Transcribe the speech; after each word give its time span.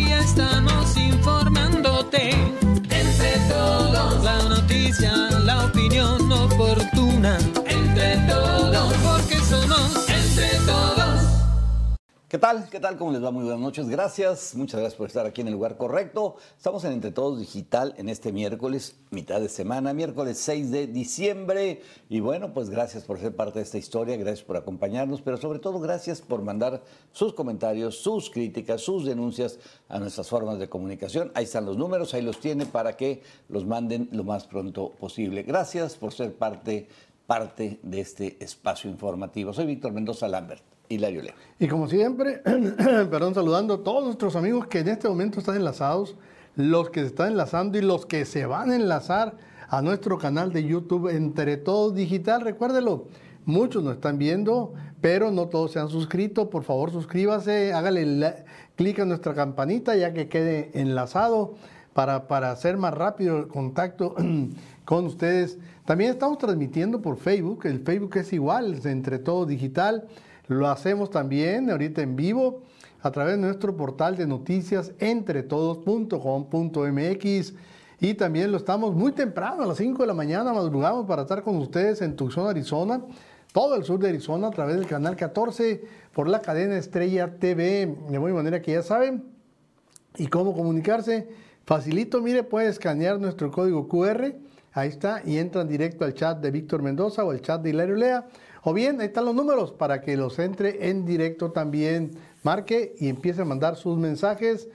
estamos 0.00 0.96
informándote. 0.96 2.51
¿Qué 12.32 12.38
tal? 12.38 12.66
¿Qué 12.70 12.80
tal? 12.80 12.96
¿Cómo 12.96 13.12
les 13.12 13.22
va? 13.22 13.30
Muy 13.30 13.44
buenas 13.44 13.60
noches. 13.60 13.90
Gracias. 13.90 14.54
Muchas 14.54 14.80
gracias 14.80 14.96
por 14.96 15.06
estar 15.06 15.26
aquí 15.26 15.42
en 15.42 15.48
el 15.48 15.52
lugar 15.52 15.76
correcto. 15.76 16.36
Estamos 16.56 16.82
en 16.84 16.92
Entre 16.92 17.10
Todos 17.10 17.38
Digital 17.38 17.94
en 17.98 18.08
este 18.08 18.32
miércoles, 18.32 18.96
mitad 19.10 19.38
de 19.38 19.50
semana, 19.50 19.92
miércoles 19.92 20.38
6 20.38 20.70
de 20.70 20.86
diciembre. 20.86 21.82
Y 22.08 22.20
bueno, 22.20 22.54
pues 22.54 22.70
gracias 22.70 23.04
por 23.04 23.20
ser 23.20 23.36
parte 23.36 23.58
de 23.58 23.64
esta 23.66 23.76
historia, 23.76 24.16
gracias 24.16 24.46
por 24.46 24.56
acompañarnos, 24.56 25.20
pero 25.20 25.36
sobre 25.36 25.58
todo 25.58 25.78
gracias 25.78 26.22
por 26.22 26.40
mandar 26.40 26.82
sus 27.12 27.34
comentarios, 27.34 27.98
sus 27.98 28.30
críticas, 28.30 28.80
sus 28.80 29.04
denuncias 29.04 29.58
a 29.90 29.98
nuestras 29.98 30.30
formas 30.30 30.58
de 30.58 30.70
comunicación. 30.70 31.32
Ahí 31.34 31.44
están 31.44 31.66
los 31.66 31.76
números, 31.76 32.14
ahí 32.14 32.22
los 32.22 32.40
tiene 32.40 32.64
para 32.64 32.96
que 32.96 33.22
los 33.50 33.66
manden 33.66 34.08
lo 34.10 34.24
más 34.24 34.46
pronto 34.46 34.88
posible. 34.92 35.42
Gracias 35.42 35.96
por 35.96 36.14
ser 36.14 36.34
parte, 36.34 36.88
parte 37.26 37.78
de 37.82 38.00
este 38.00 38.42
espacio 38.42 38.90
informativo. 38.90 39.52
Soy 39.52 39.66
Víctor 39.66 39.92
Mendoza 39.92 40.28
Lambert. 40.28 40.71
Hilario. 40.94 41.22
Y 41.58 41.68
como 41.68 41.88
siempre, 41.88 42.38
perdón, 43.10 43.34
saludando 43.34 43.74
a 43.74 43.82
todos 43.82 44.04
nuestros 44.04 44.36
amigos 44.36 44.66
que 44.66 44.80
en 44.80 44.88
este 44.88 45.08
momento 45.08 45.40
están 45.40 45.56
enlazados, 45.56 46.16
los 46.56 46.90
que 46.90 47.00
se 47.00 47.06
están 47.06 47.28
enlazando 47.28 47.78
y 47.78 47.82
los 47.82 48.06
que 48.06 48.24
se 48.24 48.46
van 48.46 48.70
a 48.70 48.76
enlazar 48.76 49.36
a 49.68 49.80
nuestro 49.80 50.18
canal 50.18 50.52
de 50.52 50.64
YouTube 50.64 51.08
Entre 51.08 51.56
Todos 51.56 51.94
Digital. 51.94 52.42
Recuérdelo, 52.42 53.06
muchos 53.46 53.82
nos 53.82 53.94
están 53.94 54.18
viendo, 54.18 54.74
pero 55.00 55.30
no 55.30 55.48
todos 55.48 55.72
se 55.72 55.78
han 55.80 55.88
suscrito. 55.88 56.50
Por 56.50 56.64
favor, 56.64 56.90
suscríbase, 56.90 57.72
hágale 57.72 58.44
clic 58.76 58.98
en 58.98 59.08
nuestra 59.08 59.34
campanita 59.34 59.96
ya 59.96 60.12
que 60.12 60.28
quede 60.28 60.70
enlazado 60.74 61.54
para, 61.94 62.28
para 62.28 62.50
hacer 62.50 62.76
más 62.76 62.92
rápido 62.94 63.38
el 63.38 63.48
contacto 63.48 64.14
con 64.84 65.06
ustedes. 65.06 65.58
También 65.84 66.10
estamos 66.10 66.38
transmitiendo 66.38 67.00
por 67.00 67.16
Facebook. 67.16 67.66
El 67.66 67.80
Facebook 67.80 68.16
es 68.16 68.32
igual, 68.32 68.74
es 68.74 68.86
Entre 68.86 69.18
Todos 69.18 69.48
Digital. 69.48 70.04
Lo 70.52 70.68
hacemos 70.68 71.10
también 71.10 71.70
ahorita 71.70 72.02
en 72.02 72.16
vivo 72.16 72.62
a 73.00 73.10
través 73.10 73.36
de 73.36 73.42
nuestro 73.42 73.76
portal 73.76 74.16
de 74.16 74.26
noticias 74.26 74.92
entretodos.com.mx 74.98 77.54
y 78.00 78.14
también 78.14 78.50
lo 78.50 78.56
estamos 78.56 78.94
muy 78.94 79.12
temprano, 79.12 79.62
a 79.62 79.66
las 79.66 79.76
5 79.76 80.02
de 80.02 80.08
la 80.08 80.14
mañana, 80.14 80.52
madrugamos 80.52 81.06
para 81.06 81.22
estar 81.22 81.42
con 81.42 81.56
ustedes 81.58 82.02
en 82.02 82.16
Tucson, 82.16 82.48
Arizona, 82.48 83.00
todo 83.52 83.76
el 83.76 83.84
sur 83.84 84.00
de 84.00 84.08
Arizona 84.08 84.48
a 84.48 84.50
través 84.50 84.74
del 84.74 84.88
canal 84.88 85.14
14 85.14 85.84
por 86.12 86.26
la 86.26 86.40
cadena 86.40 86.76
Estrella 86.76 87.36
TV, 87.38 87.96
de 88.08 88.18
muy 88.18 88.32
manera 88.32 88.60
que 88.60 88.72
ya 88.72 88.82
saben. 88.82 89.22
¿Y 90.16 90.26
cómo 90.26 90.52
comunicarse? 90.52 91.28
Facilito, 91.64 92.20
mire, 92.20 92.42
puede 92.42 92.68
escanear 92.68 93.20
nuestro 93.20 93.52
código 93.52 93.86
QR, 93.86 94.34
ahí 94.72 94.88
está, 94.88 95.22
y 95.24 95.38
entran 95.38 95.68
directo 95.68 96.04
al 96.04 96.14
chat 96.14 96.40
de 96.40 96.50
Víctor 96.50 96.82
Mendoza 96.82 97.24
o 97.24 97.30
al 97.30 97.40
chat 97.40 97.62
de 97.62 97.70
Hilario 97.70 97.94
Lea 97.94 98.26
o 98.62 98.72
bien, 98.72 99.00
ahí 99.00 99.08
están 99.08 99.24
los 99.24 99.34
números 99.34 99.72
para 99.72 100.00
que 100.00 100.16
los 100.16 100.38
entre 100.38 100.88
en 100.88 101.04
directo 101.04 101.50
también. 101.50 102.12
Marque 102.42 102.94
y 102.98 103.08
empiece 103.08 103.42
a 103.42 103.44
mandar 103.44 103.76
sus 103.76 103.98
mensajes. 103.98 104.68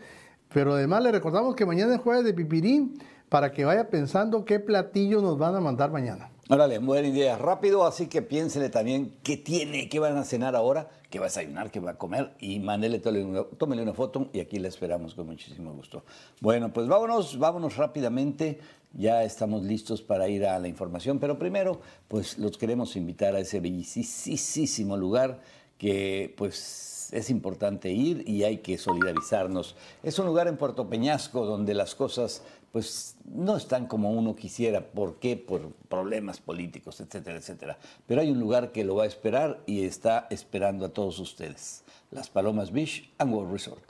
Pero 0.54 0.74
además 0.74 1.04
le 1.04 1.12
recordamos 1.12 1.56
que 1.56 1.66
mañana 1.66 1.96
es 1.96 2.02
jueves 2.02 2.24
de 2.24 2.34
pipirín 2.34 3.00
para 3.30 3.52
que 3.52 3.66
vaya 3.66 3.90
pensando 3.90 4.46
qué 4.46 4.60
platillo 4.60 5.22
nos 5.22 5.38
van 5.38 5.56
a 5.56 5.60
mandar 5.60 5.92
mañana. 5.92 6.30
Órale, 6.50 6.80
buena 6.80 7.10
idea. 7.10 7.38
Rápido, 7.38 7.86
así 7.86 8.08
que 8.08 8.22
piénsele 8.22 8.70
también 8.70 9.14
qué 9.22 9.36
tiene, 9.36 9.90
qué 9.90 10.00
van 10.00 10.16
a 10.16 10.24
cenar 10.24 10.56
ahora, 10.56 10.90
qué 11.10 11.20
va 11.20 11.26
a 11.26 11.28
desayunar, 11.28 11.72
qué 11.72 11.82
va 11.82 11.92
a 11.92 11.98
comer 11.98 12.36
y 12.40 12.60
mándele, 12.60 13.00
tómele 13.00 13.82
una 13.84 13.94
foto 13.94 14.30
y 14.32 14.40
aquí 14.40 14.58
la 14.58 14.70
esperamos 14.70 15.14
con 15.14 15.28
muchísimo 15.28 15.74
gusto. 15.74 16.04
Bueno, 16.40 16.72
pues 16.72 16.88
vámonos, 16.88 17.38
vámonos 17.38 17.76
rápidamente. 17.76 18.60
Ya 18.94 19.24
estamos 19.24 19.64
listos 19.64 20.02
para 20.02 20.28
ir 20.28 20.46
a 20.46 20.58
la 20.60 20.68
información, 20.68 21.20
pero 21.20 21.38
primero, 21.38 21.82
pues 22.08 22.38
los 22.38 22.58
queremos 22.58 22.96
invitar 22.96 23.36
a 23.36 23.40
ese 23.40 23.60
bellísimo 23.60 24.98
lugar 24.98 25.40
que 25.78 26.34
pues 26.38 27.10
es 27.12 27.30
importante 27.30 27.92
ir 27.92 28.28
y 28.28 28.44
hay 28.44 28.58
que 28.58 28.78
solidarizarnos. 28.78 29.76
Es 30.04 30.20
un 30.20 30.26
lugar 30.26 30.48
en 30.48 30.58
Puerto 30.58 30.90
Peñasco 30.90 31.46
donde 31.46 31.74
las 31.74 31.96
cosas 31.96 32.44
pues 32.72 33.16
no 33.26 33.56
están 33.56 33.88
como 33.88 34.12
uno 34.12 34.36
quisiera. 34.36 34.82
¿Por 34.82 35.16
qué? 35.16 35.38
Por 35.38 35.72
problemas 35.90 36.40
políticos, 36.40 37.00
etcétera, 37.00 37.38
etcétera. 37.38 37.78
Pero 38.06 38.22
hay 38.22 38.32
un 38.32 38.40
lugar 38.40 38.72
que 38.72 38.84
lo 38.84 38.96
va 38.96 39.04
a 39.04 39.08
esperar 39.08 39.62
y 39.66 39.86
está 39.86 40.28
esperando 40.30 40.86
a 40.86 40.90
todos 40.90 41.20
ustedes. 41.20 41.84
Las 42.12 42.30
Palomas 42.30 42.72
Beach 42.72 43.10
and 43.18 43.34
World 43.34 43.52
Resort. 43.52 43.84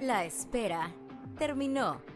La 0.00 0.24
espera 0.24 0.92
terminó. 1.38 2.15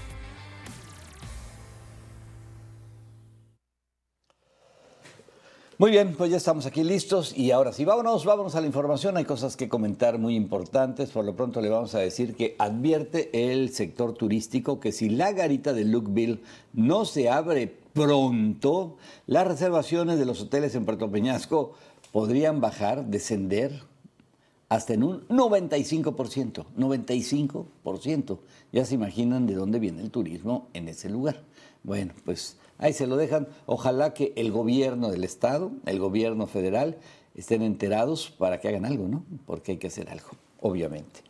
Muy 5.81 5.89
bien, 5.89 6.13
pues 6.15 6.29
ya 6.29 6.37
estamos 6.37 6.67
aquí 6.67 6.83
listos 6.83 7.35
y 7.35 7.49
ahora 7.49 7.73
sí, 7.73 7.85
vámonos, 7.85 8.23
vámonos 8.23 8.53
a 8.53 8.61
la 8.61 8.67
información. 8.67 9.17
Hay 9.17 9.25
cosas 9.25 9.57
que 9.57 9.67
comentar 9.67 10.19
muy 10.19 10.35
importantes. 10.35 11.09
Por 11.09 11.25
lo 11.25 11.35
pronto 11.35 11.59
le 11.59 11.69
vamos 11.69 11.95
a 11.95 11.99
decir 11.99 12.35
que 12.35 12.55
advierte 12.59 13.51
el 13.51 13.73
sector 13.73 14.13
turístico 14.13 14.79
que 14.79 14.91
si 14.91 15.09
la 15.09 15.31
garita 15.31 15.73
de 15.73 15.85
Lookville 15.85 16.43
no 16.73 17.05
se 17.05 17.31
abre 17.31 17.65
pronto, 17.93 18.97
las 19.25 19.47
reservaciones 19.47 20.19
de 20.19 20.25
los 20.25 20.41
hoteles 20.41 20.75
en 20.75 20.85
Puerto 20.85 21.09
Peñasco 21.09 21.73
podrían 22.11 22.61
bajar, 22.61 23.07
descender 23.07 23.81
hasta 24.69 24.93
en 24.93 25.01
un 25.01 25.27
95%, 25.29 26.63
95%. 26.77 28.37
Ya 28.71 28.85
se 28.85 28.93
imaginan 28.93 29.47
de 29.47 29.55
dónde 29.55 29.79
viene 29.79 30.03
el 30.03 30.11
turismo 30.11 30.67
en 30.75 30.89
ese 30.89 31.09
lugar. 31.09 31.41
Bueno, 31.81 32.13
pues 32.23 32.57
ahí 32.81 32.91
se 32.91 33.07
lo 33.07 33.15
dejan. 33.15 33.47
Ojalá 33.65 34.13
que 34.13 34.33
el 34.35 34.51
gobierno 34.51 35.09
del 35.09 35.23
estado, 35.23 35.71
el 35.85 35.99
gobierno 35.99 36.47
federal, 36.47 36.97
estén 37.33 37.61
enterados 37.61 38.29
para 38.29 38.59
que 38.59 38.67
hagan 38.67 38.85
algo, 38.85 39.07
¿no? 39.07 39.23
Porque 39.45 39.71
hay 39.71 39.77
que 39.77 39.87
hacer 39.87 40.09
algo, 40.09 40.31
obviamente. 40.59 41.21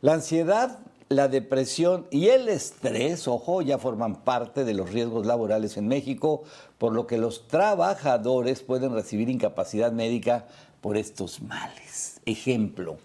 La 0.00 0.14
ansiedad 0.14 0.80
la 1.08 1.28
depresión 1.28 2.06
y 2.10 2.28
el 2.28 2.48
estrés, 2.48 3.28
ojo, 3.28 3.62
ya 3.62 3.78
forman 3.78 4.24
parte 4.24 4.64
de 4.64 4.74
los 4.74 4.90
riesgos 4.90 5.26
laborales 5.26 5.76
en 5.76 5.86
México, 5.86 6.42
por 6.78 6.92
lo 6.92 7.06
que 7.06 7.18
los 7.18 7.46
trabajadores 7.46 8.62
pueden 8.62 8.92
recibir 8.92 9.28
incapacidad 9.28 9.92
médica 9.92 10.46
por 10.80 10.96
estos 10.96 11.42
males. 11.42 12.20
Ejemplo. 12.24 12.96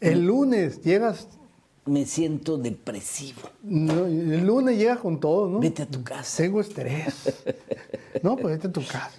El 0.00 0.26
lunes 0.26 0.82
llegas... 0.82 1.28
Me 1.84 2.06
siento 2.06 2.58
depresivo. 2.58 3.40
el 3.64 4.46
lunes 4.46 4.78
llegas 4.78 4.98
con 4.98 5.18
todo, 5.18 5.48
¿no? 5.48 5.58
Vete 5.58 5.82
a 5.82 5.86
tu 5.86 6.04
casa. 6.04 6.42
Tengo 6.42 6.60
estrés. 6.60 7.44
no, 8.22 8.36
pues 8.36 8.54
vete 8.56 8.68
a 8.68 8.72
tu 8.72 8.86
casa. 8.86 9.10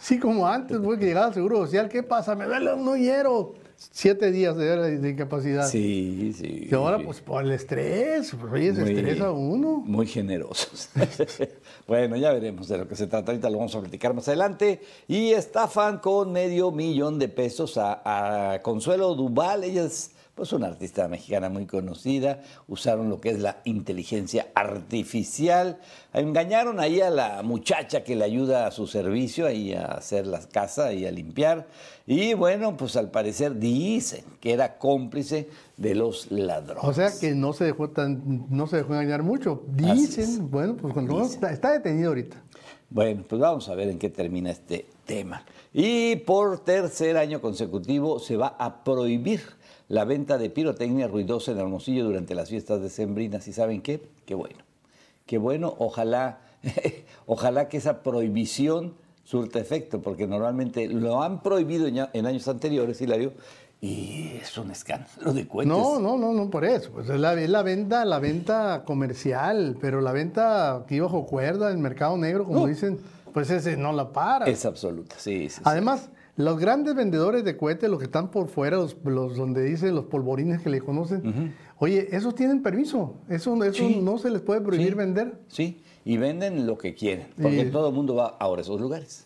Sí, 0.00 0.18
como 0.18 0.46
antes, 0.46 0.78
güey, 0.78 0.98
que 0.98 1.06
llegaba 1.06 1.26
al 1.26 1.34
Seguro 1.34 1.58
Social, 1.58 1.88
¿qué 1.88 2.02
pasa? 2.02 2.34
Me 2.34 2.46
duele 2.46 2.72
un 2.72 2.98
hiero 2.98 3.54
siete 3.76 4.30
días 4.30 4.56
de, 4.56 4.98
de 4.98 5.10
incapacidad. 5.10 5.68
Sí, 5.68 6.32
sí. 6.36 6.68
Y 6.70 6.74
ahora, 6.74 6.98
pues 7.04 7.20
por 7.20 7.44
el 7.44 7.52
estrés, 7.52 8.34
pues, 8.38 8.76
se 8.76 8.82
estresa 8.82 9.30
uno. 9.30 9.82
Muy 9.84 10.06
generosos. 10.06 10.90
bueno, 11.86 12.16
ya 12.16 12.32
veremos 12.32 12.68
de 12.68 12.78
lo 12.78 12.88
que 12.88 12.96
se 12.96 13.06
trata. 13.06 13.32
Ahorita 13.32 13.50
lo 13.50 13.58
vamos 13.58 13.74
a 13.74 13.80
platicar 13.80 14.14
más 14.14 14.28
adelante. 14.28 14.80
Y 15.08 15.32
estafan 15.32 15.98
con 15.98 16.32
medio 16.32 16.70
millón 16.70 17.18
de 17.18 17.28
pesos 17.28 17.76
a, 17.78 18.52
a 18.54 18.62
Consuelo 18.62 19.14
Duval. 19.14 19.64
Ella 19.64 19.84
es 19.84 20.12
pues 20.36 20.52
una 20.52 20.66
artista 20.66 21.08
mexicana 21.08 21.48
muy 21.48 21.66
conocida, 21.66 22.42
usaron 22.68 23.08
lo 23.08 23.20
que 23.22 23.30
es 23.30 23.40
la 23.40 23.62
inteligencia 23.64 24.48
artificial, 24.54 25.78
engañaron 26.12 26.78
ahí 26.78 27.00
a 27.00 27.08
la 27.08 27.42
muchacha 27.42 28.04
que 28.04 28.14
le 28.14 28.24
ayuda 28.24 28.66
a 28.66 28.70
su 28.70 28.86
servicio, 28.86 29.46
ahí 29.46 29.72
a 29.72 29.86
hacer 29.86 30.26
la 30.26 30.40
casa 30.40 30.92
y 30.92 31.06
a 31.06 31.10
limpiar, 31.10 31.66
y 32.06 32.34
bueno, 32.34 32.76
pues 32.76 32.96
al 32.96 33.10
parecer 33.10 33.58
dicen 33.58 34.24
que 34.38 34.52
era 34.52 34.76
cómplice 34.76 35.48
de 35.78 35.94
los 35.94 36.30
ladrones. 36.30 36.84
O 36.84 36.92
sea 36.92 37.10
que 37.18 37.34
no 37.34 37.54
se 37.54 37.64
dejó 37.64 37.88
tan, 37.88 38.46
no 38.50 38.66
se 38.66 38.76
dejó 38.76 38.92
engañar 38.92 39.22
mucho. 39.22 39.64
Dicen, 39.68 40.50
bueno, 40.50 40.76
pues 40.76 40.92
cuando 40.92 41.22
Está, 41.22 41.50
está 41.50 41.72
detenido 41.72 42.08
ahorita. 42.08 42.36
Bueno, 42.90 43.24
pues 43.26 43.40
vamos 43.40 43.68
a 43.68 43.74
ver 43.74 43.88
en 43.88 43.98
qué 43.98 44.10
termina 44.10 44.50
este 44.50 44.86
tema. 45.06 45.44
Y 45.72 46.16
por 46.16 46.60
tercer 46.60 47.16
año 47.16 47.40
consecutivo 47.40 48.18
se 48.20 48.36
va 48.36 48.54
a 48.58 48.84
prohibir 48.84 49.55
la 49.88 50.04
venta 50.04 50.38
de 50.38 50.50
pirotecnia 50.50 51.06
ruidosa 51.08 51.52
en 51.52 51.58
Hermosillo 51.58 52.04
durante 52.04 52.34
las 52.34 52.48
fiestas 52.48 52.80
decembrinas. 52.80 53.46
¿Y 53.48 53.52
saben 53.52 53.82
qué? 53.82 54.02
Qué 54.24 54.34
bueno. 54.34 54.58
Qué 55.26 55.38
bueno. 55.38 55.74
Ojalá, 55.78 56.40
ojalá 57.26 57.68
que 57.68 57.76
esa 57.76 58.02
prohibición 58.02 58.94
surta 59.24 59.58
efecto, 59.58 60.00
porque 60.02 60.26
normalmente 60.26 60.86
lo 60.88 61.22
han 61.22 61.42
prohibido 61.42 61.86
en, 61.88 62.26
años 62.26 62.46
anteriores, 62.48 63.00
Hilario, 63.00 63.32
y 63.80 64.36
es 64.40 64.56
un 64.56 64.70
escándalo 64.70 65.32
de 65.32 65.46
cuentas. 65.46 65.76
No, 65.76 65.98
no, 65.98 66.16
no, 66.16 66.32
no 66.32 66.48
por 66.48 66.64
eso. 66.64 66.90
Pues 66.92 67.08
es 67.10 67.18
la, 67.20 67.34
es 67.34 67.50
la 67.50 67.62
venta, 67.62 68.04
la 68.04 68.18
venta 68.20 68.82
comercial, 68.84 69.76
pero 69.80 70.00
la 70.00 70.12
venta 70.12 70.76
aquí 70.76 71.00
bajo 71.00 71.26
cuerda, 71.26 71.70
el 71.70 71.78
mercado 71.78 72.16
negro, 72.16 72.44
como 72.44 72.60
No. 72.60 72.66
dicen, 72.66 72.98
pues 73.34 73.50
ese 73.50 73.76
no 73.76 73.92
la 73.92 74.12
para. 74.12 74.46
Es 74.46 74.64
absoluta, 74.64 75.16
sí, 75.18 75.50
sí, 75.50 75.56
sí. 75.56 75.60
Los 76.36 76.58
grandes 76.58 76.94
vendedores 76.94 77.44
de 77.44 77.56
cohetes, 77.56 77.88
los 77.88 77.98
que 77.98 78.04
están 78.04 78.30
por 78.30 78.48
fuera, 78.48 78.76
los, 78.76 78.96
los 79.04 79.36
donde 79.36 79.64
dicen 79.64 79.94
los 79.94 80.04
polvorines 80.04 80.60
que 80.60 80.68
le 80.68 80.80
conocen, 80.80 81.54
oye, 81.78 82.14
esos 82.14 82.34
tienen 82.34 82.62
permiso. 82.62 83.14
Eso, 83.28 83.62
eso 83.64 83.72
Sí. 83.88 84.00
no 84.02 84.18
se 84.18 84.30
les 84.30 84.42
puede 84.42 84.60
prohibir 84.60 84.88
Sí. 84.90 84.94
vender. 84.94 85.38
Sí, 85.48 85.80
y 86.04 86.18
venden 86.18 86.66
lo 86.66 86.76
que 86.76 86.94
quieren, 86.94 87.28
porque 87.40 87.62
Y- 87.62 87.70
todo 87.70 87.88
el 87.88 87.94
mundo 87.94 88.14
va 88.16 88.36
ahora 88.38 88.60
a 88.60 88.64
esos 88.64 88.78
lugares. 88.80 89.24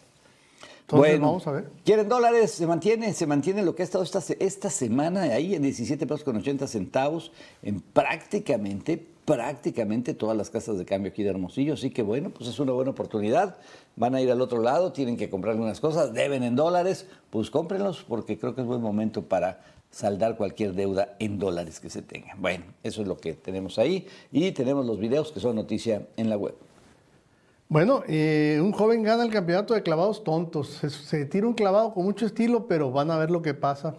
Entonces, 0.82 1.20
vamos 1.20 1.46
a 1.46 1.52
ver. 1.52 1.70
¿Quieren 1.84 2.08
dólares? 2.08 2.50
Se 2.50 2.66
mantiene, 2.66 3.12
se 3.12 3.24
mantiene 3.26 3.62
lo 3.62 3.74
que 3.76 3.82
ha 3.82 3.84
estado 3.84 4.02
esta, 4.02 4.20
esta 4.40 4.70
semana 4.70 5.22
ahí 5.22 5.54
en 5.54 5.62
17 5.62 6.04
pesos 6.06 6.24
con 6.24 6.36
80 6.36 6.66
centavos 6.66 7.30
en 7.62 7.80
prácticamente, 7.80 9.06
prácticamente 9.30 10.12
todas 10.12 10.36
las 10.36 10.50
casas 10.50 10.76
de 10.76 10.84
cambio 10.84 11.12
aquí 11.12 11.22
de 11.22 11.30
Hermosillo. 11.30 11.74
Así 11.74 11.90
que 11.90 12.02
bueno, 12.02 12.30
pues 12.30 12.50
es 12.50 12.58
una 12.58 12.72
buena 12.72 12.90
oportunidad. 12.90 13.58
Van 13.94 14.16
a 14.16 14.20
ir 14.20 14.28
al 14.28 14.40
otro 14.40 14.60
lado, 14.60 14.90
tienen 14.90 15.16
que 15.16 15.30
comprar 15.30 15.52
algunas 15.52 15.78
cosas, 15.78 16.12
deben 16.12 16.42
en 16.42 16.56
dólares, 16.56 17.06
pues 17.30 17.48
cómprenlos 17.48 18.02
porque 18.02 18.36
creo 18.36 18.56
que 18.56 18.62
es 18.62 18.66
buen 18.66 18.82
momento 18.82 19.22
para 19.22 19.60
saldar 19.88 20.36
cualquier 20.36 20.74
deuda 20.74 21.14
en 21.20 21.38
dólares 21.38 21.78
que 21.78 21.90
se 21.90 22.02
tenga. 22.02 22.34
Bueno, 22.38 22.64
eso 22.82 23.02
es 23.02 23.06
lo 23.06 23.18
que 23.18 23.34
tenemos 23.34 23.78
ahí 23.78 24.08
y 24.32 24.50
tenemos 24.50 24.84
los 24.84 24.98
videos 24.98 25.30
que 25.30 25.38
son 25.38 25.54
noticia 25.54 26.02
en 26.16 26.28
la 26.28 26.36
web. 26.36 26.56
Bueno, 27.68 28.02
eh, 28.08 28.58
un 28.60 28.72
joven 28.72 29.04
gana 29.04 29.22
el 29.22 29.30
campeonato 29.30 29.74
de 29.74 29.84
clavados 29.84 30.24
tontos. 30.24 30.70
Se, 30.70 30.90
se 30.90 31.24
tira 31.24 31.46
un 31.46 31.54
clavado 31.54 31.94
con 31.94 32.02
mucho 32.02 32.26
estilo, 32.26 32.66
pero 32.66 32.90
van 32.90 33.12
a 33.12 33.16
ver 33.16 33.30
lo 33.30 33.42
que 33.42 33.54
pasa. 33.54 33.94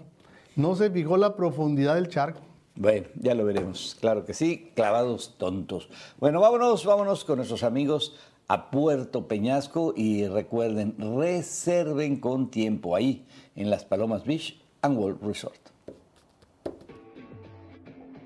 No 0.57 0.75
se 0.75 0.91
fijó 0.91 1.15
la 1.15 1.37
profundidad 1.37 1.95
del 1.95 2.09
charco. 2.09 2.50
Bueno, 2.81 3.09
ya 3.13 3.35
lo 3.35 3.45
veremos. 3.45 3.95
Claro 3.99 4.25
que 4.25 4.33
sí, 4.33 4.71
clavados 4.73 5.35
tontos. 5.37 5.87
Bueno, 6.17 6.41
vámonos, 6.41 6.83
vámonos 6.83 7.23
con 7.23 7.35
nuestros 7.35 7.61
amigos 7.61 8.15
a 8.47 8.71
Puerto 8.71 9.27
Peñasco 9.27 9.93
y 9.95 10.25
recuerden, 10.25 10.95
reserven 10.97 12.19
con 12.19 12.49
tiempo 12.49 12.95
ahí 12.95 13.23
en 13.55 13.69
Las 13.69 13.85
Palomas 13.85 14.25
Beach 14.25 14.59
and 14.81 14.97
World 14.97 15.21
Resort. 15.21 15.59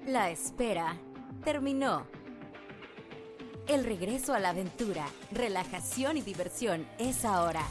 La 0.08 0.30
espera 0.30 0.96
terminó. 1.44 2.08
El 3.68 3.84
regreso 3.84 4.34
a 4.34 4.40
la 4.40 4.52
aventura, 4.52 5.06
relajación 5.34 6.16
y 6.16 6.22
diversión 6.22 6.88
es 6.98 7.26
ahora. 7.26 7.64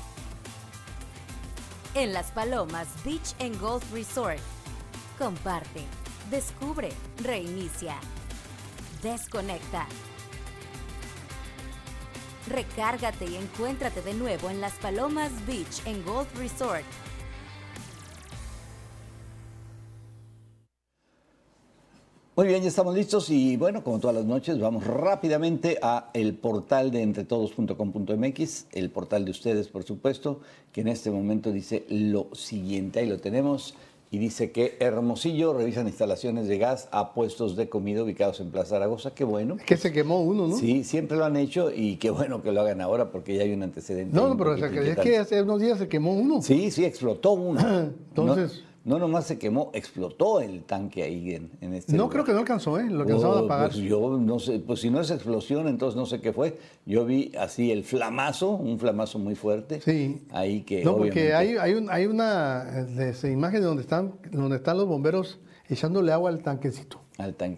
En 1.94 2.12
Las 2.12 2.30
Palomas 2.30 2.88
Beach 3.06 3.34
and 3.40 3.58
Golf 3.58 3.90
Resort. 3.90 4.40
Comparte, 5.18 5.80
descubre, 6.30 6.90
reinicia, 7.22 7.96
desconecta. 9.02 9.86
Recárgate 12.48 13.24
y 13.26 13.36
encuéntrate 13.36 14.02
de 14.02 14.14
nuevo 14.14 14.50
en 14.50 14.60
Las 14.60 14.74
Palomas 14.74 15.32
Beach 15.46 15.86
and 15.86 16.04
Golf 16.04 16.28
Resort. 16.38 16.84
Muy 22.36 22.48
bien, 22.48 22.62
ya 22.62 22.68
estamos 22.68 22.96
listos 22.96 23.30
y 23.30 23.56
bueno, 23.56 23.84
como 23.84 24.00
todas 24.00 24.16
las 24.16 24.24
noches, 24.24 24.58
vamos 24.58 24.84
rápidamente 24.84 25.78
a 25.80 26.10
el 26.14 26.34
portal 26.34 26.90
de 26.90 27.02
entretodos.com.mx, 27.02 28.66
el 28.72 28.90
portal 28.90 29.24
de 29.24 29.30
ustedes, 29.30 29.68
por 29.68 29.84
supuesto, 29.84 30.40
que 30.72 30.80
en 30.80 30.88
este 30.88 31.12
momento 31.12 31.52
dice 31.52 31.86
lo 31.88 32.30
siguiente, 32.32 32.98
ahí 32.98 33.06
lo 33.06 33.20
tenemos, 33.20 33.76
y 34.14 34.18
dice 34.18 34.52
que 34.52 34.76
Hermosillo 34.78 35.54
revisan 35.54 35.88
instalaciones 35.88 36.46
de 36.46 36.56
gas 36.56 36.88
a 36.92 37.14
puestos 37.14 37.56
de 37.56 37.68
comida 37.68 38.04
ubicados 38.04 38.38
en 38.38 38.50
Plaza 38.52 38.70
Zaragoza, 38.76 39.12
qué 39.12 39.24
bueno. 39.24 39.56
Es 39.58 39.64
que 39.64 39.76
se 39.76 39.90
quemó 39.90 40.20
uno, 40.22 40.46
¿no? 40.46 40.56
Sí, 40.56 40.84
siempre 40.84 41.16
lo 41.16 41.24
han 41.24 41.36
hecho 41.36 41.72
y 41.74 41.96
qué 41.96 42.10
bueno 42.10 42.40
que 42.40 42.52
lo 42.52 42.60
hagan 42.60 42.80
ahora 42.80 43.10
porque 43.10 43.34
ya 43.34 43.42
hay 43.42 43.52
un 43.52 43.64
antecedente. 43.64 44.14
No, 44.14 44.28
no, 44.28 44.36
pero 44.36 44.52
o 44.52 44.56
sea, 44.56 44.68
poquito 44.68 44.84
que 44.84 44.90
es 44.92 44.98
que 44.98 45.16
hace 45.18 45.42
unos 45.42 45.60
días 45.60 45.78
se 45.80 45.88
quemó 45.88 46.12
uno. 46.14 46.40
Sí, 46.42 46.70
sí, 46.70 46.84
explotó 46.84 47.32
uno. 47.32 47.60
Entonces- 48.10 48.62
No, 48.62 48.73
no 48.84 48.98
nomás 48.98 49.26
se 49.26 49.38
quemó, 49.38 49.70
explotó 49.72 50.40
el 50.40 50.62
tanque 50.64 51.02
ahí 51.02 51.34
en, 51.34 51.50
en 51.60 51.72
este 51.74 51.92
No 51.92 52.04
lugar. 52.04 52.12
creo 52.12 52.24
que 52.26 52.32
no 52.32 52.38
alcanzó, 52.40 52.78
¿eh? 52.78 52.84
Lo 52.90 53.00
alcanzaron 53.02 53.36
Oh, 53.38 53.42
a 53.42 53.44
apagar. 53.44 53.70
Pues 53.70 53.82
yo 53.82 54.18
no 54.18 54.38
sé, 54.38 54.58
pues 54.58 54.80
si 54.80 54.90
no 54.90 55.00
es 55.00 55.10
explosión, 55.10 55.68
entonces 55.68 55.96
no 55.96 56.04
sé 56.06 56.20
qué 56.20 56.32
fue. 56.32 56.58
Yo 56.84 57.04
vi 57.06 57.32
así 57.38 57.70
el 57.72 57.82
flamazo, 57.84 58.50
un 58.50 58.78
flamazo 58.78 59.18
muy 59.18 59.34
fuerte. 59.34 59.80
Sí. 59.80 60.22
Ahí 60.30 60.62
que 60.62 60.84
No, 60.84 60.96
porque 60.96 61.32
hay, 61.34 61.56
hay, 61.56 61.72
un- 61.74 61.90
hay 61.90 62.06
una 62.06 62.64
de 62.64 63.32
imagen 63.32 63.62
donde 63.62 63.82
están, 63.82 64.14
donde 64.30 64.56
están 64.56 64.76
los 64.76 64.86
bomberos 64.86 65.38
echándole 65.68 66.12
agua 66.12 66.28
al 66.30 66.42
tanquecito. 66.42 67.00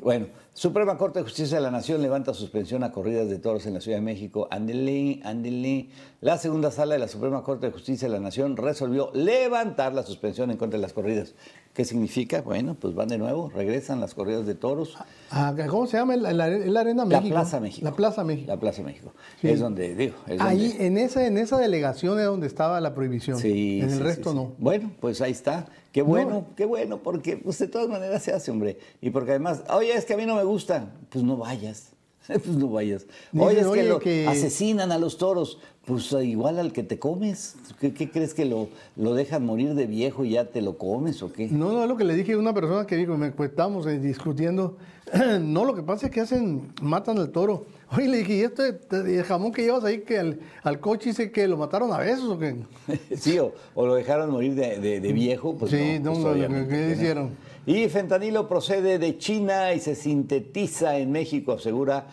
Bueno, 0.02 0.26
Suprema 0.52 0.98
Corte 0.98 1.20
de 1.20 1.24
Justicia 1.24 1.56
de 1.56 1.62
la 1.62 1.70
Nación 1.70 2.02
levanta 2.02 2.34
suspensión 2.34 2.84
a 2.84 2.92
corridas 2.92 3.30
de 3.30 3.38
toros 3.38 3.64
en 3.64 3.72
la 3.72 3.80
Ciudad 3.80 3.96
de 3.96 4.02
México. 4.02 4.48
Ándele, 4.50 5.20
ándele. 5.24 5.88
La 6.20 6.36
segunda 6.36 6.70
sala 6.70 6.92
de 6.92 7.00
la 7.00 7.08
Suprema 7.08 7.42
Corte 7.42 7.66
de 7.66 7.72
Justicia 7.72 8.06
de 8.06 8.12
la 8.12 8.20
Nación 8.20 8.58
resolvió 8.58 9.10
levantar 9.14 9.94
la 9.94 10.02
suspensión 10.02 10.50
en 10.50 10.58
contra 10.58 10.76
de 10.76 10.82
las 10.82 10.92
corridas. 10.92 11.34
¿Qué 11.76 11.84
significa? 11.84 12.40
Bueno, 12.40 12.74
pues 12.74 12.94
van 12.94 13.08
de 13.08 13.18
nuevo, 13.18 13.50
regresan 13.54 14.00
las 14.00 14.14
corridas 14.14 14.46
de 14.46 14.54
toros. 14.54 14.96
Ah, 15.30 15.54
¿Cómo 15.68 15.86
se 15.86 15.98
llama? 15.98 16.14
El, 16.14 16.24
el 16.24 16.40
are- 16.40 16.64
el 16.66 16.74
Arena 16.74 17.04
La 17.04 17.18
México. 17.20 17.34
Plaza 17.34 17.60
México. 17.60 17.84
La 17.84 17.92
Plaza 17.94 18.24
México. 18.24 18.46
La 18.48 18.58
Plaza 18.58 18.82
México. 18.82 19.12
Sí. 19.42 19.48
Es 19.50 19.60
donde, 19.60 19.94
digo, 19.94 20.14
es 20.26 20.40
Ahí, 20.40 20.68
donde- 20.68 20.86
en 20.86 20.96
esa, 20.96 21.26
en 21.26 21.36
esa 21.36 21.58
delegación 21.58 22.18
es 22.18 22.24
donde 22.24 22.46
estaba 22.46 22.80
la 22.80 22.94
prohibición. 22.94 23.38
Sí, 23.38 23.80
en 23.82 23.90
el 23.90 23.96
sí, 23.98 24.02
resto 24.02 24.30
sí, 24.30 24.36
no. 24.36 24.52
Bueno, 24.56 24.90
pues 25.00 25.20
ahí 25.20 25.32
está. 25.32 25.66
Qué 25.92 26.00
bueno, 26.00 26.46
qué 26.56 26.64
bueno, 26.64 27.02
porque 27.02 27.36
pues, 27.36 27.58
de 27.58 27.68
todas 27.68 27.90
maneras 27.90 28.22
se 28.22 28.32
hace, 28.32 28.50
hombre. 28.50 28.78
Y 29.02 29.10
porque 29.10 29.32
además, 29.32 29.62
oye, 29.68 29.92
es 29.94 30.06
que 30.06 30.14
a 30.14 30.16
mí 30.16 30.24
no 30.24 30.34
me 30.36 30.44
gusta, 30.44 30.92
pues 31.10 31.22
no 31.24 31.36
vayas. 31.36 31.92
Pues 32.44 32.46
no 32.48 32.68
vayas. 32.68 33.06
Oye, 33.36 33.58
es 33.60 33.64
que, 33.64 33.70
oye, 33.70 33.88
lo 33.88 33.98
que- 34.00 34.26
asesinan 34.26 34.92
a 34.92 34.98
los 34.98 35.18
toros. 35.18 35.58
Pues 35.84 36.12
eh, 36.14 36.24
igual 36.24 36.58
al 36.58 36.72
que 36.72 36.82
te 36.82 36.98
comes. 36.98 37.54
¿Qué, 37.80 37.94
qué 37.94 38.10
crees 38.10 38.34
que 38.34 38.44
lo, 38.44 38.68
lo 38.96 39.14
dejan 39.14 39.46
morir 39.46 39.74
de 39.74 39.86
viejo 39.86 40.24
y 40.24 40.30
ya 40.30 40.46
te 40.46 40.60
lo 40.60 40.76
comes 40.78 41.22
o 41.22 41.32
qué? 41.32 41.46
No, 41.48 41.70
no, 41.70 41.82
es 41.84 41.88
lo 41.88 41.96
que 41.96 42.02
le 42.02 42.14
dije 42.14 42.32
a 42.32 42.38
una 42.38 42.52
persona 42.52 42.84
que 42.88 42.96
dijo, 42.96 43.16
me 43.16 43.30
pues, 43.30 43.50
estábamos 43.50 43.86
eh, 43.86 44.00
discutiendo. 44.00 44.76
no, 45.40 45.64
lo 45.64 45.76
que 45.76 45.84
pasa 45.84 46.06
es 46.06 46.12
que 46.12 46.20
hacen, 46.20 46.72
matan 46.82 47.18
al 47.18 47.30
toro. 47.30 47.66
Oye, 47.96 48.08
le 48.08 48.16
dije, 48.18 48.34
¿y 48.34 48.40
este 48.40 48.80
el 48.90 49.22
jamón 49.22 49.52
que 49.52 49.62
llevas 49.62 49.84
ahí 49.84 50.00
que 50.00 50.18
al, 50.18 50.40
al 50.64 50.80
coche 50.80 51.10
dice 51.10 51.30
que 51.30 51.46
lo 51.46 51.56
mataron 51.56 51.92
a 51.92 51.98
besos 51.98 52.30
o 52.30 52.36
qué? 52.36 52.56
sí, 53.16 53.38
o, 53.38 53.52
o 53.76 53.86
lo 53.86 53.94
dejaron 53.94 54.28
morir 54.32 54.56
de, 54.56 54.80
de- 54.80 54.98
de 55.00 55.12
viejo. 55.12 55.54
Pues 55.56 55.70
Sí, 55.70 56.00
no, 56.00 56.14
no, 56.14 56.22
pues 56.22 56.50
no, 56.50 56.56
¿qué 56.64 56.66
que 56.68 56.86
no. 56.88 56.92
hicieron? 56.94 57.30
Y 57.66 57.88
fentanilo 57.88 58.48
procede 58.48 59.00
de 59.00 59.18
China 59.18 59.72
y 59.74 59.80
se 59.80 59.96
sintetiza 59.96 60.98
en 60.98 61.10
México, 61.10 61.52
asegura 61.52 62.06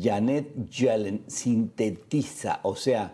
Janet 0.00 0.70
Yellen. 0.70 1.24
Sintetiza, 1.26 2.60
o 2.62 2.76
sea, 2.76 3.12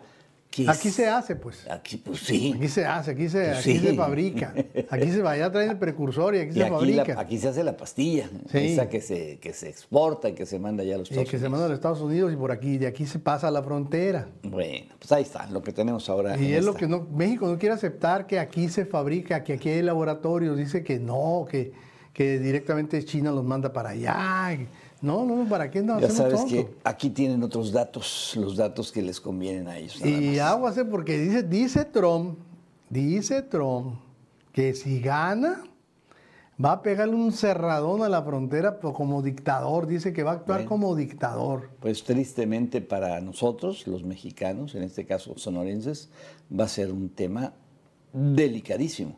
que 0.65 0.71
Aquí 0.71 0.89
es- 0.89 0.95
se 0.95 1.09
hace, 1.09 1.37
pues. 1.37 1.67
Aquí, 1.71 1.97
pues 1.99 2.21
sí. 2.21 2.55
Aquí 2.57 2.69
se 2.69 2.85
hace, 2.87 3.11
aquí 3.13 3.29
se, 3.29 3.45
Pues 3.47 3.59
aquí 3.59 3.79
sí. 3.79 3.87
se 3.87 3.95
fabrica. 3.95 4.55
Aquí 4.91 5.11
se 5.11 5.23
va, 5.23 5.33
allá 5.33 5.51
traen 5.53 5.71
el 5.71 5.79
precursor 5.79 6.35
y 6.35 6.39
aquí 6.41 6.51
Y 6.51 6.53
se 6.55 6.61
aquí, 6.63 6.71
la- 6.71 6.77
fabrica. 7.05 7.21
aquí 7.21 7.39
se 7.39 7.49
hace 7.49 7.65
la 7.65 7.77
pastilla, 7.77 8.29
Sí. 8.51 8.59
esa 8.59 8.89
que 8.89 9.01
se, 9.01 9.39
que 9.39 9.53
se 9.53 9.69
exporta 9.69 10.29
y 10.29 10.35
que 10.35 10.47
se 10.47 10.59
manda 10.59 10.85
ya 10.85 10.95
a 10.95 10.99
los 10.99 11.11
Y 11.11 11.15
Estados 11.15 11.31
que 11.31 11.39
se 11.39 11.45
Unidos. 11.47 11.51
manda 11.53 11.67
a 11.67 11.69
los 11.69 11.77
Estados 11.77 12.01
Unidos 12.01 12.33
y 12.33 12.37
por 12.37 12.53
aquí, 12.53 12.79
de 12.79 12.87
aquí 12.87 13.07
se 13.07 13.19
pasa 13.19 13.49
a 13.49 13.51
la 13.51 13.63
frontera. 13.63 14.29
Bueno, 14.43 14.95
pues 14.99 15.13
ahí 15.13 15.23
está, 15.23 15.47
lo 15.51 15.63
que 15.63 15.73
tenemos 15.73 16.09
ahora. 16.09 16.37
Y 16.39 16.53
es 16.53 16.65
lo 16.65 16.71
esta. 16.71 16.81
que 16.81 16.87
no, 16.89 17.07
México 17.13 17.47
no 17.49 17.59
quiere 17.59 17.75
aceptar 17.75 18.27
que 18.27 18.39
aquí 18.39 18.69
se 18.69 18.85
fabrica, 18.87 19.43
que 19.45 19.53
aquí 19.55 19.69
hay 19.69 19.83
laboratorios, 19.83 20.57
dice 20.57 20.83
que 20.85 20.99
no, 20.99 21.47
que, 21.51 21.73
que 22.13 22.39
directamente 22.39 23.05
China 23.05 23.31
los 23.31 23.45
manda 23.45 23.73
para 23.73 23.91
allá. 23.91 24.57
No, 25.03 25.25
no, 25.27 25.47
¿para 25.49 25.71
qué 25.71 25.83
no 25.83 26.01
Ya 26.01 26.11
sabes 26.11 26.41
tonto? 26.41 26.49
que 26.55 26.69
aquí 26.85 27.11
tienen 27.11 27.43
otros 27.43 27.71
datos, 27.73 28.35
los 28.37 28.57
datos 28.57 28.91
que 28.91 29.03
les 29.03 29.21
convienen 29.21 29.69
a 29.69 29.77
ellos. 29.77 30.01
Y 30.05 30.37
más. 30.37 30.39
aguas, 30.41 30.79
¿eh? 30.79 30.85
porque 30.85 31.19
dice, 31.19 31.43
dice 31.43 31.85
Trump, 31.85 32.39
dice 32.89 33.43
Trump, 33.43 33.97
que 34.53 34.73
si 34.73 35.01
gana, 35.01 35.63
va 36.63 36.73
a 36.73 36.83
pegarle 36.83 37.15
un 37.15 37.31
cerradón 37.33 38.03
a 38.03 38.09
la 38.09 38.23
frontera 38.23 38.81
pero 38.81 38.95
como 38.95 39.21
dictador. 39.21 39.87
Dice 39.87 40.15
que 40.15 40.23
va 40.23 40.31
a 40.31 40.35
actuar 40.37 40.61
Bueno. 40.61 40.69
como 40.71 40.97
dictador. 40.97 41.69
Pues 41.81 42.03
tristemente 42.03 42.81
para 42.81 43.21
nosotros, 43.21 43.87
los 43.87 44.03
mexicanos, 44.03 44.75
en 44.75 44.83
este 44.83 45.05
caso 45.05 45.35
sonorenses, 45.37 46.09
va 46.59 46.65
a 46.65 46.69
ser 46.69 46.91
un 46.91 47.11
tema 47.11 47.53
delicadísimo, 48.15 49.17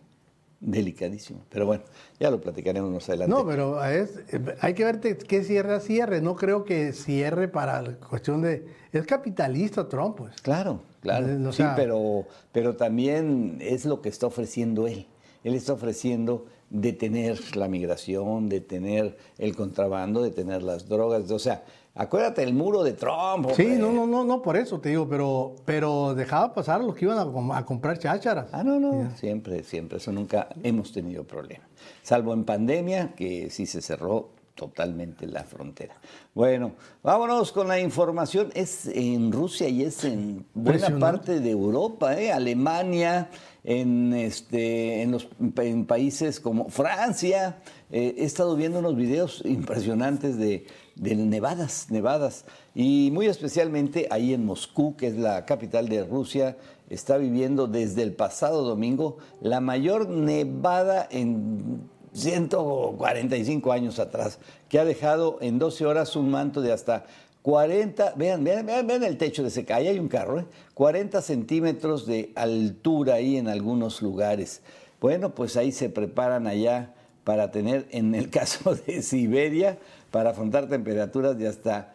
delicadísimo. 0.61 1.45
Pero 1.51 1.67
bueno, 1.67 1.85
ya 2.19 2.31
lo 2.31 2.41
platicaremos 2.41 2.91
más 2.91 3.09
adelante. 3.09 3.35
No, 3.35 3.47
pero 3.47 3.83
es- 3.85 4.21
hay 4.61 4.75
que 4.75 4.85
ver 4.85 5.01
qué 5.01 5.45
cierre 5.45 5.75
a 5.75 5.81
cierre. 5.81 6.21
No 6.21 6.37
creo 6.37 6.65
que 6.65 6.93
cierre 6.93 7.49
para 7.49 7.81
la 7.83 7.93
cuestión 7.97 8.43
de... 8.43 8.67
Es 8.93 9.07
capitalista 9.07 9.89
Trump, 9.89 10.17
pues. 10.17 10.41
Claro, 10.43 10.81
claro. 11.01 11.29
Eh, 11.29 11.53
sí, 11.53 11.63
pero, 11.77 12.25
pero 12.53 12.77
también 12.77 13.59
es 13.61 13.85
lo 13.85 14.01
que 14.03 14.09
está 14.09 14.27
ofreciendo 14.27 14.87
él. 14.87 15.07
Él 15.45 15.55
está 15.55 15.75
ofreciendo 15.75 16.47
detener 16.71 17.39
la 17.57 17.69
migración, 17.69 18.49
detener 18.49 19.17
el 19.39 19.55
contrabando, 19.55 20.23
detener 20.23 20.63
las 20.63 20.89
drogas. 20.89 21.31
O 21.31 21.39
sea, 21.39 21.63
Acuérdate 22.01 22.45
el 22.45 22.55
muro 22.55 22.85
de 22.85 22.93
Trump. 22.93 23.51
Sí, 23.57 23.75
no, 23.77 23.91
no, 23.91 24.07
no, 24.07 24.25
no, 24.25 24.41
por 24.41 24.57
eso 24.57 24.79
te 24.79 24.91
digo, 24.91 25.09
pero, 25.09 25.57
pero 25.65 26.15
dejaba 26.15 26.55
pasar 26.55 26.81
a 26.81 26.85
los 26.85 26.95
que 26.95 27.07
iban 27.07 27.19
a, 27.19 27.25
com- 27.27 27.51
a 27.51 27.67
comprar 27.67 27.99
chácharas. 27.99 28.47
Ah, 28.53 28.63
no, 28.63 28.79
no, 28.79 29.11
siempre, 29.17 29.65
siempre, 29.65 29.99
eso 29.99 30.13
nunca 30.13 30.49
hemos 30.63 30.93
tenido 30.93 31.25
problema. 31.25 31.65
Salvo 32.05 32.33
en 32.35 32.45
pandemia, 32.45 33.15
que 33.17 33.51
sí 33.51 33.67
se 33.67 33.83
cerró 33.83 34.31
totalmente 34.55 35.27
la 35.27 35.43
frontera. 35.43 35.95
Bueno, 36.35 36.73
vámonos 37.03 37.51
con 37.51 37.67
la 37.67 37.81
información. 37.81 38.51
Es 38.55 38.87
en 38.87 39.33
Rusia 39.33 39.69
y 39.69 39.83
es 39.83 40.05
en 40.05 40.47
buena 40.55 40.99
parte 41.01 41.41
de 41.41 41.51
Europa, 41.51 42.17
¿eh? 42.21 42.33
Alemania, 42.33 43.29
en, 43.65 44.13
este, 44.15 45.03
en 45.03 45.11
los 45.13 45.29
en 45.57 45.85
países 45.85 46.41
como 46.41 46.69
Francia. 46.71 47.59
Eh, 47.91 48.17
he 48.19 48.25
estado 48.25 48.55
viendo 48.57 48.81
unos 48.81 48.97
videos 48.97 49.43
impresionantes 49.45 50.37
de, 50.37 50.67
de 50.99 51.15
nevadas, 51.17 51.87
nevadas. 51.91 52.45
Y 52.75 53.11
muy 53.13 53.27
especialmente 53.27 54.09
ahí 54.11 54.35
en 54.35 54.45
Moscú, 54.45 54.97
que 54.97 55.09
es 55.09 55.17
la 55.17 55.45
capital 55.47 55.89
de 55.89 56.05
Rusia, 56.05 56.57
está 56.91 57.17
viviendo 57.17 57.67
desde 57.67 58.03
el 58.03 58.13
pasado 58.13 58.63
domingo 58.63 59.19
la 59.41 59.61
mayor 59.61 60.09
nevada 60.09 61.07
en 61.11 61.89
145 62.13 63.73
años 63.73 63.99
atrás, 63.99 64.39
que 64.69 64.79
ha 64.79 64.85
dejado 64.85 65.39
en 65.41 65.59
12 65.59 65.87
horas 65.87 66.17
un 66.17 66.31
manto 66.31 66.61
de 66.61 66.73
hasta 66.73 67.07
40, 67.43 68.15
vean, 68.17 68.45
vean, 68.45 68.67
vean, 68.67 69.05
el 69.05 69.17
techo 69.17 69.43
de 69.43 69.49
ese 69.49 69.65
calle, 69.65 69.89
hay 69.89 69.99
un 69.99 70.09
carro, 70.09 70.41
¿eh? 70.41 70.47
40 70.75 71.23
centímetros 71.23 72.07
de 72.07 72.33
altura 72.35 73.15
ahí 73.15 73.37
en 73.37 73.49
algunos 73.49 74.03
lugares. 74.03 74.61
Bueno, 75.01 75.35
pues 75.35 75.57
ahí 75.57 75.73
se 75.73 75.89
preparan 75.89 76.47
allá 76.47 76.95
para 77.25 77.51
tener, 77.51 77.87
en 77.91 78.15
el 78.15 78.31
caso 78.31 78.75
de 78.75 79.03
Siberia, 79.03 79.79
para 80.11 80.31
afrontar 80.31 80.69
temperaturas 80.69 81.37
de 81.39 81.49
hasta 81.49 81.93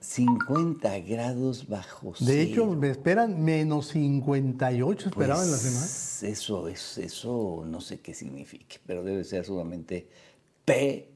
50 0.00 0.98
grados 1.00 1.68
bajo 1.68 2.12
De 2.12 2.16
cero. 2.18 2.40
hecho, 2.42 2.66
me 2.74 2.90
esperan 2.90 3.42
menos 3.44 3.88
58, 3.88 5.08
esperaban 5.10 5.50
la 5.50 5.56
Pues, 5.58 5.62
semana. 5.62 6.32
Eso 6.32 6.68
es, 6.68 6.98
eso 6.98 7.64
no 7.66 7.80
sé 7.80 8.00
qué 8.00 8.14
signifique, 8.14 8.78
pero 8.86 9.02
debe 9.02 9.24
ser 9.24 9.44
sumamente 9.44 10.08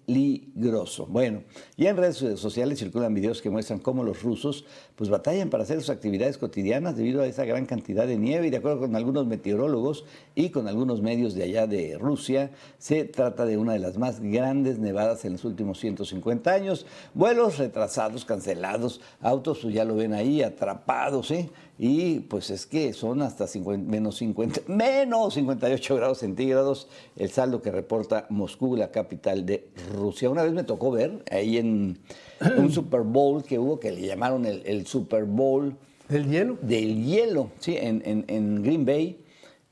peligroso. 0.07 1.07
Bueno, 1.07 1.43
y 1.77 1.87
en 1.87 1.97
redes 1.97 2.17
sociales 2.39 2.79
circulan 2.79 3.15
videos 3.15 3.43
que 3.43 3.51
muestran 3.51 3.79
cómo 3.79 4.03
los 4.03 4.23
rusos 4.23 4.65
pues 4.97 5.11
batallan 5.11 5.51
para 5.51 5.65
hacer 5.65 5.81
sus 5.81 5.91
actividades 5.91 6.39
cotidianas 6.39 6.97
debido 6.97 7.23
a 7.23 7.27
esa 7.27 7.45
gran 7.45 7.67
cantidad 7.67 8.07
de 8.07 8.17
nieve 8.17 8.47
y 8.47 8.51
de 8.51 8.59
acuerdo 8.59 8.81
con 8.81 8.97
algunos 8.97 9.27
meteorólogos 9.27 10.05
y 10.35 10.51
con 10.51 10.69
algunos 10.69 11.03
medios 11.03 11.35
de 11.35 11.45
allá 11.45 11.67
de 11.67 11.99
Rusia, 11.99 12.51
se 12.79 13.05
trata 13.05 13.45
de 13.45 13.57
una 13.57 13.73
de 13.73 13.79
las 13.79 13.99
más 13.99 14.21
grandes 14.21 14.79
nevadas 14.79 15.25
en 15.25 15.33
los 15.33 15.45
últimos 15.45 15.81
150 15.81 16.51
años. 16.53 16.87
Vuelos 17.15 17.59
retrasados, 17.59 18.25
cancelados, 18.25 19.01
autos 19.21 19.61
pues 19.63 19.75
ya 19.75 19.85
lo 19.85 19.97
ven 19.97 20.13
ahí 20.13 20.43
atrapados, 20.43 21.31
¿eh? 21.31 21.51
Y 21.77 22.21
pues 22.21 22.51
es 22.51 22.67
que 22.67 22.93
son 22.93 23.21
hasta 23.23 23.49
50 23.49 23.91
menos 23.91 24.17
50, 24.19 24.61
menos 24.73 25.35
58 25.35 25.97
grados 25.97 26.19
centígrados 26.19 26.89
el 27.17 27.31
saldo 27.31 27.61
que 27.61 27.73
reporta 27.73 28.27
Moscú, 28.31 28.77
la 28.77 28.91
capital 28.91 29.45
de 29.45 29.71
Rusia. 29.93 29.94
Una 29.99 30.43
vez 30.43 30.53
me 30.53 30.65
tocó 30.65 30.91
ver 30.91 31.25
ahí 31.31 31.59
en 31.59 31.99
un 32.59 32.71
Super 32.71 33.01
Bowl 33.03 33.43
que 33.45 33.59
hubo 33.59 33.79
que 33.81 33.91
le 33.93 34.03
llamaron 34.07 34.45
el, 34.47 34.63
el 34.67 34.87
Super 34.87 35.25
Bowl 35.25 35.77
¿Del 36.09 36.29
hielo? 36.29 36.59
del 36.61 37.05
hielo, 37.05 37.51
sí, 37.59 37.77
en, 37.79 38.03
en- 38.05 38.25
en 38.29 38.63
Green 38.63 38.85
Bay. 38.85 39.21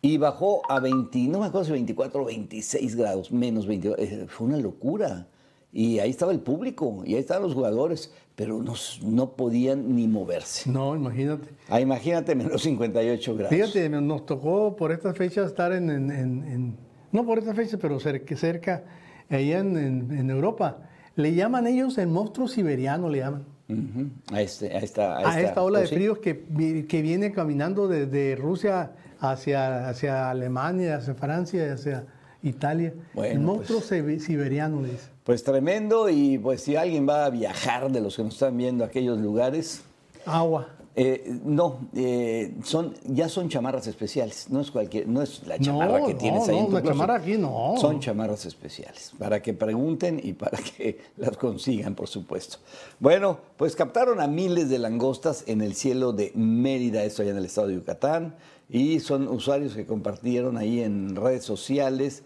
Y 0.05 0.17
bajó 0.17 0.63
a 0.69 0.81
20, 0.81 1.17
no 1.29 1.39
me 1.41 1.47
acuerdo 1.47 1.67
si 1.67 1.73
24 1.73 2.23
o 2.23 2.25
26 2.25 2.97
grados, 2.97 3.31
menos 3.31 3.67
22. 3.67 3.97
eh, 3.99 4.27
Fue 4.29 4.47
una 4.49 4.57
locura. 4.57 5.29
Y 5.75 6.01
ahí 6.01 6.11
estaba 6.11 6.33
el 6.33 6.41
público, 6.41 7.03
y 7.07 7.15
ahí 7.15 7.21
estaban 7.21 7.45
los 7.45 7.55
jugadores, 7.55 8.13
pero 8.35 8.63
no, 8.63 8.75
no 9.07 9.31
podían 9.37 9.95
ni 9.97 10.07
moverse. 10.09 10.69
No, 10.71 10.95
imagínate. 10.95 11.49
Ah, 11.69 11.81
imagínate, 11.81 12.35
menos 12.35 12.63
58 12.63 13.35
grados. 13.37 13.51
Fíjate, 13.55 13.89
nos 13.89 14.27
tocó 14.27 14.77
por 14.77 14.93
estas 14.93 15.17
fechas 15.17 15.47
estar 15.47 15.73
en, 15.73 15.89
en- 15.91 16.77
no 17.13 17.25
por 17.25 17.39
estas 17.39 17.55
fechas, 17.57 17.79
pero 17.81 17.99
cerca, 18.01 18.37
cerca 18.37 18.85
allá 19.37 19.59
en, 19.61 19.77
en- 19.77 20.19
en 20.19 20.31
Europa. 20.31 20.79
Le 21.17 21.35
llaman 21.35 21.67
ellos 21.67 21.99
el 21.99 22.09
monstruo 22.09 22.49
siberiano, 22.49 23.09
le 23.09 23.19
llaman. 23.19 23.45
A, 24.33 24.41
este, 24.43 24.67
a 24.77 24.81
esta, 24.81 25.17
A 25.19 25.41
esta 25.41 25.63
ola 25.63 25.79
de 25.79 25.85
pues 25.85 25.91
sí. 25.91 25.95
fríos 25.97 26.19
que, 26.19 26.85
que 26.87 27.01
viene 27.03 27.33
caminando 27.33 27.89
desde 27.89 28.37
Rusia 28.37 28.93
hacia, 29.19 29.89
hacia 29.89 30.29
Alemania, 30.31 30.97
hacia 30.97 31.15
Francia 31.15 31.73
hacia 31.73 32.05
Italia. 32.43 32.93
Bueno, 33.15 33.33
el 33.33 33.41
monstruo 33.41 33.79
pues. 33.79 33.91
sibe- 33.91 34.19
siberiano, 34.19 34.83
le 34.83 34.91
dice. 34.91 35.09
Pues 35.25 35.43
tremendo, 35.45 36.09
y 36.11 36.37
pues 36.39 36.63
si 36.63 36.77
alguien 36.77 37.09
va 37.09 37.25
a 37.25 37.31
viajar 37.31 37.91
de 37.93 38.01
los 38.01 38.17
que 38.17 38.25
nos 38.25 38.35
están 38.35 38.57
viendo 38.57 38.85
a 38.85 38.89
aquellos 38.89 39.19
lugares, 39.19 39.83
Agua. 40.27 40.69
Eh, 40.95 41.39
no, 41.43 41.89
eh, 41.95 42.55
son, 42.65 42.95
ya 43.05 43.27
son 43.31 43.49
chamarras 43.49 43.87
especiales, 43.87 44.51
no 44.51 44.61
es 44.61 44.71
cualquier, 44.71 45.09
no 45.09 45.23
es 45.23 45.47
la 45.47 45.59
chamarra 45.59 46.01
No, 46.01 46.07
que 46.07 46.13
no, 46.13 46.19
tienes 46.19 46.49
ahí 46.49 46.57
no, 46.57 46.61
en 46.65 46.67
tu 46.67 46.73
la 46.73 46.83
chamarra 46.83 47.15
aquí 47.15 47.39
no. 47.39 47.75
Son 47.79 47.99
chamarras 47.99 48.45
especiales, 48.45 49.13
para 49.19 49.41
que 49.41 49.55
pregunten 49.55 50.21
y 50.23 50.35
para 50.35 50.59
que 50.77 50.99
las 51.17 51.39
consigan, 51.39 51.95
por 51.95 52.09
supuesto. 52.09 52.59
Bueno, 53.01 53.39
pues 53.57 53.75
captaron 53.75 54.21
a 54.21 54.27
miles 54.27 54.69
de 54.69 54.79
langostas 54.79 55.45
en 55.47 55.63
el 55.63 55.75
cielo 55.75 56.13
de 56.13 56.31
Mérida, 56.35 57.05
esto 57.05 57.23
allá 57.23 57.31
en 57.31 57.39
el 57.39 57.47
estado 57.47 57.69
de 57.69 57.75
Yucatán, 57.75 58.35
y 58.69 59.01
son 59.01 59.29
usuarios 59.29 59.75
que 59.75 59.87
compartieron 59.87 60.59
ahí 60.59 60.81
en 60.81 61.17
redes 61.17 61.45
sociales, 61.45 62.23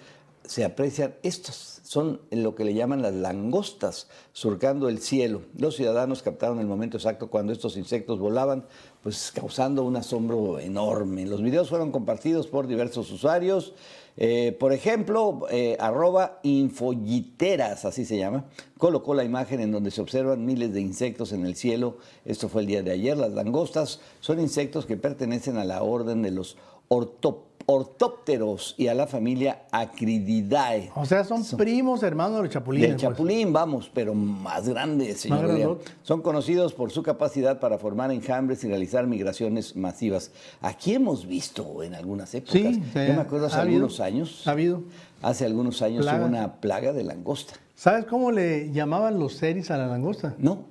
se 0.46 0.64
aprecian 0.64 1.14
estos, 1.22 1.80
son 1.82 2.20
lo 2.30 2.54
que 2.54 2.64
le 2.64 2.74
llaman 2.74 3.02
las 3.02 3.14
langostas 3.14 4.08
surcando 4.32 4.88
el 4.88 4.98
cielo. 5.00 5.42
Los 5.56 5.76
ciudadanos 5.76 6.22
captaron 6.22 6.58
el 6.58 6.66
momento 6.66 6.96
exacto 6.96 7.28
cuando 7.28 7.52
estos 7.52 7.76
insectos 7.76 8.18
volaban, 8.18 8.66
pues 9.02 9.30
causando 9.32 9.84
un 9.84 9.96
asombro 9.96 10.58
enorme. 10.58 11.26
Los 11.26 11.42
videos 11.42 11.68
fueron 11.68 11.92
compartidos 11.92 12.48
por 12.48 12.66
diversos 12.66 13.10
usuarios. 13.12 13.74
Eh, 14.16 14.56
por 14.58 14.72
ejemplo, 14.72 15.46
eh, 15.50 15.76
arroba 15.78 16.40
infolliteras, 16.42 17.84
así 17.84 18.04
se 18.04 18.16
llama, 18.16 18.46
colocó 18.78 19.14
la 19.14 19.24
imagen 19.24 19.60
en 19.60 19.72
donde 19.72 19.90
se 19.90 20.00
observan 20.00 20.46
miles 20.46 20.72
de 20.72 20.80
insectos 20.80 21.32
en 21.32 21.44
el 21.44 21.54
cielo. 21.54 21.98
Esto 22.24 22.48
fue 22.48 22.62
el 22.62 22.66
día 22.66 22.82
de 22.82 22.92
ayer. 22.92 23.16
Las 23.16 23.32
langostas 23.32 24.00
son 24.20 24.40
insectos 24.40 24.86
que 24.86 24.96
pertenecen 24.96 25.58
a 25.58 25.64
la 25.64 25.82
orden 25.82 26.22
de 26.22 26.30
los 26.30 26.56
ortop- 26.88 27.42
ortópteros 27.66 28.74
y 28.78 28.86
a 28.86 28.94
la 28.94 29.06
familia 29.06 29.62
Acrididae. 29.72 30.90
O 30.94 31.04
sea, 31.04 31.24
son, 31.24 31.44
primos 31.56 32.02
hermanos 32.02 32.36
de 32.36 32.42
los 32.44 32.52
chapulines. 32.52 32.88
Del 32.88 32.96
pues. 32.96 33.02
chapulín, 33.02 33.52
vamos, 33.52 33.90
pero 33.92 34.14
más 34.14 34.68
grandes, 34.68 35.20
señor. 35.20 35.46
Más. 35.48 35.78
Son 36.02 36.22
conocidos 36.22 36.72
por 36.72 36.92
su 36.92 37.02
capacidad 37.02 37.58
para 37.58 37.78
formar 37.78 38.12
enjambres 38.12 38.62
y 38.64 38.68
realizar 38.68 39.06
migraciones 39.06 39.74
masivas. 39.76 40.30
Aquí 40.60 40.94
hemos 40.94 41.26
visto 41.26 41.82
en 41.82 41.94
algunas 41.94 42.34
épocas. 42.34 42.54
Sí, 42.54 42.82
Yo 42.94 43.14
me 43.14 43.20
acuerdo 43.20 43.46
hace 43.46 43.56
ha 43.56 43.62
habido, 43.62 43.76
algunos 43.76 44.00
años. 44.00 44.46
ha 44.46 44.52
habido. 44.52 44.82
Hace 45.22 45.44
algunos 45.44 45.82
años 45.82 46.04
Plaga. 46.04 46.18
hubo 46.18 46.26
una 46.26 46.60
plaga 46.60 46.92
de 46.92 47.02
langosta. 47.02 47.54
¿Sabes 47.74 48.04
cómo 48.04 48.30
le 48.30 48.70
llamaban 48.70 49.18
los 49.18 49.34
seris 49.34 49.70
a 49.70 49.76
la 49.76 49.86
langosta? 49.86 50.34
¿No? 50.38 50.64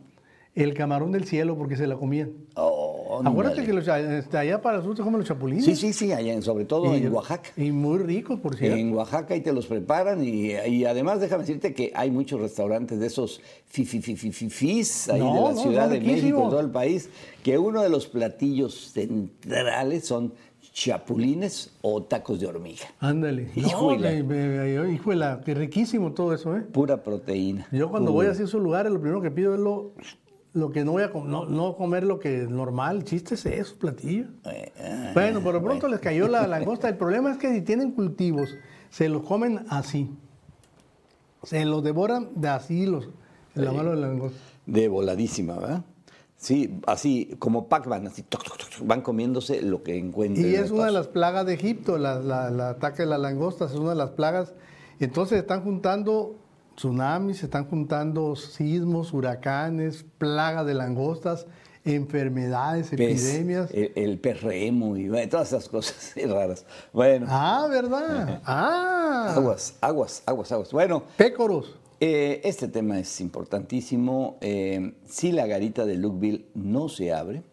El 0.53 0.73
camarón 0.73 1.11
del 1.11 1.25
cielo 1.25 1.57
porque 1.57 1.75
se 1.75 1.85
la 1.85 1.95
comían. 1.97 2.31
Oh, 2.55 2.94
Acuérdate 3.23 3.63
que 3.63 3.73
los, 3.73 3.87
este, 3.87 4.37
allá 4.37 4.61
para 4.61 4.77
el 4.79 4.83
sur 4.83 4.95
se 4.97 5.03
comen 5.03 5.19
los 5.19 5.27
chapulines. 5.27 5.63
Sí, 5.65 5.75
sí, 5.75 5.93
sí, 5.93 6.11
allá, 6.11 6.41
sobre 6.41 6.65
todo 6.65 6.93
Y- 6.95 6.99
en 6.99 7.13
Oaxaca. 7.13 7.49
Y 7.57 7.71
muy 7.71 7.99
ricos, 7.99 8.39
por 8.39 8.55
cierto. 8.55 8.77
En 8.77 8.93
Oaxaca 8.93 9.35
y 9.35 9.41
te 9.41 9.53
los 9.53 9.67
preparan 9.67 10.23
y, 10.23 10.51
y 10.53 10.85
además 10.85 11.19
déjame 11.21 11.43
decirte 11.43 11.73
que 11.73 11.91
hay 11.95 12.09
muchos 12.11 12.39
restaurantes 12.41 12.99
de 12.99 13.07
esos 13.07 13.41
fififififis 13.67 15.09
ahí 15.09 15.19
No, 15.19 15.33
de 15.35 15.41
la 15.41 15.51
no, 15.51 15.61
Ciudad 15.61 15.89
de 15.89 16.01
México, 16.01 16.37
de 16.43 16.49
todo 16.49 16.59
el 16.59 16.69
país, 16.71 17.09
que 17.43 17.57
uno 17.57 17.81
de 17.81 17.89
los 17.89 18.07
platillos 18.07 18.91
centrales 18.91 20.05
son 20.05 20.33
chapulines 20.73 21.71
o 21.81 22.03
tacos 22.03 22.39
de 22.39 22.47
hormiga. 22.47 22.83
Ándale. 22.99 23.49
Híjole. 23.55 24.23
No, 24.23 25.41
qué 25.45 25.53
riquísimo 25.53 26.11
todo 26.11 26.33
eso, 26.33 26.55
¿eh? 26.57 26.61
Pura 26.61 27.01
proteína. 27.01 27.67
Yo 27.71 27.89
cuando 27.89 28.11
Pura. 28.11 28.27
voy 28.29 28.37
a 28.37 28.43
esos 28.43 28.61
lugares, 28.61 28.91
lo 28.91 28.99
primero 28.99 29.21
que 29.21 29.31
pido 29.31 29.53
es 29.53 29.59
lo, 29.61 29.93
lo 30.55 30.71
que 30.71 30.83
no 30.85 30.93
voy 30.93 31.03
a 31.03 31.11
com- 31.11 31.29
no, 31.29 31.45
no 31.45 31.75
comer 31.75 32.03
lo 32.05 32.17
que 32.19 32.43
es 32.43 32.49
normal. 32.49 33.03
Chiste 33.03 33.35
es 33.35 33.45
eso, 33.45 33.75
platillo. 33.77 34.25
Eh, 34.45 35.11
Bueno, 35.13 35.41
por 35.41 35.53
lo 35.53 35.61
pronto 35.61 35.87
les 35.87 35.99
cayó 35.99 36.27
la 36.27 36.47
langosta. 36.47 36.89
El 36.89 36.97
problema 36.97 37.29
es 37.31 37.37
que 37.37 37.53
si 37.53 37.61
tienen 37.61 37.91
cultivos, 37.91 38.49
se 38.89 39.09
los 39.09 39.21
comen 39.23 39.65
así. 39.69 40.09
Se 41.43 41.63
los 41.65 41.83
devoran 41.83 42.29
de 42.35 42.47
así 42.49 42.85
los, 42.85 43.09
la 43.53 43.71
mano 43.71 43.91
de 43.91 43.97
la 43.97 44.07
langosta. 44.07 44.39
De 44.65 44.87
voladísima, 44.87 45.59
¿verdad? 45.59 45.83
Sí, 46.37 46.79
así 46.87 47.35
como 47.39 47.67
Pac-Man, 47.67 48.07
así 48.07 48.23
toc, 48.23 48.43
toc, 48.43 48.57
van 48.83 49.01
comiéndose 49.01 49.61
lo 49.61 49.83
que 49.83 49.97
encuentren. 49.97 50.49
Y 50.49 50.55
es 50.55 50.71
una 50.71 50.85
de 50.85 50.91
las 50.91 51.07
plagas 51.07 51.45
de 51.45 51.53
Egipto, 51.53 51.97
la, 51.97 52.19
la- 52.19 52.49
la 52.49 52.69
ataque 52.69 53.03
de 53.03 53.07
las 53.09 53.19
langostas, 53.19 53.71
es 53.71 53.77
una 53.77 53.89
de 53.91 53.95
las 53.95 54.11
plagas. 54.11 54.53
Entonces 54.99 55.37
están 55.39 55.63
juntando 55.63 56.37
tsunamis, 56.75 57.37
se 57.39 57.45
están 57.45 57.65
juntando 57.69 58.35
sismos, 58.35 59.13
huracanes, 59.13 60.05
plagas 60.17 60.65
de 60.65 60.73
langostas, 60.73 61.47
enfermedades, 61.83 62.89
Pez, 62.89 63.25
epidemias. 63.25 63.71
El, 63.71 63.91
el 63.95 64.19
pez 64.19 64.41
remo 64.41 64.97
y 64.97 65.09
todas 65.27 65.49
esas 65.49 65.69
cosas 65.69 66.13
raras. 66.27 66.65
Bueno, 66.91 67.27
Ah, 67.29 67.67
¿verdad? 67.69 68.41
Ah, 68.45 69.33
aguas, 69.35 69.75
aguas, 69.81 70.23
aguas, 70.25 70.51
aguas. 70.51 70.71
Bueno, 70.71 71.03
pécoros. 71.17 71.75
Eh, 71.99 72.41
este 72.43 72.67
tema 72.67 72.99
es 72.99 73.21
importantísimo. 73.21 74.37
Eh, 74.41 74.95
si 75.05 75.31
la 75.31 75.47
garita 75.47 75.85
de 75.85 75.95
Lukeville 75.95 76.47
no 76.53 76.89
se 76.89 77.13
abre, 77.13 77.43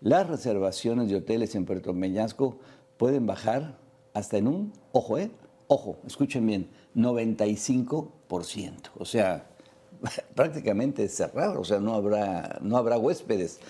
las 0.00 0.28
reservaciones 0.28 1.08
de 1.08 1.16
hoteles 1.16 1.54
en 1.56 1.64
Puerto 1.64 1.92
Peñasco 1.92 2.58
pueden 2.96 3.26
bajar 3.26 3.76
hasta 4.14 4.36
en 4.38 4.46
un, 4.46 4.72
ojo, 4.92 5.18
eh, 5.18 5.30
ojo, 5.66 5.98
escuchen 6.06 6.46
bien, 6.46 6.68
95%. 6.98 8.90
O 8.98 9.04
sea, 9.04 9.46
prácticamente 10.34 11.08
cerrado, 11.08 11.60
o 11.60 11.64
sea, 11.64 11.80
no 11.80 11.94
habrá, 11.94 12.58
no 12.60 12.76
habrá 12.76 12.98
huéspedes. 12.98 13.60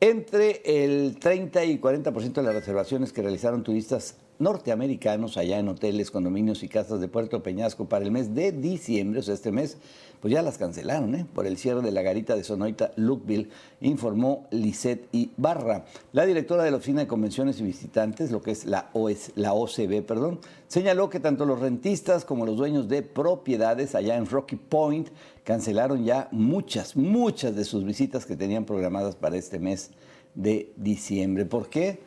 Entre 0.00 0.62
el 0.64 1.18
30 1.18 1.64
y 1.64 1.78
40% 1.80 2.32
de 2.32 2.42
las 2.42 2.54
reservaciones 2.54 3.12
que 3.12 3.22
realizaron 3.22 3.64
turistas 3.64 4.16
norteamericanos 4.38 5.36
allá 5.36 5.58
en 5.58 5.68
hoteles, 5.68 6.12
condominios 6.12 6.62
y 6.62 6.68
casas 6.68 7.00
de 7.00 7.08
Puerto 7.08 7.42
Peñasco 7.42 7.88
para 7.88 8.04
el 8.04 8.12
mes 8.12 8.34
de 8.34 8.52
diciembre, 8.52 9.18
o 9.18 9.22
sea, 9.22 9.34
este 9.34 9.50
mes, 9.50 9.78
pues 10.20 10.32
ya 10.32 10.42
las 10.42 10.58
cancelaron, 10.58 11.14
¿eh? 11.14 11.26
Por 11.32 11.46
el 11.46 11.56
cierre 11.56 11.80
de 11.80 11.92
la 11.92 12.02
garita 12.02 12.34
de 12.34 12.42
Sonoita 12.42 12.90
Lukeville, 12.96 13.50
informó 13.80 14.46
Lisette 14.50 15.08
Ibarra. 15.12 15.84
La 16.12 16.26
directora 16.26 16.64
de 16.64 16.70
la 16.70 16.78
Oficina 16.78 17.00
de 17.00 17.06
Convenciones 17.06 17.60
y 17.60 17.62
Visitantes, 17.62 18.30
lo 18.30 18.42
que 18.42 18.50
es 18.50 18.64
la, 18.64 18.90
la 19.36 19.52
OCB, 19.52 20.02
perdón, 20.02 20.40
señaló 20.66 21.08
que 21.08 21.20
tanto 21.20 21.44
los 21.46 21.60
rentistas 21.60 22.24
como 22.24 22.46
los 22.46 22.56
dueños 22.56 22.88
de 22.88 23.02
propiedades 23.02 23.94
allá 23.94 24.16
en 24.16 24.26
Rocky 24.26 24.56
Point 24.56 25.08
cancelaron 25.44 26.04
ya 26.04 26.28
muchas, 26.32 26.96
muchas 26.96 27.54
de 27.54 27.64
sus 27.64 27.84
visitas 27.84 28.26
que 28.26 28.36
tenían 28.36 28.64
programadas 28.64 29.14
para 29.14 29.36
este 29.36 29.58
mes 29.58 29.90
de 30.34 30.72
diciembre. 30.76 31.44
¿Por 31.44 31.68
qué? 31.68 32.00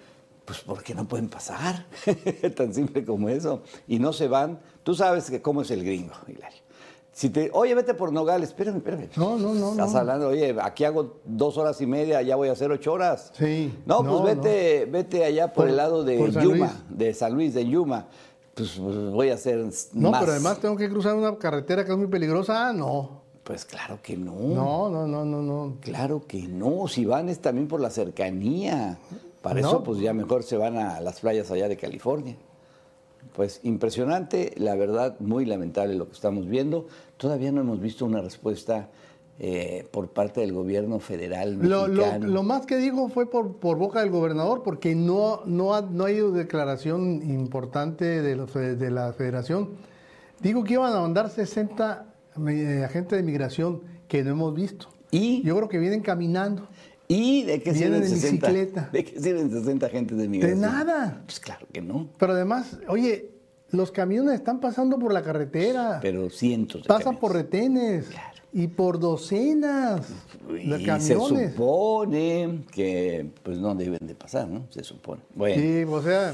Pues 0.46 0.60
porque 0.60 0.94
no 0.94 1.08
pueden 1.08 1.30
pasar, 1.30 1.86
tan 2.56 2.74
simple 2.74 3.06
como 3.06 3.30
eso. 3.30 3.63
Y 3.88 4.00
no 4.00 4.12
se 4.12 4.27
van. 4.27 4.60
Tú 4.84 4.96
sabes 4.96 5.30
que 5.30 5.41
cómo 5.41 5.62
es 5.62 5.72
el 5.72 5.84
gringo, 5.84 6.13
Hilario. 6.27 6.61
Si 7.13 7.30
te, 7.30 7.50
oye, 7.53 7.75
vete 7.75 7.94
por 7.94 8.13
Nogales, 8.13 8.50
espérame, 8.50 8.77
espérame. 8.77 9.10
No, 9.18 9.38
no, 9.38 9.53
no. 9.53 9.72
Estás 9.72 9.91
no. 9.94 10.00
hablando, 10.00 10.27
oye, 10.30 10.56
aquí 10.62 10.86
hago 10.86 11.18
dos 11.25 11.58
horas 11.58 11.80
y 11.82 11.86
media, 11.86 12.22
ya 12.22 12.38
voy 12.38 12.48
a 12.48 12.53
hacer 12.53 12.72
ocho 12.72 12.94
horas. 12.94 13.32
Sí. 13.38 13.74
No, 13.86 13.98
pues 14.00 14.12
No, 14.12 14.24
vete, 14.24 14.86
vete 14.86 15.25
allá 15.25 15.48
por, 15.48 15.63
Por- 15.65 15.70
el 15.70 15.77
lado 15.77 16.03
de 16.06 16.18
Yuma, 16.18 16.41
Luis. 16.44 16.72
de 16.89 17.13
San 17.13 17.34
Luis, 17.34 17.53
de 17.53 17.68
Yuma. 17.68 18.08
Pues, 18.53 18.72
pues, 18.82 18.96
voy 19.12 19.30
a 19.30 19.34
hacer 19.34 19.58
No, 19.94 20.12
más. 20.12 20.20
pero 20.22 20.32
además 20.34 20.60
tengo 20.60 20.77
que 20.77 20.89
cruzar 20.89 21.15
una 21.15 21.38
carretera 21.38 21.84
que 21.86 21.91
es 21.91 21.98
muy 21.98 22.08
peligrosa. 22.08 22.70
Ah, 22.70 22.74
no. 22.74 23.22
Pues 23.44 23.65
claro 23.65 24.00
que 24.01 24.15
no. 24.15 24.34
No, 24.34 24.89
no, 24.89 25.06
no, 25.08 25.25
no, 25.25 25.41
no. 25.41 25.77
Claro 25.82 26.22
que 26.25 26.44
no. 26.48 26.88
Si 26.88 27.03
van 27.06 27.27
es 27.27 27.39
también 27.39 27.68
por 27.68 27.82
la 27.82 27.89
cercanía. 27.89 29.00
Para 29.41 29.60
eso, 29.60 29.84
pues 29.84 30.00
ya 30.00 30.13
mejor 30.13 30.44
se 30.44 30.56
van 30.56 30.77
a 30.77 31.01
las 31.01 31.20
playas 31.22 31.50
allá 31.51 31.68
de 31.68 31.75
California. 31.75 32.38
Pues 33.34 33.60
impresionante, 33.63 34.54
la 34.58 34.75
verdad, 34.75 35.16
muy 35.20 35.46
lamentable 35.46 35.96
lo 35.96 36.08
que 36.08 36.13
estamos 36.13 36.48
viendo. 36.48 36.88
Todavía 37.18 37.51
no 37.51 37.62
hemos 37.62 37.80
visto 37.80 38.06
una 38.06 38.22
respuesta 38.22 38.90
eh, 39.40 39.88
por 39.92 40.10
parte 40.10 40.42
del 40.42 40.54
gobierno 40.54 41.00
federal 41.00 41.54
Lo, 41.62 41.88
lo- 41.88 41.96
mexicano. 42.04 42.28
lo 42.28 42.44
más 42.44 42.66
que 42.66 42.78
dijo 42.78 43.10
fue 43.10 43.30
por, 43.30 43.56
por 43.56 43.78
boca 43.78 44.01
del 44.01 44.12
gobernador, 44.12 44.62
porque 44.63 44.94
no, 44.96 45.42
no, 45.46 45.74
ha, 45.74 45.82
no 45.82 46.06
ha 46.06 46.12
ido 46.12 46.32
declaración 46.32 47.22
importante 47.24 48.22
de, 48.22 48.36
los 48.36 48.54
de 48.54 48.92
la 48.92 49.13
federación. 49.13 49.70
Digo 50.42 50.63
que 50.63 50.74
iban 50.74 50.94
a 50.94 51.00
mandar 51.00 51.30
60 51.30 52.06
eh, 52.50 52.84
agentes 52.86 53.18
de 53.18 53.24
migración 53.24 53.82
que 54.08 54.24
no 54.24 54.32
hemos 54.32 54.54
visto. 54.54 54.88
¿Y? 55.12 55.42
Yo 55.44 55.56
creo 55.58 55.70
que 55.70 55.78
vienen 55.80 56.01
caminando. 56.01 56.68
¿Y 57.12 57.44
de 57.44 57.62
qué 57.62 57.74
sirven 57.74 58.03
en 58.03 58.10
60? 58.10 58.48
bicicleta. 58.48 58.89
¿De 58.91 59.03
qué 59.03 59.20
sirven 59.20 59.51
60 59.51 59.86
agentes 59.86 60.18
de 60.18 60.24
De 60.24 60.30
migración? 60.30 60.62
nada. 60.62 61.22
Pues 61.25 61.39
claro 61.39 61.68
que 61.72 61.82
no. 61.82 62.08
Pero 62.18 62.34
además, 62.34 62.77
oye, 62.88 63.32
los 63.72 63.91
camiones 63.91 64.36
están 64.36 64.60
pasando 64.60 64.98
por 64.98 65.12
la 65.13 65.22
carretera. 65.22 66.00
Pero 66.01 66.30
cientos 66.30 66.84
de 66.84 66.88
Pasan 66.88 67.15
camiones. 67.15 67.20
por 67.22 67.34
retenes. 67.34 68.06
Claro. 68.08 68.27
Y 68.53 68.68
por 68.68 69.00
docenas 69.00 70.08
de 70.50 70.63
Y 70.63 70.70
se 70.80 70.86
camiones. 70.86 71.51
supone 71.53 72.63
que 72.72 73.30
pues 73.44 73.58
no 73.60 73.74
deben 73.75 74.06
de 74.06 74.15
pasar, 74.15 74.48
¿no? 74.48 74.65
Se 74.70 74.84
supone. 74.84 75.22
Bueno. 75.36 75.62
Sí, 75.62 75.84
o 75.89 76.01
sea, 76.01 76.32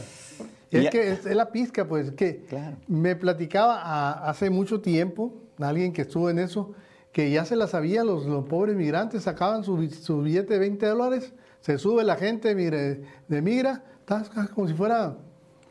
es 0.71 0.83
Ya- 0.83 0.89
que 0.89 1.11
es, 1.11 1.25
es 1.25 1.35
la 1.35 1.51
pizca, 1.51 1.87
pues, 1.87 2.11
que 2.11 2.43
Claro. 2.49 2.75
me 2.87 3.15
platicaba 3.15 3.81
a- 3.81 4.29
hace 4.29 4.49
mucho 4.49 4.81
tiempo, 4.81 5.33
alguien 5.59 5.93
que 5.93 6.01
estuvo 6.03 6.29
en 6.31 6.39
eso, 6.39 6.73
que 7.17 7.31
ya 7.31 7.45
se 7.45 7.55
la 7.55 7.65
sabía, 7.65 8.03
los, 8.03 8.27
los 8.27 8.45
pobres 8.45 8.75
migrantes 8.75 9.23
sacaban 9.23 9.63
su, 9.63 9.89
su 9.89 10.21
billete 10.21 10.53
de 10.53 10.59
20 10.59 10.85
dólares, 10.85 11.33
se 11.61 11.79
sube 11.79 12.03
la 12.03 12.15
gente 12.15 12.53
mire, 12.53 13.01
de 13.27 13.41
migra, 13.41 13.83
está 14.01 14.23
como 14.53 14.67
si 14.67 14.75
fuera 14.75 15.15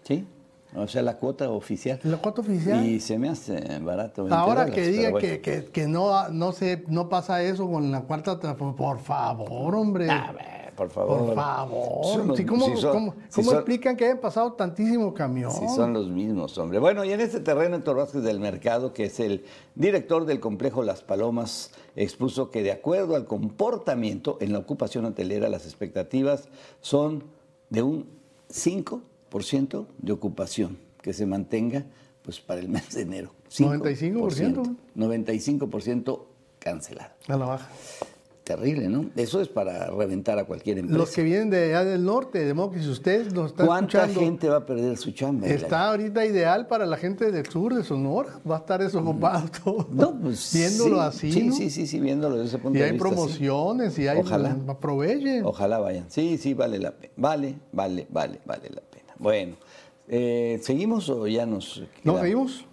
Sí. 0.03 0.27
O 0.75 0.89
sea, 0.89 1.03
la 1.03 1.17
cuota 1.19 1.49
oficial. 1.49 2.01
la 2.03 2.17
cuota 2.17 2.41
oficial. 2.41 2.85
Y 2.85 2.99
se 2.99 3.17
me 3.17 3.29
hace 3.29 3.79
barato. 3.79 4.25
20 4.25 4.35
Ahora 4.35 4.65
dólares, 4.65 4.75
que 4.75 4.89
diga 4.89 5.11
bueno. 5.11 5.19
que, 5.29 5.41
que- 5.41 5.65
que 5.67 5.87
no, 5.87 6.29
no, 6.31 6.51
se, 6.51 6.83
no 6.89 7.09
pasa 7.09 7.41
eso 7.45 7.71
con 7.71 7.93
la 7.93 8.01
cuarta, 8.03 8.41
por 8.57 8.99
favor, 8.99 9.75
hombre. 9.77 10.11
A 10.11 10.33
ver, 10.33 10.45
por 10.77 10.91
favor. 10.91 11.27
Por 11.27 11.35
favor. 11.35 12.27
Los- 12.27 12.37
Sí, 12.37 12.45
¿Cómo, 12.45 12.67
si 12.67 12.77
son- 12.77 12.93
cómo- 12.93 13.15
si 13.29 13.37
cómo 13.41 13.51
son- 13.51 13.55
explican 13.61 13.97
que 13.97 14.05
hayan 14.05 14.21
pasado 14.21 14.53
tantísimo 14.53 15.13
camión? 15.15 15.51
Si 15.51 15.67
son 15.75 15.93
los 15.93 16.09
mismos, 16.09 16.57
hombre. 16.59 16.79
Bueno, 16.79 17.05
y 17.05 17.13
en 17.13 17.21
este 17.21 17.41
terreno, 17.41 17.77
Héctor 17.77 17.97
Vázquez 17.97 18.23
del 18.23 18.39
Mercado, 18.39 18.93
que 18.93 19.07
es 19.07 19.19
el 19.19 19.45
director 19.75 20.25
del 20.27 20.39
complejo 20.39 20.83
Las 20.85 21.03
Palomas, 21.03 21.73
expuso 21.97 22.51
que 22.51 22.63
de 22.63 22.71
acuerdo 22.73 23.17
al 23.17 23.25
comportamiento 23.27 24.37
en 24.41 24.53
la 24.53 24.59
ocupación 24.59 25.05
hotelera, 25.07 25.49
las 25.49 25.65
expectativas 25.65 26.49
son 26.81 27.25
de 27.71 27.83
un 27.83 28.07
5% 28.49 29.87
de 29.99 30.13
ocupación 30.13 30.79
que 31.03 31.13
se 31.13 31.27
mantenga 31.27 31.85
pues 32.23 32.41
para 32.41 32.61
el 32.61 32.69
mes 32.69 32.93
de 32.95 33.03
enero. 33.03 33.31
95%. 33.49 34.77
95% 34.95 36.27
cancelado. 36.59 37.13
A 37.29 37.37
la 37.37 37.47
baja. 37.47 37.69
Terrible, 38.47 38.89
¿no? 38.89 39.11
Eso 39.17 39.41
es 39.41 39.49
para 39.49 39.91
reventar 39.91 40.39
a 40.39 40.45
cualquier 40.45 40.79
empresa. 40.79 40.97
Los 40.99 41.11
que 41.11 41.25
vienen 41.25 41.51
de 41.51 41.65
allá 41.75 41.85
del 41.85 42.05
norte, 42.05 42.45
de 42.45 42.55
modo 42.55 42.71
que 42.71 42.79
si 42.81 42.89
ustedes 42.89 43.35
nos 43.35 43.51
están 43.51 43.67
¿Cuánta 43.67 44.03
escuchando, 44.03 44.21
gente 44.21 44.49
va 44.49 44.59
a 44.59 44.65
perder 44.65 44.97
su 44.97 45.11
chamba? 45.11 45.49
está 45.49 45.89
ahorita 45.91 46.25
ideal 46.25 46.69
para 46.69 46.87
la 46.87 46.97
gente 46.97 47.33
del 47.33 47.45
sur 47.47 47.75
de 47.75 47.83
Sonora. 47.83 48.39
Va 48.49 48.55
a 48.55 48.59
estar 48.61 48.81
desocupado 48.81 49.49
todo. 49.65 49.89
No, 49.91 50.17
pues, 50.21 50.51
Viéndolo 50.55 50.97
sí, 51.11 51.29
así, 51.29 51.33
Sí, 51.33 51.43
¿no? 51.43 51.55
sí, 51.57 51.71
sí, 51.71 51.87
sí, 51.89 51.99
viéndolo 51.99 52.37
desde 52.37 52.51
ese 52.51 52.59
punto 52.59 52.79
Y 52.79 52.83
de 52.83 52.85
hay 52.87 52.93
vista. 52.93 53.09
sí. 53.09 53.15
promociones 53.17 53.99
y 53.99 54.07
hay... 54.07 54.21
Ojalá. 54.21 54.57
Aprovechen. 54.69 55.45
Ojalá 55.45 55.79
vayan. 55.81 56.05
Sí, 56.09 56.39
sí, 56.39 56.55
vale 56.55 56.79
la 56.79 56.93
pena. 56.93 57.13
Vale, 57.17 57.57
vale, 57.73 58.07
vale, 58.11 58.39
vale 58.47 58.71
la 58.73 58.81
pena. 58.83 59.13
Bueno, 59.19 59.57
eh, 60.07 60.61
¿seguimos 60.63 61.09
o 61.11 61.27
ya 61.27 61.47
nos 61.47 61.81
¿No 62.05 62.13
quedamos? 62.13 62.21
seguimos? 62.21 62.65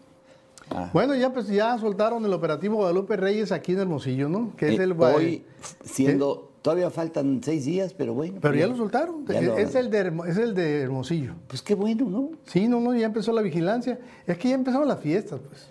Ah. 0.69 0.89
Bueno, 0.93 1.13
ya 1.15 1.31
pues 1.33 1.47
ya 1.47 1.77
soltaron 1.77 2.23
el 2.25 2.33
operativo 2.33 2.77
Guadalupe 2.77 3.15
Reyes 3.17 3.51
aquí 3.51 3.73
en 3.73 3.79
Hermosillo, 3.79 4.29
¿no? 4.29 4.53
Que 4.57 4.73
es 4.73 4.79
Eh, 4.79 4.83
el... 4.83 4.93
hoy, 4.93 5.43
siendo, 5.83 6.51
todavía 6.61 6.89
faltan 6.89 7.41
seis 7.43 7.65
días, 7.65 7.93
pero 7.93 8.13
bueno. 8.13 8.39
Pero 8.41 8.55
ya 8.55 8.67
lo 8.67 8.75
soltaron. 8.75 9.25
ya 9.27 9.39
es, 9.39 9.45
lo- 9.45 9.57
es 9.57 9.75
el 9.75 9.89
de, 9.91 10.13
es 10.27 10.37
el 10.37 10.55
de 10.55 10.81
Hermosillo. 10.81 11.33
Pues 11.47 11.61
qué 11.61 11.75
bueno, 11.75 12.05
¿no? 12.09 12.31
Sí, 12.45 12.67
no, 12.67 12.79
no, 12.79 12.95
ya 12.95 13.05
empezó 13.05 13.33
la 13.33 13.41
vigilancia. 13.41 13.99
Es 14.25 14.37
que 14.37 14.49
ya 14.49 14.55
empezaron 14.55 14.87
las 14.87 14.99
fiestas, 14.99 15.39
pues. 15.47 15.67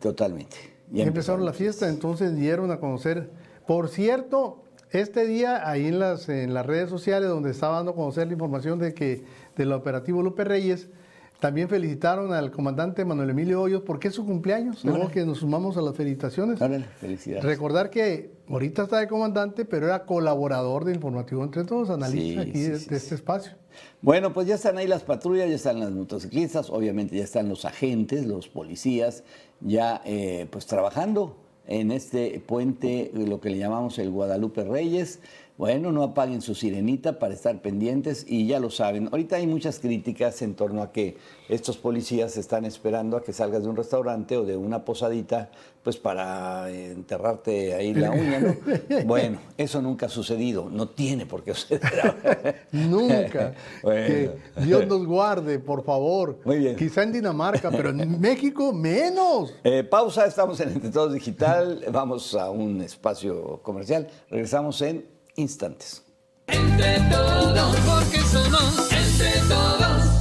Totalmente. 0.00 0.56
Ya 0.90 1.04
empezaron 1.04 1.44
la 1.44 1.52
fiesta, 1.52 1.88
entonces 1.88 2.34
dieron 2.36 2.70
a 2.70 2.78
conocer. 2.80 3.28
Por 3.66 3.88
cierto, 3.88 4.62
este 4.90 5.26
día 5.26 5.68
ahí 5.68 5.86
en 5.88 5.98
las, 5.98 6.28
en 6.30 6.54
las 6.54 6.64
redes 6.64 6.88
sociales 6.88 7.28
donde 7.28 7.50
estaba 7.50 7.76
dando 7.76 7.90
a 7.90 7.94
conocer 7.94 8.28
la 8.28 8.32
información 8.32 8.78
de 8.78 8.94
que 8.94 9.22
del 9.56 9.72
operativo 9.72 10.22
Lupe 10.22 10.44
Reyes, 10.44 10.88
también 11.40 11.68
felicitaron 11.68 12.32
al 12.32 12.50
comandante 12.50 13.04
Manuel 13.04 13.30
Emilio 13.30 13.62
Hoyos 13.62 13.82
porque 13.82 14.08
es 14.08 14.14
su 14.14 14.26
cumpleaños, 14.26 14.84
Órale. 14.84 15.08
que 15.08 15.24
nos 15.24 15.38
sumamos 15.38 15.76
a 15.76 15.82
las 15.82 15.94
felicitaciones. 15.94 16.60
Órale, 16.60 16.84
felicidades. 17.00 17.44
Recordar 17.44 17.90
que 17.90 18.32
ahorita 18.48 18.82
está 18.84 18.98
de 18.98 19.08
comandante, 19.08 19.64
pero 19.64 19.86
era 19.86 20.04
colaborador 20.04 20.84
de 20.84 20.94
Informativo 20.94 21.44
Entre 21.44 21.64
Todos, 21.64 21.90
analista 21.90 22.42
Sí, 22.42 22.48
aquí 22.50 22.58
sí, 22.64 22.70
de, 22.70 22.78
sí, 22.78 22.90
de 22.90 22.96
este 22.96 23.14
espacio. 23.14 23.52
Bueno, 24.02 24.32
pues 24.32 24.48
ya 24.48 24.56
están 24.56 24.78
ahí 24.78 24.88
las 24.88 25.04
patrullas, 25.04 25.48
ya 25.48 25.54
están 25.54 25.78
las 25.78 25.92
motociclistas, 25.92 26.70
obviamente 26.70 27.16
ya 27.16 27.24
están 27.24 27.48
los 27.48 27.64
agentes, 27.64 28.26
los 28.26 28.48
policías, 28.48 29.22
ya 29.60 30.02
eh, 30.04 30.48
pues 30.50 30.66
trabajando 30.66 31.36
en 31.68 31.92
este 31.92 32.40
puente, 32.44 33.10
lo 33.14 33.40
que 33.40 33.50
le 33.50 33.58
llamamos 33.58 33.98
el 33.98 34.10
Guadalupe 34.10 34.64
Reyes. 34.64 35.20
Bueno, 35.58 35.90
no 35.90 36.04
apaguen 36.04 36.40
su 36.40 36.54
sirenita 36.54 37.18
para 37.18 37.34
estar 37.34 37.60
pendientes 37.60 38.24
y 38.28 38.46
ya 38.46 38.60
lo 38.60 38.70
saben. 38.70 39.08
Ahorita 39.10 39.36
hay 39.36 39.46
muchas 39.48 39.80
críticas 39.80 40.40
en 40.42 40.54
torno 40.54 40.82
a 40.82 40.92
que 40.92 41.16
estos 41.48 41.76
policías 41.76 42.36
están 42.36 42.64
esperando 42.64 43.16
a 43.16 43.24
que 43.24 43.32
salgas 43.32 43.64
de 43.64 43.68
un 43.68 43.74
restaurante 43.74 44.36
o 44.36 44.44
de 44.44 44.56
una 44.56 44.84
posadita, 44.84 45.50
pues 45.82 45.96
para 45.96 46.70
enterrarte 46.70 47.74
ahí 47.74 47.92
la 47.92 48.12
uña, 48.12 48.38
¿no? 48.38 48.56
Bueno, 49.04 49.40
eso 49.56 49.82
nunca 49.82 50.06
ha 50.06 50.08
sucedido, 50.08 50.68
no 50.70 50.90
tiene 50.90 51.26
por 51.26 51.42
qué 51.42 51.54
suceder. 51.54 52.64
Nunca. 52.72 53.54
Bueno. 53.82 54.06
Que 54.06 54.30
Dios 54.64 54.86
nos 54.86 55.06
guarde, 55.06 55.58
por 55.58 55.84
favor. 55.84 56.38
Muy 56.44 56.58
bien. 56.58 56.76
Quizá 56.76 57.02
en 57.02 57.12
Dinamarca, 57.12 57.70
pero 57.70 57.90
en 57.90 58.20
México 58.20 58.72
menos. 58.72 59.54
Eh, 59.64 59.82
pausa, 59.82 60.26
estamos 60.26 60.60
en 60.60 60.70
Entre 60.70 60.90
Todos 60.90 61.12
Digital, 61.14 61.57
vamos 61.90 62.34
a 62.34 62.50
un 62.50 62.80
espacio 62.82 63.60
comercial, 63.62 64.08
regresamos 64.30 64.80
en 64.82 65.06
instantes. 65.36 66.02
Entre 66.46 66.98
todos, 67.10 67.76
porque 67.80 68.18
somos 68.20 68.92
entre 68.92 69.30
todos. 69.48 70.18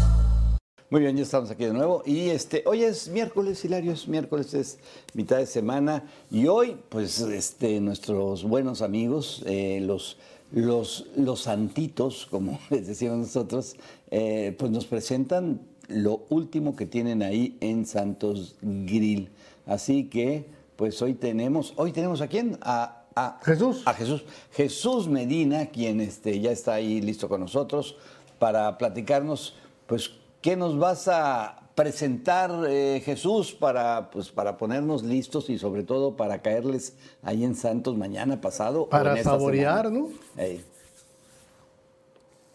Muy 0.89 1.01
bien, 1.01 1.17
ya 1.17 1.23
estamos 1.23 1.51
aquí 1.51 1.65
de 1.65 1.73
nuevo. 1.73 2.01
Y 2.05 2.29
este, 2.29 2.63
hoy 2.65 2.83
es 2.83 3.09
miércoles, 3.09 3.63
Hilario, 3.65 3.91
es 3.91 4.07
miércoles, 4.07 4.53
es 4.53 4.79
mitad 5.13 5.37
de 5.37 5.45
semana. 5.45 6.05
Y 6.31 6.47
hoy, 6.47 6.77
pues, 6.87 7.19
este, 7.19 7.81
nuestros 7.81 8.43
buenos 8.43 8.81
amigos, 8.81 9.43
eh, 9.45 9.79
los, 9.81 10.17
los, 10.51 11.07
los 11.17 11.41
santitos, 11.41 12.25
como 12.29 12.57
les 12.69 12.87
decimos 12.87 13.17
nosotros, 13.17 13.75
eh, 14.11 14.55
pues 14.57 14.71
nos 14.71 14.85
presentan 14.85 15.59
lo 15.89 16.25
último 16.29 16.75
que 16.75 16.85
tienen 16.85 17.21
ahí 17.21 17.57
en 17.59 17.85
Santos 17.85 18.55
Grill. 18.61 19.29
Así 19.65 20.05
que, 20.05 20.45
pues 20.77 21.01
hoy 21.01 21.15
tenemos, 21.15 21.73
hoy 21.75 21.91
tenemos 21.91 22.21
a 22.21 22.27
quién? 22.27 22.57
A, 22.61 23.03
a 23.15 23.39
Jesús. 23.43 23.81
A 23.85 23.93
Jesús. 23.93 24.23
Jesús 24.53 25.07
Medina, 25.07 25.65
quien 25.65 25.99
este, 25.99 26.39
ya 26.39 26.51
está 26.51 26.75
ahí 26.75 27.01
listo 27.01 27.27
con 27.27 27.41
nosotros 27.41 27.97
para 28.39 28.77
platicarnos, 28.77 29.55
pues, 29.87 30.11
¿qué 30.41 30.55
nos 30.55 30.77
vas 30.77 31.07
a 31.07 31.63
presentar, 31.73 32.51
eh, 32.67 33.01
Jesús, 33.03 33.53
para, 33.53 34.09
pues, 34.11 34.29
para 34.29 34.57
ponernos 34.57 35.03
listos 35.03 35.49
y 35.49 35.57
sobre 35.57 35.83
todo 35.83 36.15
para 36.15 36.41
caerles 36.41 36.95
ahí 37.23 37.43
en 37.43 37.55
Santos 37.55 37.97
mañana 37.97 38.39
pasado? 38.39 38.83
o 38.83 38.89
Para 38.89 39.11
en 39.11 39.17
esta 39.17 39.31
saborear? 39.31 39.91
¿no? 39.91 40.09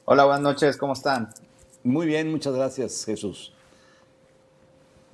Hola, 0.04 0.24
buenas 0.24 0.42
noches, 0.42 0.76
¿cómo 0.76 0.92
están? 0.92 1.30
Muy 1.82 2.06
bien, 2.06 2.30
muchas 2.30 2.54
gracias, 2.54 3.04
Jesús. 3.04 3.52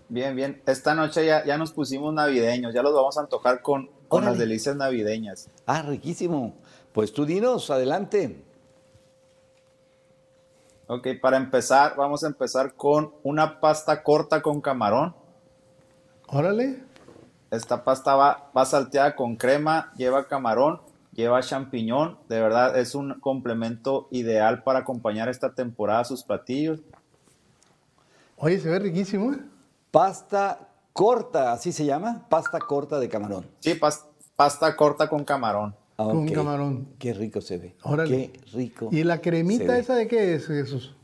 Bien, 0.09 0.35
bien. 0.35 0.63
Esta 0.67 0.95
noche 0.95 1.27
ya, 1.27 1.45
ya 1.45 1.59
nos 1.59 1.73
pusimos 1.73 2.15
navideños, 2.15 2.73
ya 2.73 2.83
los 2.83 2.95
vamos 2.95 3.19
a 3.19 3.21
antojar 3.21 3.61
con, 3.61 3.91
con 4.09 4.25
las 4.25 4.39
delicias 4.39 4.75
navideñas. 4.75 5.51
Ah, 5.67 5.83
riquísimo. 5.83 6.55
Pues 6.93 7.13
tú 7.13 7.27
dinos, 7.27 7.71
adelante. 7.71 8.43
Ok, 10.87 11.09
para 11.21 11.37
empezar, 11.37 11.95
vamos 11.97 12.25
a 12.25 12.29
empezar 12.29 12.75
con 12.75 13.13
una 13.23 13.61
pasta 13.61 14.03
corta 14.03 14.41
con 14.41 14.63
camarón. 14.63 15.15
Órale. 16.29 16.83
Esta 17.51 17.85
pasta 17.85 18.15
va, 18.15 18.51
va 18.57 18.65
salteada 18.65 19.15
con 19.15 19.37
crema, 19.37 19.93
lleva 19.97 20.27
camarón, 20.27 20.81
lleva 21.13 21.43
champiñón. 21.43 22.19
De 22.31 22.41
verdad, 22.41 22.79
es 22.79 22.95
un 22.95 23.21
complemento 23.21 24.09
ideal 24.11 24.63
para 24.63 24.81
acompañar 24.81 25.29
esta 25.29 25.55
temporada 25.55 26.01
a 26.01 26.05
sus 26.05 26.25
platillos. 26.25 26.81
Oye, 28.37 28.59
se 28.59 28.71
ve 28.71 28.79
riquísimo. 28.79 29.35
¿eh? 29.35 29.39
Pasta 29.91 30.69
corta, 30.93 31.53
así 31.53 31.73
se 31.73 31.85
llama, 31.85 32.27
pasta 32.29 32.59
corta 32.59 32.99
de 32.99 33.09
camarón. 33.09 33.47
Sí, 33.61 33.75
pas- 33.75 34.05
pasta 34.37 34.75
corta 34.77 35.09
con 35.09 35.25
camarón. 35.25 35.75
Ah, 35.97 36.05
Con 36.05 36.29
camarón. 36.29 36.89
Qué 36.99 37.13
rico 37.13 37.41
se 37.41 37.59
ve. 37.59 37.75
Órale. 37.83 38.31
Qué 38.31 38.41
rico. 38.53 38.89
¿Y 38.93 39.03
la 39.03 39.21
cremita 39.21 39.73
ve. 39.73 39.79
esa 39.81 39.95
de 39.97 40.07
qué 40.07 40.35
es, 40.35 40.47
Jesús? 40.47 40.95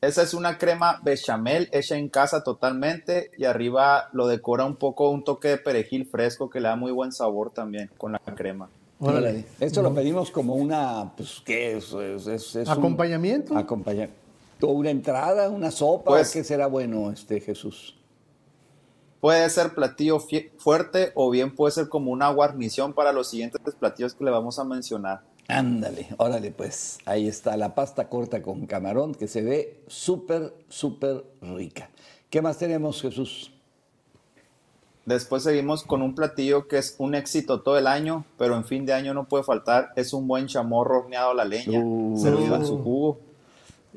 Esa 0.00 0.22
es 0.22 0.34
una 0.34 0.58
crema 0.58 1.00
bechamel 1.02 1.68
hecha 1.72 1.96
en 1.96 2.08
casa 2.08 2.44
totalmente 2.44 3.30
y 3.36 3.44
arriba 3.46 4.08
lo 4.12 4.28
decora 4.28 4.64
un 4.64 4.76
poco 4.76 5.10
un 5.10 5.24
toque 5.24 5.48
de 5.48 5.58
perejil 5.58 6.06
fresco 6.06 6.48
que 6.50 6.60
le 6.60 6.68
da 6.68 6.76
muy 6.76 6.92
buen 6.92 7.10
sabor 7.12 7.50
también 7.50 7.90
con 7.98 8.12
la 8.12 8.18
crema. 8.20 8.68
Órale. 9.00 9.44
Esto 9.58 9.82
lo 9.82 9.92
pedimos 9.92 10.30
como 10.30 10.54
una, 10.54 11.12
pues, 11.16 11.42
¿qué 11.44 11.76
es? 11.78 11.92
Es- 11.92 12.26
es- 12.28 12.56
es 12.56 12.68
un- 12.68 12.72
¿Acompañamiento? 12.72 13.56
O 14.62 14.68
una 14.68 14.90
entrada, 14.90 15.48
una 15.50 15.70
sopa, 15.70 16.10
Pues- 16.12 16.32
¿qué 16.32 16.44
será 16.44 16.66
bueno, 16.66 17.10
este 17.10 17.40
Jesús? 17.40 17.94
Puede 19.20 19.48
ser 19.50 19.74
platillo 19.74 20.20
fuerte 20.58 21.10
o 21.14 21.30
bien 21.30 21.54
puede 21.54 21.72
ser 21.72 21.88
como 21.88 22.10
una 22.12 22.28
guarnición 22.30 22.92
para 22.92 23.12
los 23.12 23.28
siguientes 23.30 23.60
platillos 23.74 24.14
que 24.14 24.24
le 24.24 24.30
vamos 24.30 24.58
a 24.58 24.64
mencionar. 24.64 25.22
Ándale, 25.48 26.08
órale, 26.18 26.50
pues 26.52 26.98
ahí 27.06 27.26
está 27.28 27.56
la 27.56 27.74
pasta 27.74 28.08
corta 28.08 28.42
con 28.42 28.66
camarón 28.66 29.14
que 29.14 29.26
se 29.28 29.42
ve 29.42 29.80
súper, 29.86 30.54
súper 30.68 31.24
rica. 31.40 31.88
¿Qué 32.30 32.42
más 32.42 32.58
tenemos, 32.58 33.00
Jesús? 33.00 33.52
Después 35.06 35.44
seguimos 35.44 35.84
con 35.84 36.02
un 36.02 36.14
platillo 36.16 36.66
que 36.66 36.78
es 36.78 36.96
un 36.98 37.14
éxito 37.14 37.62
todo 37.62 37.78
el 37.78 37.86
año, 37.86 38.24
pero 38.36 38.56
en 38.56 38.64
fin 38.64 38.84
de 38.86 38.92
año 38.92 39.14
no 39.14 39.28
puede 39.28 39.44
faltar. 39.44 39.90
Es 39.94 40.12
un 40.12 40.26
buen 40.26 40.46
chamorro 40.48 40.98
horneado 40.98 41.30
a 41.30 41.34
la 41.34 41.44
leña, 41.44 41.80
Uh. 41.80 42.18
servido 42.20 42.56
en 42.56 42.66
su 42.66 42.82
jugo. 42.82 43.20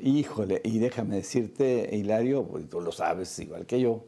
Híjole, 0.02 0.60
y 0.64 0.78
déjame 0.78 1.16
decirte, 1.16 1.88
Hilario, 1.92 2.44
pues 2.44 2.68
tú 2.68 2.80
lo 2.80 2.92
sabes 2.92 3.38
igual 3.38 3.66
que 3.66 3.80
yo, 3.80 4.04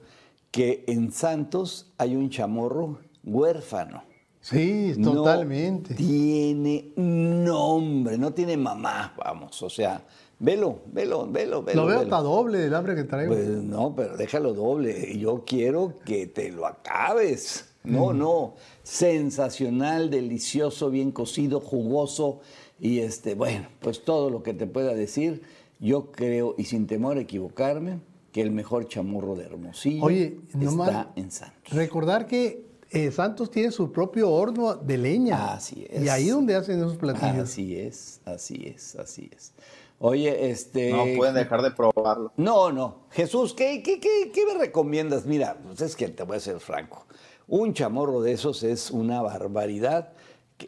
que 0.50 0.84
en 0.86 1.12
Santos 1.12 1.92
hay 1.98 2.14
un 2.16 2.30
chamorro 2.30 2.98
huérfano. 3.24 4.02
Sí, 4.40 4.94
No 4.96 5.12
totalmente. 5.14 5.94
tiene 5.94 6.92
nombre, 6.96 8.18
no 8.18 8.32
tiene 8.32 8.56
mamá, 8.56 9.14
vamos, 9.16 9.62
o 9.62 9.70
sea, 9.70 10.04
velo, 10.40 10.80
velo, 10.86 11.28
velo, 11.30 11.62
velo. 11.62 11.82
Lo 11.82 11.86
veo 11.86 11.98
velo. 12.00 12.16
hasta 12.16 12.22
doble 12.24 12.58
del 12.58 12.74
hambre 12.74 12.96
que 12.96 13.04
traigo. 13.04 13.34
Pues 13.34 13.46
no, 13.48 13.94
pero 13.94 14.16
déjalo 14.16 14.52
doble. 14.52 15.16
Yo 15.16 15.44
quiero 15.46 15.98
que 16.04 16.26
te 16.26 16.50
lo 16.50 16.66
acabes. 16.66 17.68
No, 17.84 18.12
no. 18.12 18.54
Sensacional, 18.82 20.10
delicioso, 20.10 20.90
bien 20.90 21.12
cocido, 21.12 21.60
jugoso. 21.60 22.40
Y 22.80 22.98
este, 23.00 23.34
bueno, 23.36 23.68
pues 23.80 24.04
todo 24.04 24.30
lo 24.30 24.42
que 24.42 24.54
te 24.54 24.66
pueda 24.66 24.94
decir, 24.94 25.42
yo 25.82 26.10
creo, 26.12 26.54
y 26.56 26.64
sin 26.64 26.86
temor 26.86 27.18
a 27.18 27.20
equivocarme, 27.20 28.00
que 28.32 28.40
el 28.40 28.50
mejor 28.50 28.88
chamorro 28.88 29.34
de 29.34 29.44
Hermosillo 29.44 30.04
Oye, 30.04 30.40
nomás 30.54 30.88
está 30.88 31.12
en 31.16 31.30
Santos. 31.30 31.72
recordar 31.74 32.26
que 32.26 32.64
eh, 32.90 33.10
Santos 33.10 33.50
tiene 33.50 33.70
su 33.70 33.92
propio 33.92 34.30
horno 34.30 34.74
de 34.76 34.96
leña. 34.96 35.52
Así 35.54 35.86
es. 35.90 36.02
Y 36.04 36.08
ahí 36.08 36.28
donde 36.28 36.54
hacen 36.54 36.78
esos 36.78 36.96
platillos. 36.96 37.36
Así 37.50 37.76
es, 37.78 38.20
así 38.24 38.62
es, 38.74 38.96
así 38.96 39.28
es. 39.34 39.52
Oye, 39.98 40.50
este. 40.50 40.90
No 40.90 41.04
pueden 41.16 41.34
dejar 41.34 41.62
de 41.62 41.70
probarlo. 41.70 42.32
No, 42.36 42.72
no. 42.72 43.06
Jesús, 43.10 43.54
¿qué, 43.54 43.82
qué, 43.82 44.00
qué, 44.00 44.30
qué 44.34 44.46
me 44.46 44.54
recomiendas? 44.54 45.26
Mira, 45.26 45.58
pues 45.64 45.80
es 45.80 45.94
que 45.94 46.08
te 46.08 46.22
voy 46.24 46.38
a 46.38 46.40
ser 46.40 46.58
franco. 46.58 47.06
Un 47.48 47.72
chamorro 47.74 48.20
de 48.22 48.32
esos 48.32 48.62
es 48.62 48.90
una 48.90 49.20
barbaridad. 49.22 50.12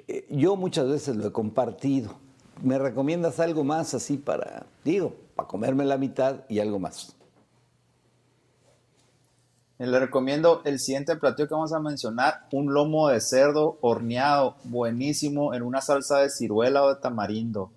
eh, 0.07 0.27
Yo 0.31 0.57
muchas 0.57 0.89
veces 0.89 1.17
lo 1.17 1.27
he 1.29 1.33
compartido. 1.33 2.17
¿Me 2.63 2.79
recomiendas 2.79 3.41
algo 3.41 3.65
más 3.65 3.95
así 3.95 4.17
para, 4.17 4.65
digo, 4.85 5.15
para 5.37 5.49
comerme 5.49 5.85
la 5.85 5.99
mitad 5.99 6.41
y 6.49 6.61
algo 6.61 6.79
más? 6.79 7.15
Eh, 9.79 9.87
Le 9.87 9.99
recomiendo 9.99 10.63
el 10.65 10.79
siguiente 10.79 11.17
platillo 11.17 11.49
que 11.49 11.55
vamos 11.55 11.73
a 11.73 11.81
mencionar, 11.81 12.47
un 12.53 12.73
lomo 12.73 13.09
de 13.09 13.21
cerdo 13.21 13.77
horneado, 13.81 14.57
buenísimo, 14.65 15.53
en 15.55 15.63
una 15.63 15.81
salsa 15.81 16.19
de 16.21 16.31
ciruela 16.31 16.85
o 16.85 16.95
de 16.95 17.01
tamarindo. 17.01 17.71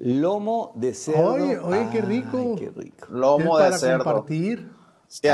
Lomo 0.00 0.72
de 0.76 0.94
cerdo. 0.94 1.32
Oye, 1.32 1.58
oye, 1.58 1.88
qué 1.90 1.98
Ay, 1.98 2.04
rico. 2.04 2.56
qué 2.56 2.70
rico. 2.70 3.06
Lomo 3.10 3.58
Es 3.58 3.64
de 3.64 3.70
para 3.70 3.78
cerdo. 3.78 4.04
compartir. 4.04 4.70
Sí, 5.08 5.26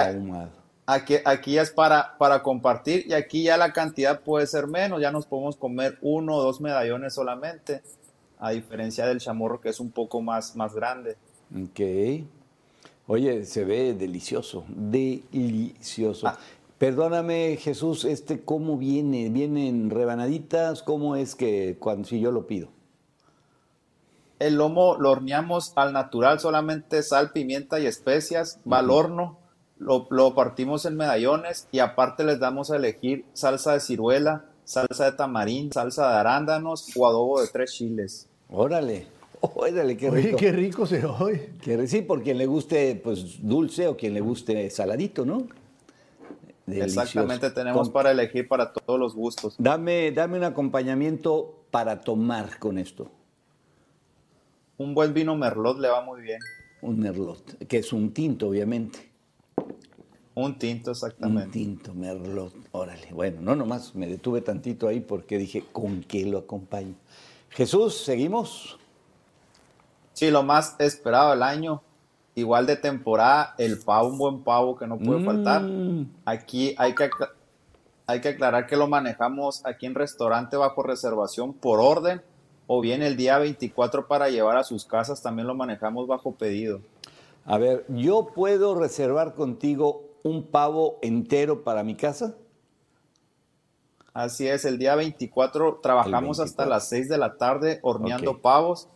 aquí, 0.86 1.16
aquí 1.24 1.58
es 1.58 1.70
para, 1.70 2.16
para 2.16 2.42
compartir 2.42 3.04
y 3.08 3.12
aquí 3.12 3.42
ya 3.42 3.56
la 3.56 3.72
cantidad 3.72 4.20
puede 4.20 4.46
ser 4.46 4.66
menos, 4.68 5.00
ya 5.00 5.10
nos 5.10 5.26
podemos 5.26 5.56
comer 5.56 5.98
uno 6.00 6.36
o 6.36 6.42
dos 6.42 6.60
medallones 6.60 7.12
solamente, 7.14 7.82
a 8.44 8.50
diferencia 8.50 9.06
del 9.06 9.20
chamorro 9.20 9.60
que 9.60 9.70
es 9.70 9.80
un 9.80 9.90
poco 9.90 10.20
más, 10.20 10.54
más 10.54 10.74
grande. 10.74 11.16
Ok. 11.54 11.80
Oye, 13.06 13.44
se 13.44 13.64
ve 13.64 13.94
delicioso, 13.94 14.64
delicioso. 14.68 16.28
Ah. 16.28 16.38
Perdóname, 16.78 17.56
Jesús, 17.60 18.04
este 18.04 18.42
cómo 18.42 18.76
viene, 18.76 19.28
vienen 19.30 19.90
rebanaditas, 19.90 20.82
¿cómo 20.82 21.16
es 21.16 21.34
que 21.34 21.76
cuando 21.78 22.08
si 22.08 22.20
yo 22.20 22.32
lo 22.32 22.46
pido? 22.46 22.68
El 24.38 24.56
lomo 24.56 24.96
lo 24.98 25.12
horneamos 25.12 25.72
al 25.76 25.92
natural, 25.92 26.40
solamente 26.40 27.02
sal, 27.02 27.30
pimienta 27.32 27.78
y 27.78 27.86
especias, 27.86 28.58
va 28.70 28.80
al 28.80 28.90
horno, 28.90 29.38
lo, 29.78 30.08
lo 30.10 30.34
partimos 30.34 30.84
en 30.84 30.96
medallones 30.96 31.68
y 31.70 31.78
aparte 31.78 32.24
les 32.24 32.40
damos 32.40 32.70
a 32.70 32.76
elegir 32.76 33.24
salsa 33.32 33.74
de 33.74 33.80
ciruela, 33.80 34.46
salsa 34.64 35.04
de 35.04 35.12
tamarindo, 35.12 35.74
salsa 35.74 36.10
de 36.10 36.16
arándanos 36.16 36.90
o 36.96 37.06
adobo 37.06 37.40
de 37.40 37.48
tres 37.48 37.72
chiles. 37.72 38.28
Órale, 38.50 39.06
órale, 39.40 39.96
qué 39.96 40.10
Oye, 40.10 40.22
rico. 40.22 40.36
qué 40.36 40.52
rico 40.52 40.86
se 40.86 41.04
oye. 41.04 41.50
Sí, 41.86 42.02
por 42.02 42.22
quien 42.22 42.38
le 42.38 42.46
guste 42.46 42.94
pues 43.02 43.38
dulce 43.46 43.88
o 43.88 43.96
quien 43.96 44.14
le 44.14 44.20
guste 44.20 44.70
saladito, 44.70 45.24
¿no? 45.24 45.46
Delicioso. 46.66 47.00
Exactamente, 47.02 47.50
tenemos 47.50 47.88
Con- 47.88 47.92
para 47.92 48.10
elegir 48.10 48.48
para 48.48 48.72
todos 48.72 48.98
los 48.98 49.14
gustos. 49.14 49.54
Dame, 49.58 50.12
dame 50.12 50.38
un 50.38 50.44
acompañamiento 50.44 51.64
para 51.70 52.00
tomar 52.00 52.58
con 52.58 52.78
esto. 52.78 53.10
Un 54.78 54.94
buen 54.94 55.12
vino 55.12 55.36
merlot 55.36 55.78
le 55.78 55.88
va 55.88 56.00
muy 56.00 56.22
bien. 56.22 56.38
Un 56.80 56.98
merlot, 57.00 57.66
que 57.66 57.78
es 57.78 57.92
un 57.92 58.12
tinto, 58.12 58.48
obviamente. 58.48 59.10
Un 60.34 60.58
tinto, 60.58 60.90
Un 60.90 60.94
exactamente. 60.94 61.50
tinto, 61.52 61.94
merlot, 61.94 62.52
órale. 62.72 63.08
Bueno, 63.12 63.40
no 63.40 63.54
nomás 63.54 63.94
me 63.94 64.06
detuve 64.08 64.40
tantito 64.40 64.88
ahí 64.88 65.00
porque 65.00 65.38
dije, 65.38 65.64
¿con 65.70 66.02
qué 66.02 66.24
lo 66.26 66.38
acompaño? 66.38 66.94
Jesús, 67.54 67.98
¿seguimos? 67.98 68.78
Sí, 70.12 70.30
lo 70.30 70.42
más 70.42 70.74
esperado 70.80 71.30
del 71.30 71.44
año, 71.44 71.82
igual 72.34 72.66
de 72.66 72.76
temporada, 72.76 73.54
el 73.58 73.78
pavo, 73.78 74.08
un 74.08 74.18
buen 74.18 74.42
pavo 74.42 74.76
que 74.76 74.88
no 74.88 74.98
puede 74.98 75.24
faltar. 75.24 75.62
Mm, 75.62 76.10
Aquí 76.24 76.74
hay 76.76 76.96
que, 76.96 77.08
hay 78.08 78.20
que 78.20 78.30
aclarar 78.30 78.66
que 78.66 78.76
lo 78.76 78.88
manejamos 78.88 79.64
aquí 79.64 79.86
en 79.86 79.94
restaurante 79.94 80.56
bajo 80.56 80.82
reservación 80.82 81.52
por 81.52 81.78
orden 81.78 82.22
o 82.66 82.80
bien 82.80 83.02
el 83.02 83.16
día 83.16 83.38
24 83.38 84.08
para 84.08 84.30
llevar 84.30 84.56
a 84.56 84.64
sus 84.64 84.84
casas 84.84 85.22
también 85.22 85.46
lo 85.46 85.54
manejamos 85.54 86.08
bajo 86.08 86.32
pedido. 86.32 86.80
A 87.44 87.58
ver, 87.58 87.84
¿yo 87.88 88.32
puedo 88.34 88.74
reservar 88.74 89.34
contigo 89.34 90.02
un 90.24 90.42
pavo 90.42 90.98
entero 91.02 91.62
para 91.62 91.84
mi 91.84 91.94
casa? 91.94 92.34
Así 94.14 94.46
es, 94.46 94.64
el 94.64 94.78
día 94.78 94.94
24 94.94 95.80
trabajamos 95.82 96.38
hasta 96.38 96.62
24. 96.62 96.70
las 96.70 96.88
6 96.88 97.08
de 97.08 97.18
la 97.18 97.36
tarde 97.36 97.80
horneando 97.82 98.38
pavos. 98.38 98.86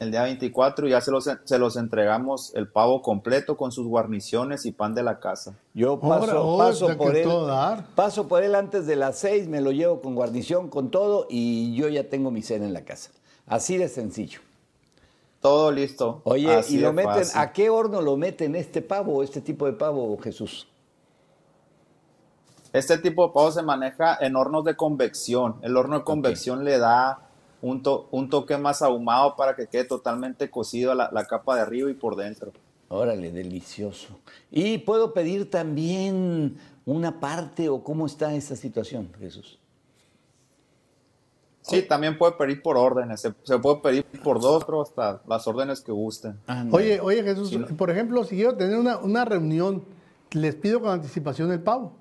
El 0.00 0.12
día 0.12 0.22
24 0.22 0.88
ya 0.88 1.00
se 1.02 1.10
los, 1.10 1.28
se 1.44 1.58
los 1.58 1.76
entregamos 1.76 2.54
el 2.54 2.68
pavo 2.68 3.02
completo 3.02 3.58
con 3.58 3.70
sus 3.70 3.86
guarniciones 3.86 4.64
y 4.64 4.72
pan 4.72 4.94
de 4.94 5.02
la 5.02 5.20
casa. 5.20 5.58
Yo 5.74 5.98
Ahora, 6.00 6.20
paso, 6.20 6.46
oh, 6.46 6.58
paso 6.58 6.96
por 6.96 7.16
él. 7.16 7.28
dar. 7.46 7.84
Paso 7.94 8.28
por 8.28 8.42
él 8.42 8.54
antes 8.54 8.86
de 8.86 8.96
las 8.96 9.18
seis, 9.18 9.46
me 9.46 9.60
lo 9.60 9.72
llevo 9.72 10.00
con 10.00 10.14
guarnición, 10.14 10.68
con 10.70 10.90
todo, 10.90 11.26
y 11.28 11.74
yo 11.74 11.88
ya 11.88 12.08
tengo 12.08 12.30
mi 12.30 12.42
cena 12.42 12.64
en 12.64 12.72
la 12.72 12.86
casa. 12.86 13.10
Así 13.46 13.76
de 13.76 13.88
sencillo. 13.88 14.40
Todo 15.40 15.70
listo. 15.70 16.22
Oye, 16.24 16.54
así 16.54 16.76
¿y 16.76 16.80
lo 16.80 16.94
meten? 16.94 17.14
fácil. 17.14 17.38
¿A 17.40 17.52
qué 17.52 17.68
horno 17.68 18.00
lo 18.00 18.16
meten 18.16 18.54
este 18.56 18.80
pavo, 18.80 19.22
este 19.22 19.42
tipo 19.42 19.66
de 19.66 19.72
pavo, 19.72 20.16
Jesús? 20.18 20.66
Este 22.72 22.98
tipo 22.98 23.26
de 23.26 23.32
pavo 23.32 23.50
se 23.50 23.62
maneja 23.62 24.16
en 24.20 24.36
hornos 24.36 24.64
de 24.64 24.76
convección. 24.76 25.56
El 25.62 25.76
horno 25.76 25.98
de 25.98 26.04
convección 26.04 26.64
le 26.64 26.78
da 26.78 27.20
un, 27.62 27.82
to- 27.82 28.08
un 28.10 28.28
toque 28.28 28.56
más 28.58 28.82
ahumado 28.82 29.34
para 29.36 29.56
que 29.56 29.66
quede 29.66 29.84
totalmente 29.84 30.50
cocido 30.50 30.94
la, 30.94 31.10
la 31.12 31.24
capa 31.24 31.54
de 31.56 31.62
arriba 31.62 31.90
y 31.90 31.94
por 31.94 32.14
dentro. 32.16 32.52
Órale, 32.90 33.32
delicioso. 33.32 34.18
¿Y 34.50 34.78
puedo 34.78 35.12
pedir 35.12 35.50
también 35.50 36.56
una 36.86 37.20
parte 37.20 37.68
o 37.68 37.82
cómo 37.82 38.06
está 38.06 38.34
esta 38.34 38.56
situación, 38.56 39.10
Jesús? 39.18 39.58
Sí, 41.62 41.82
también 41.82 42.16
puede 42.16 42.32
pedir 42.32 42.62
por 42.62 42.78
órdenes. 42.78 43.20
Se, 43.20 43.34
se 43.42 43.58
puede 43.58 43.76
pedir 43.80 44.04
por 44.24 44.40
dos, 44.40 44.64
pero 44.64 44.80
hasta 44.80 45.20
las 45.28 45.46
órdenes 45.46 45.82
que 45.82 45.92
gusten. 45.92 46.38
Oye, 46.72 46.98
oye 47.00 47.22
Jesús, 47.22 47.50
por 47.76 47.90
ejemplo, 47.90 48.24
si 48.24 48.36
quiero 48.36 48.56
tener 48.56 48.78
una, 48.78 48.96
una 48.98 49.24
reunión, 49.26 49.84
les 50.30 50.54
pido 50.54 50.80
con 50.80 50.90
anticipación 50.90 51.52
el 51.52 51.60
pago. 51.60 51.92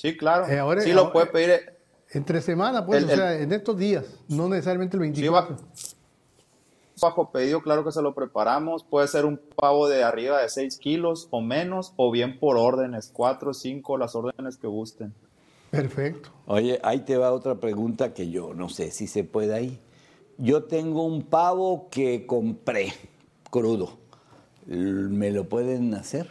Sí, 0.00 0.16
claro. 0.16 0.46
Eh, 0.48 0.58
ahora- 0.58 0.80
sí, 0.80 0.92
lo 0.92 1.00
ahora- 1.00 1.12
puede 1.12 1.26
pedir. 1.26 1.50
eh, 1.50 1.76
Entre 2.12 2.40
semana, 2.40 2.84
pues, 2.86 3.02
El- 3.04 3.08
o 3.08 3.12
el- 3.12 3.18
sea, 3.18 3.38
en 3.38 3.52
estos 3.52 3.76
días, 3.76 4.04
no 4.28 4.48
necesariamente 4.48 4.96
el 4.96 5.14
Sí, 5.14 5.28
va- 5.28 5.42
24. 5.42 5.66
bajo 7.00 7.30
pedido, 7.30 7.62
claro 7.62 7.84
que 7.84 7.92
se 7.92 8.02
lo 8.02 8.14
preparamos. 8.14 8.82
Puede 8.84 9.06
ser 9.08 9.24
un 9.24 9.38
pavo 9.56 9.88
de 9.88 10.02
arriba 10.02 10.40
de 10.42 10.48
6 10.48 10.76
kilos 10.78 11.28
o 11.30 11.40
menos, 11.40 11.92
o 11.96 12.10
bien 12.10 12.38
por 12.38 12.56
órdenes, 12.56 13.10
4 13.12 13.50
o 13.50 13.54
5, 13.54 13.96
las 13.96 14.14
órdenes 14.14 14.56
que 14.56 14.66
gusten. 14.66 15.14
Perfecto. 15.70 16.30
Oye, 16.46 16.80
ahí 16.82 17.00
te 17.00 17.16
va 17.16 17.30
otra 17.32 17.54
pregunta 17.56 18.12
que 18.12 18.28
yo 18.30 18.54
no 18.54 18.68
sé 18.68 18.90
si 18.90 19.06
se 19.06 19.22
puede 19.22 19.54
ahí. 19.54 19.78
Yo 20.36 20.64
tengo 20.64 21.04
un 21.04 21.22
pavo 21.22 21.88
que 21.90 22.26
compré 22.26 22.92
crudo. 23.50 23.98
¿Me 24.66 25.30
lo 25.30 25.48
pueden 25.48 25.94
hacer? 25.94 26.28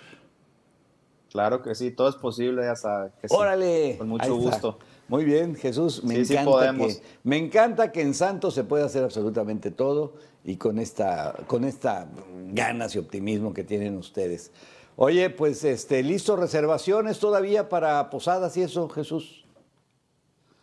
Claro 1.32 1.62
que 1.62 1.76
sí, 1.76 1.92
todo 1.92 2.10
es 2.10 2.16
posible, 2.16 2.64
ya 2.64 2.76
sabe. 2.76 3.12
que 3.22 3.30
sí. 3.30 3.36
Órale. 3.38 3.96
Con 3.98 4.10
mucho 4.10 4.36
gusto. 4.36 4.80
Muy 5.08 5.24
bien, 5.26 5.56
Jesús. 5.56 6.04
Me 6.04 6.16
Sí, 6.16 6.26
sí 6.26 6.34
encanta 6.34 6.52
podemos. 6.52 6.96
que 6.98 7.04
me 7.24 7.38
encanta 7.38 7.92
que 7.92 8.02
en 8.02 8.14
Santos 8.14 8.54
se 8.54 8.64
puede 8.64 8.84
hacer 8.84 9.04
absolutamente 9.04 9.72
todo 9.72 10.14
y 10.44 10.58
con 10.58 10.78
esta 10.80 11.36
con 11.48 11.64
esta 11.66 12.08
ganas 12.52 12.96
y 12.96 13.00
optimismo 13.00 13.54
que 13.54 13.64
tienen 13.64 13.98
ustedes. 13.98 14.52
Oye, 14.96 15.30
pues 15.30 15.64
este, 15.64 16.04
listo 16.04 16.36
reservaciones 16.36 17.20
todavía 17.20 17.70
para 17.70 18.10
posadas 18.10 18.58
y 18.58 18.64
eso, 18.64 18.90
Jesús. 18.90 19.46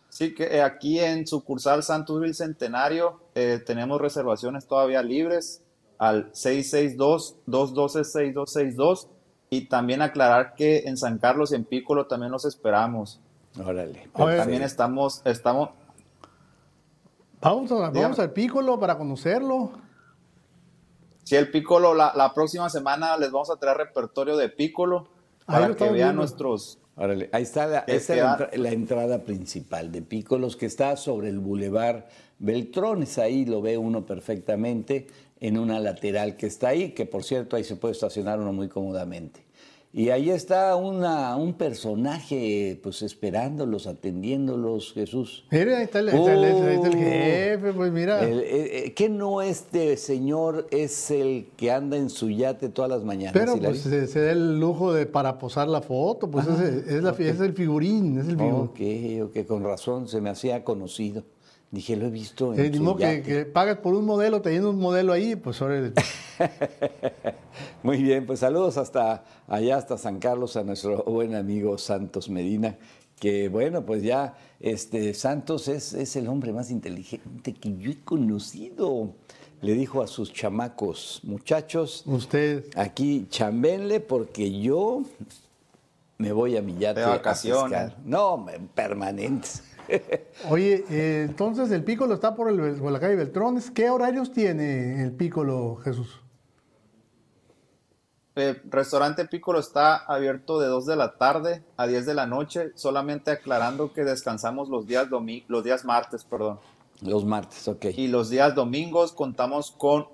Sí, 0.09 0.33
que 0.33 0.45
eh, 0.45 0.61
aquí 0.61 0.99
en 0.99 1.27
sucursal 1.27 1.83
Santos 1.83 2.21
Bicentenario 2.21 3.19
eh, 3.35 3.61
tenemos 3.65 3.99
reservaciones 3.99 4.65
todavía 4.67 5.01
libres 5.03 5.61
al 5.97 6.31
662-212-6262 6.33 9.07
y 9.49 9.61
también 9.69 10.01
aclarar 10.01 10.55
que 10.55 10.79
en 10.85 10.97
San 10.97 11.17
Carlos 11.19 11.51
y 11.51 11.55
en 11.55 11.63
Pícolo 11.65 12.07
también 12.07 12.31
los 12.31 12.45
esperamos. 12.45 13.19
Órale. 13.63 14.09
También 14.15 14.61
estamos, 14.61 15.21
estamos, 15.25 15.69
Vamos, 17.41 17.71
a- 17.71 17.89
vamos 17.91 18.19
al 18.19 18.31
Pícolo 18.31 18.79
para 18.79 18.97
conocerlo. 18.97 19.71
si 21.23 21.35
el 21.35 21.51
Pícolo, 21.51 21.93
la, 21.93 22.13
la 22.15 22.33
próxima 22.33 22.69
semana 22.69 23.15
les 23.17 23.31
vamos 23.31 23.49
a 23.51 23.57
traer 23.57 23.77
repertorio 23.77 24.35
de 24.37 24.49
Pícolo 24.49 25.07
Ahí 25.45 25.61
para 25.61 25.75
que 25.75 25.83
vean 25.85 25.93
viendo. 25.93 26.13
nuestros... 26.13 26.79
Órale, 26.95 27.29
ahí 27.31 27.43
está, 27.43 27.67
la, 27.67 27.85
Que 27.85 27.95
esta 27.95 28.13
es 28.15 28.19
la, 28.23 28.37
queda- 28.37 28.45
entra- 28.49 28.57
la 28.57 28.69
entrada 28.71 29.21
principal 29.23 29.91
de 29.91 30.01
Pícolos, 30.01 30.55
que 30.55 30.65
está 30.65 30.97
sobre 30.97 31.29
el 31.29 31.37
bulevar 31.39 32.07
Beltrones. 32.39 33.19
Ahí 33.19 33.45
lo 33.45 33.61
ve 33.61 33.77
uno 33.77 34.03
perfectamente 34.05 35.07
en 35.39 35.57
una 35.57 35.79
lateral 35.79 36.35
que 36.37 36.47
está 36.47 36.69
ahí, 36.69 36.91
que 36.91 37.05
por 37.05 37.23
cierto 37.23 37.55
ahí 37.55 37.63
se 37.63 37.75
puede 37.75 37.93
estacionar 37.93 38.39
uno 38.39 38.53
muy 38.53 38.67
cómodamente. 38.69 39.45
Y 39.93 40.09
ahí 40.09 40.29
está 40.29 40.75
una, 40.75 41.35
un 41.37 41.53
personaje 41.53 42.79
pues 42.83 43.01
esperándolos, 43.01 43.87
atendiéndolos, 43.87 44.93
Jesús. 44.93 45.45
Mire, 45.49 45.77
ahí 45.77 45.83
está 45.85 45.99
el, 45.99 46.09
ahí 46.09 46.17
está 46.19 46.33
el- 46.33 46.43
ahí 46.43 46.75
está 46.75 46.87
el 46.89 46.95
Uh. 46.95 46.99
jefe, 46.99 47.73
pues 47.73 47.91
mira. 47.91 48.21
El- 48.23 48.39
eh, 48.41 48.85
eh, 48.85 48.93
¿Qué 48.93 49.09
no 49.09 49.41
este 49.41 49.95
señor 49.97 50.67
es 50.71 51.09
el 51.09 51.47
que 51.55 51.71
anda 51.71 51.97
en 51.97 52.09
su 52.09 52.29
yate 52.29 52.69
todas 52.69 52.91
las 52.91 53.03
mañanas? 53.03 53.33
Pero 53.33 53.53
Hilary? 53.55 53.73
pues 53.73 53.81
se, 53.81 54.07
se 54.07 54.19
da 54.21 54.31
el 54.33 54.59
lujo 54.59 54.93
de 54.93 55.05
para 55.05 55.39
posar 55.39 55.67
la 55.67 55.81
foto, 55.81 56.29
pues 56.29 56.45
ese- 56.47 56.97
es, 56.97 57.01
la, 57.03 57.11
es 57.11 57.39
el 57.39 57.53
figurín, 57.53 58.19
es 58.19 58.27
el 58.27 58.37
figurín. 58.37 59.23
Ok, 59.23 59.29
ok, 59.37 59.47
con 59.47 59.63
razón, 59.63 60.07
se 60.07 60.19
me 60.21 60.29
hacía 60.29 60.63
conocido. 60.63 61.23
Dije, 61.69 61.97
lo 61.97 62.05
he 62.05 62.09
visto 62.09 62.53
en 62.53 62.81
modo 62.81 62.95
que, 62.97 63.45
pagas 63.51 63.79
por 63.79 63.93
un 63.93 64.05
modelo, 64.05 64.41
teniendo 64.41 64.69
un 64.69 64.79
modelo 64.79 65.11
ahí, 65.11 65.35
pues 65.35 65.61
ahora 65.61 65.91
Muy 67.83 68.01
bien, 68.01 68.25
pues 68.25 68.39
saludos 68.39 68.77
hasta 68.77 69.25
allá, 69.47 69.75
hasta 69.75 69.97
San 69.97 70.19
Carlos, 70.19 70.55
a 70.55 70.63
nuestro 70.63 71.03
buen 71.03 71.35
amigo 71.35 71.77
Santos 71.77 72.29
Medina, 72.29 72.77
que 73.19 73.49
bueno, 73.49 73.85
pues 73.85 74.01
ya 74.01 74.37
este 74.61 75.13
Santos 75.13 75.67
es, 75.67 75.93
es 75.93 76.15
el 76.15 76.29
hombre 76.29 76.53
más 76.53 76.71
inteligente 76.71 77.53
que 77.53 77.75
yo 77.77 77.91
he 77.91 77.99
conocido. 77.99 79.13
Le 79.59 79.73
dijo 79.73 80.01
a 80.03 80.07
sus 80.07 80.31
chamacos, 80.31 81.19
muchachos, 81.23 82.03
usted. 82.05 82.65
aquí 82.75 83.25
chambenle 83.29 83.99
porque 83.99 84.61
yo 84.61 85.01
me 86.17 86.31
voy 86.31 86.57
a 86.57 86.61
mi 86.61 86.77
yate 86.77 86.99
De 86.99 87.05
a 87.07 87.09
vacaciones. 87.09 87.63
pescar. 87.71 87.97
No, 88.05 88.45
permanentes. 88.75 89.63
Oye, 90.49 90.83
eh, 90.89 91.25
entonces 91.27 91.71
el 91.71 91.83
Pícolo 91.83 92.13
está 92.13 92.35
por, 92.35 92.49
el, 92.49 92.75
por 92.75 92.91
la 92.91 92.99
calle 92.99 93.15
Beltrones. 93.15 93.71
¿Qué 93.71 93.89
horarios 93.89 94.31
tiene 94.31 95.01
el 95.03 95.11
Pícolo, 95.11 95.77
Jesús? 95.83 96.21
El 98.35 98.61
restaurante 98.69 99.25
Pícolo 99.25 99.59
está 99.59 99.95
abierto 99.95 100.59
de 100.59 100.67
2 100.67 100.85
de 100.85 100.95
la 100.95 101.17
tarde 101.17 101.63
a 101.75 101.87
10 101.87 102.05
de 102.05 102.13
la 102.13 102.27
noche, 102.27 102.71
solamente 102.75 103.31
aclarando 103.31 103.93
que 103.93 104.03
descansamos 104.03 104.69
los 104.69 104.85
días, 104.85 105.09
domi- 105.09 105.43
los 105.47 105.63
días 105.63 105.83
martes, 105.85 106.23
perdón. 106.23 106.59
Los 107.01 107.25
martes, 107.25 107.67
ok. 107.67 107.85
Y 107.95 108.07
los 108.07 108.29
días 108.29 108.53
domingos 108.53 109.11
contamos 109.11 109.71
con 109.71 110.07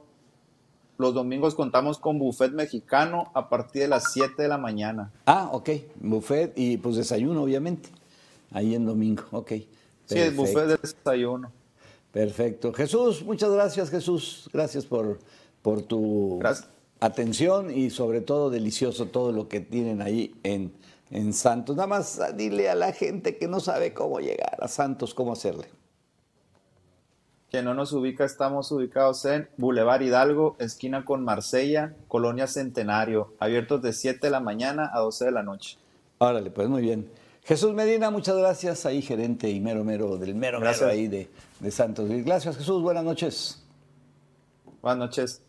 los 0.99 1.13
domingos 1.15 1.55
contamos 1.55 1.97
con 1.97 2.19
buffet 2.19 2.51
mexicano 2.53 3.31
a 3.33 3.49
partir 3.49 3.81
de 3.81 3.87
las 3.89 4.13
7 4.13 4.43
de 4.43 4.47
la 4.47 4.59
mañana. 4.59 5.11
Ah, 5.25 5.49
ok. 5.51 5.69
Buffet 5.95 6.53
y 6.55 6.77
pues 6.77 6.95
desayuno, 6.95 7.41
obviamente. 7.43 7.89
Ahí 8.53 8.75
en 8.75 8.85
domingo, 8.85 9.23
ok. 9.31 9.49
Sí, 9.49 9.65
el 10.19 10.33
Perfecto. 10.35 10.41
buffet 10.41 10.67
de 10.67 10.77
desayuno. 10.77 11.51
Perfecto. 12.11 12.71
Jesús, 12.73 13.23
muchas 13.23 13.51
gracias, 13.51 13.89
Jesús. 13.89 14.49
Gracias 14.53 14.85
por, 14.85 15.19
por 15.61 15.81
tu 15.81 16.37
Gracias. 16.39 16.69
atención 16.99 17.75
y 17.75 17.89
sobre 17.89 18.21
todo 18.21 18.49
delicioso 18.49 19.07
todo 19.07 19.31
lo 19.31 19.47
que 19.49 19.59
tienen 19.59 20.01
ahí 20.01 20.35
en, 20.43 20.71
en 21.09 21.33
Santos. 21.33 21.75
Nada 21.75 21.87
más 21.87 22.21
dile 22.37 22.69
a 22.69 22.75
la 22.75 22.91
gente 22.91 23.37
que 23.37 23.47
no 23.47 23.59
sabe 23.59 23.93
cómo 23.93 24.19
llegar 24.19 24.57
a 24.59 24.67
Santos, 24.67 25.13
cómo 25.15 25.33
hacerle. 25.33 25.65
Que 27.49 27.61
no 27.61 27.73
nos 27.75 27.93
ubica, 27.93 28.25
estamos 28.25 28.71
ubicados 28.71 29.25
en 29.25 29.47
Boulevard 29.57 30.01
Hidalgo, 30.01 30.55
esquina 30.59 31.05
con 31.05 31.23
Marsella, 31.23 31.95
Colonia 32.07 32.47
Centenario, 32.47 33.33
abiertos 33.39 33.81
de 33.83 33.93
7 33.93 34.19
de 34.21 34.31
la 34.31 34.39
mañana 34.39 34.89
a 34.91 34.99
12 35.01 35.25
de 35.25 35.31
la 35.31 35.43
noche. 35.43 35.77
Órale, 36.17 36.49
pues 36.49 36.67
muy 36.67 36.81
bien. 36.81 37.07
Jesús 37.45 37.73
Medina, 37.73 38.09
muchas 38.09 38.37
gracias. 38.37 38.85
Ahí 38.85 39.01
gerente 39.01 39.49
y 39.49 39.59
mero 39.59 39.83
mero 39.83 40.17
del 40.17 40.33
mero 40.35 40.59
mero 40.61 40.87
ahí 40.87 41.07
de, 41.07 41.29
de 41.59 41.71
Santos. 41.71 42.07
Gracias, 42.09 42.57
Jesús. 42.57 42.81
Buenas 42.81 43.03
noches. 43.03 43.61
Buenas 44.81 44.99
noches. 44.99 45.41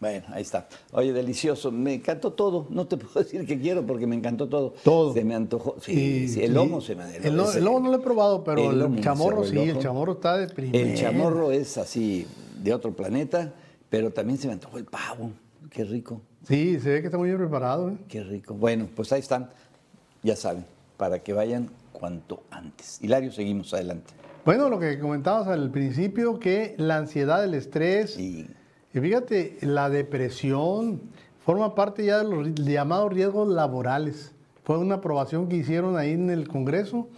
Bueno, 0.00 0.24
ahí 0.32 0.42
está. 0.42 0.66
Oye, 0.92 1.12
delicioso. 1.12 1.70
Me 1.70 1.94
encantó 1.94 2.32
todo. 2.32 2.66
No 2.70 2.86
te 2.86 2.96
puedo 2.98 3.22
decir 3.22 3.46
que 3.46 3.58
quiero 3.58 3.86
porque 3.86 4.06
me 4.06 4.16
encantó 4.16 4.48
todo. 4.48 4.74
Todo. 4.84 5.14
Se 5.14 5.24
me 5.24 5.34
antojó. 5.34 5.76
Sí, 5.80 5.92
Y- 6.24 6.28
sí, 6.28 6.42
el 6.42 6.52
lomo 6.54 6.80
se 6.82 6.94
me 6.94 7.16
El, 7.16 7.24
el 7.26 7.36
lomo 7.64 7.80
no 7.80 7.90
lo 7.90 7.96
he 7.96 8.00
probado, 8.00 8.44
pero 8.44 8.70
el 8.70 9.00
chamorro 9.02 9.44
sí, 9.44 9.58
el 9.58 9.78
chamorro 9.78 10.12
está 10.12 10.36
de 10.36 10.46
primera. 10.48 10.90
El 10.90 10.96
chamorro 10.98 11.52
es 11.52 11.78
así 11.78 12.26
de 12.62 12.74
otro 12.74 12.92
planeta, 12.92 13.52
pero 13.88 14.10
también 14.10 14.38
se 14.38 14.46
me 14.46 14.54
antojó 14.54 14.76
el 14.78 14.84
pavo. 14.84 15.30
Qué 15.70 15.84
rico, 15.84 16.20
Sí, 16.48 16.80
se 16.80 16.88
ve 16.90 17.00
que 17.00 17.06
está 17.06 17.18
muy 17.18 17.28
bien 17.28 17.38
preparado. 17.38 17.90
¿eh? 17.90 17.96
qué 18.08 18.22
rico. 18.24 18.54
Bueno, 18.54 18.88
pues 18.96 19.12
ahí 19.12 19.20
están. 19.20 19.50
Ya 20.22 20.34
saben, 20.36 20.64
para 21.00 21.20
que 21.20 21.32
vayan 21.32 21.70
cuanto 21.92 22.42
antes. 22.50 22.98
Hilario, 23.02 23.32
seguimos 23.32 23.72
adelante. 23.72 24.12
Bueno, 24.44 24.68
lo 24.68 24.78
que 24.78 24.98
comentabas 24.98 25.48
al 25.48 25.70
principio, 25.70 26.38
que 26.38 26.74
la 26.76 26.98
ansiedad, 26.98 27.42
el 27.42 27.54
estrés, 27.54 28.18
Y 28.18 28.46
Y 28.92 29.00
fíjate, 29.00 29.56
la 29.62 29.88
depresión 29.88 31.00
forma 31.38 31.74
parte 31.74 32.04
ya 32.04 32.18
de 32.18 32.24
los 32.24 32.54
llamados 32.54 33.10
riesgos 33.14 33.48
laborales. 33.48 34.34
Fue 34.62 34.76
una 34.76 34.96
aprobación 34.96 35.48
que 35.48 35.56
hicieron 35.56 35.96
ahí 35.96 36.12
en 36.12 36.28
el 36.28 36.46
Congreso, 36.48 37.08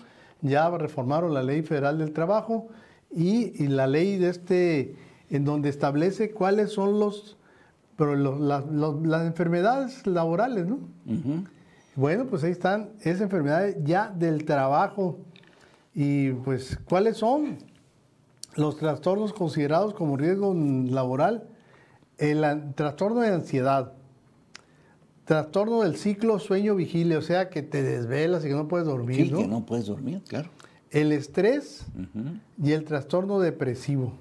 ya 0.42 0.70
reformaron 0.70 1.34
la 1.34 1.42
Ley 1.42 1.62
Federal 1.62 1.98
del 1.98 2.12
Trabajo 2.12 2.68
y, 3.10 3.52
y 3.64 3.66
la 3.66 3.88
ley 3.88 4.16
de 4.16 4.28
este, 4.28 4.94
en 5.28 5.44
donde 5.44 5.70
establece 5.70 6.30
cuáles 6.30 6.70
son 6.70 7.00
los, 7.00 7.36
pero 7.96 8.14
los- 8.14 8.38
las- 8.40 8.66
los- 8.66 9.04
las 9.04 9.26
enfermedades 9.26 10.06
laborales, 10.06 10.66
¿no? 10.66 10.78
Bueno, 11.94 12.26
pues 12.26 12.42
ahí 12.44 12.50
están 12.52 12.90
esas 13.00 13.22
enfermedades 13.22 13.76
ya 13.84 14.08
del 14.10 14.44
trabajo. 14.44 15.18
Y 15.94 16.30
pues, 16.30 16.78
¿cuáles 16.88 17.18
son 17.18 17.58
los 18.56 18.78
trastornos 18.78 19.32
considerados 19.32 19.92
como 19.94 20.16
riesgo 20.16 20.54
laboral? 20.54 21.48
El 22.18 22.44
trastorno 22.74 23.20
de 23.20 23.28
ansiedad, 23.28 23.92
trastorno 25.24 25.82
del 25.82 25.96
ciclo 25.96 26.38
sueño-vigilia, 26.38 27.18
o 27.18 27.22
sea, 27.22 27.50
que 27.50 27.62
te 27.62 27.82
desvelas 27.82 28.44
y 28.44 28.48
que 28.48 28.54
no 28.54 28.68
puedes 28.68 28.86
dormir, 28.86 29.26
Sí, 29.26 29.30
¿no? 29.30 29.38
que 29.38 29.48
no 29.48 29.66
puedes 29.66 29.86
dormir, 29.86 30.22
claro. 30.26 30.48
El 30.90 31.10
estrés 31.12 31.86
y 32.62 32.72
el 32.72 32.84
trastorno 32.84 33.40
depresivo. 33.40 34.12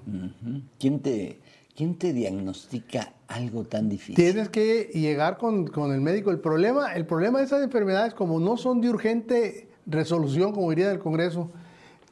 ¿Quién 0.78 1.00
te, 1.00 1.38
quién 1.76 1.96
te 1.96 2.12
diagnostica 2.12 3.12
algo 3.28 3.64
tan 3.64 3.88
difícil? 3.88 4.14
Tienes 4.14 4.48
que 4.48 4.90
llegar 4.94 5.38
con, 5.38 5.66
con 5.66 5.92
el 5.92 6.00
médico. 6.00 6.30
El 6.30 6.40
problema, 6.40 6.94
el 6.94 7.06
problema 7.06 7.38
de 7.38 7.46
esas 7.46 7.62
enfermedades, 7.62 8.14
como 8.14 8.40
no 8.40 8.56
son 8.56 8.80
de 8.80 8.90
urgente 8.90 9.68
resolución, 9.86 10.52
como 10.52 10.70
diría 10.70 10.90
el 10.90 10.98
Congreso, 10.98 11.50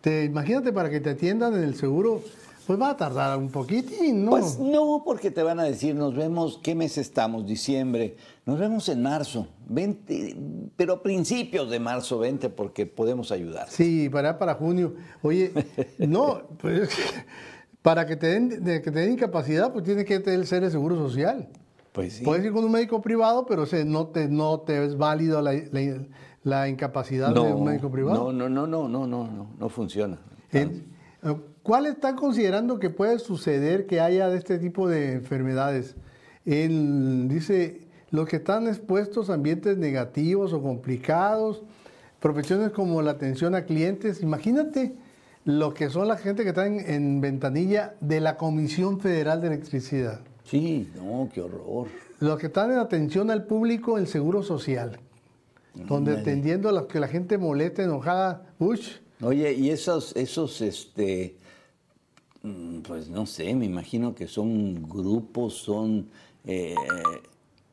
te, 0.01 0.25
imagínate 0.25 0.73
para 0.73 0.91
que 0.91 1.01
te 1.01 1.11
atiendan 1.11 1.55
en 1.55 1.63
el 1.63 1.75
seguro, 1.75 2.23
pues 2.67 2.81
va 2.81 2.91
a 2.91 2.97
tardar 2.97 3.37
un 3.39 3.51
poquitín, 3.51 4.25
¿no? 4.25 4.31
Pues 4.31 4.59
no, 4.59 5.03
porque 5.05 5.31
te 5.31 5.43
van 5.43 5.61
a 5.61 5.65
decir, 5.65 5.95
nos 5.95 6.15
vemos, 6.15 6.59
¿qué 6.63 6.75
mes 6.75 6.99
estamos? 6.99 7.47
Diciembre. 7.47 8.17
Nos 8.47 8.59
vemos 8.59 8.89
en 8.89 9.03
marzo. 9.03 9.49
Vente, 9.69 10.37
pero 10.77 10.95
a 10.95 11.03
principios 11.03 11.71
de 11.71 11.81
marzo, 11.81 12.19
vente, 12.19 12.49
porque 12.49 12.87
podemos 12.87 13.33
ayudar. 13.33 13.69
Sí, 13.69 14.09
para, 14.09 14.39
para 14.39 14.55
junio. 14.55 14.95
Oye, 15.23 15.53
no, 15.99 16.43
pues 16.59 16.91
para 17.83 18.07
que 18.07 18.17
te 18.17 18.27
den, 18.29 18.63
de- 18.65 18.83
que 18.83 18.91
te 18.91 19.01
den 19.01 19.13
incapacidad, 19.13 19.73
pues 19.73 19.85
tienes 19.85 20.05
que 20.05 20.21
tener 20.21 20.47
ser 20.47 20.65
el 20.65 20.71
seguro 20.71 20.97
social. 20.97 21.49
Pues 21.93 22.15
sí. 22.15 22.25
Puedes 22.25 22.45
ir 22.45 22.53
con 22.53 22.65
un 22.65 22.71
médico 22.71 23.01
privado, 23.03 23.47
pero 23.47 23.65
ese 23.65 23.85
no 23.85 24.07
te, 24.09 24.29
no 24.29 24.61
te 24.61 24.85
es 24.85 24.97
válido 24.97 25.41
la, 25.43 25.53
la- 25.55 26.05
la 26.43 26.69
incapacidad 26.69 27.35
de 27.35 27.41
un 27.41 27.65
médico 27.65 27.91
privado. 27.91 28.33
no, 28.33 28.49
no, 28.49 28.67
no, 28.67 28.89
no, 28.89 29.07
no, 29.07 29.27
no, 29.27 29.51
no 29.59 29.69
funciona. 29.69 30.19
En- 30.53 30.85
eh, 31.23 31.35
¿Cuál 31.63 31.85
están 31.87 32.17
considerando 32.17 32.79
que 32.79 32.89
puede 32.89 33.19
suceder 33.19 33.87
que 33.87 34.01
haya 34.01 34.29
de 34.31 34.39
este 34.39 34.59
tipo 34.59 34.89
de 34.89 35.13
enfermedades? 35.13 35.95
Dice, 37.29 37.81
los 38.11 38.27
que 38.29 38.37
están 38.37 38.67
expuestos 38.67 39.29
a 39.31 39.35
ambientes 39.35 39.77
negativos 39.77 40.53
o 40.53 40.63
complicados, 40.63 41.63
profesiones 42.19 42.71
como 42.71 43.03
la 43.03 43.13
atención 43.13 43.55
a 43.55 43.65
clientes, 43.65 44.23
imagínate 44.23 44.95
lo 45.45 45.73
que 45.75 45.89
son 45.91 46.09
la 46.09 46.17
gente 46.17 46.43
que 46.43 46.51
está 46.51 46.67
en, 46.67 46.81
en 46.81 47.21
ventanilla 47.21 47.95
de 48.01 48.21
la 48.21 48.37
Comisión 48.37 49.01
Federal 49.01 49.41
de 49.41 49.49
Electricidad, 49.49 50.21
Sí, 50.45 50.89
no, 50.97 51.29
qué 51.33 51.41
horror. 51.43 51.87
los 52.19 52.39
que 52.39 52.47
están 52.47 52.73
en 52.73 52.79
atención 52.79 53.31
al 53.31 53.45
público, 53.45 53.99
el 53.99 54.07
Seguro 54.09 54.43
Social, 54.43 54.99
donde 55.75 56.19
atendiendo 56.19 56.69
a 56.69 56.73
los 56.73 56.87
que 56.87 56.99
la 56.99 57.07
gente 57.09 57.39
molesta, 57.39 57.83
enojada, 57.83 58.47
uch, 58.59 59.01
Oye, 59.23 59.53
y 59.53 59.69
esos, 59.71 60.17
esos, 60.17 60.61
este, 60.63 61.37
mm, 62.43 62.81
pues 62.81 63.09
no 63.11 63.27
sé, 63.27 63.55
me 63.55 63.67
imagino 63.67 64.15
que 64.15 64.27
son 64.27 64.83
grupos, 64.89 65.55
son, 65.59 66.09
eh, 66.47 66.75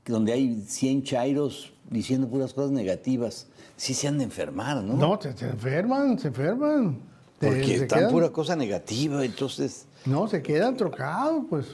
donde 0.06 0.34
hay 0.34 0.62
100 0.67 1.03
chairos 1.03 1.73
diciendo 1.89 2.27
puras 2.27 2.53
cosas 2.53 2.71
negativas. 2.71 3.47
Sí 3.77 3.93
se 3.93 4.08
han 4.10 4.17
de 4.17 4.25
enfermar, 4.25 4.84
¿no? 4.84 4.95
no, 4.97 5.21
se, 5.21 5.36
se 5.38 5.45
enferman, 5.49 6.19
se 6.19 6.27
enferman. 6.27 6.99
Porque 7.39 7.76
están 7.76 8.00
quedan- 8.00 8.12
pura 8.12 8.30
cosa 8.32 8.56
negativa, 8.56 9.23
entonces... 9.23 9.86
No, 10.06 10.28
se 10.28 10.41
quedan 10.41 10.76
trocados, 10.76 11.43
pues. 11.50 11.65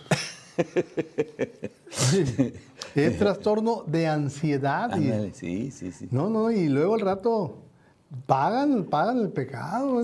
es 2.96 3.18
trastorno 3.18 3.84
de 3.88 4.08
ansiedad. 4.08 4.96
y- 5.00 5.32
sí, 5.34 5.72
sí, 5.72 5.92
sí. 5.92 6.08
no, 6.12 6.30
no, 6.30 6.52
y 6.52 6.68
luego 6.70 6.96
al 6.96 7.02
rato 7.02 7.58
pagan, 8.26 8.84
pagan 8.86 9.20
el 9.20 9.30
pecado. 9.30 10.02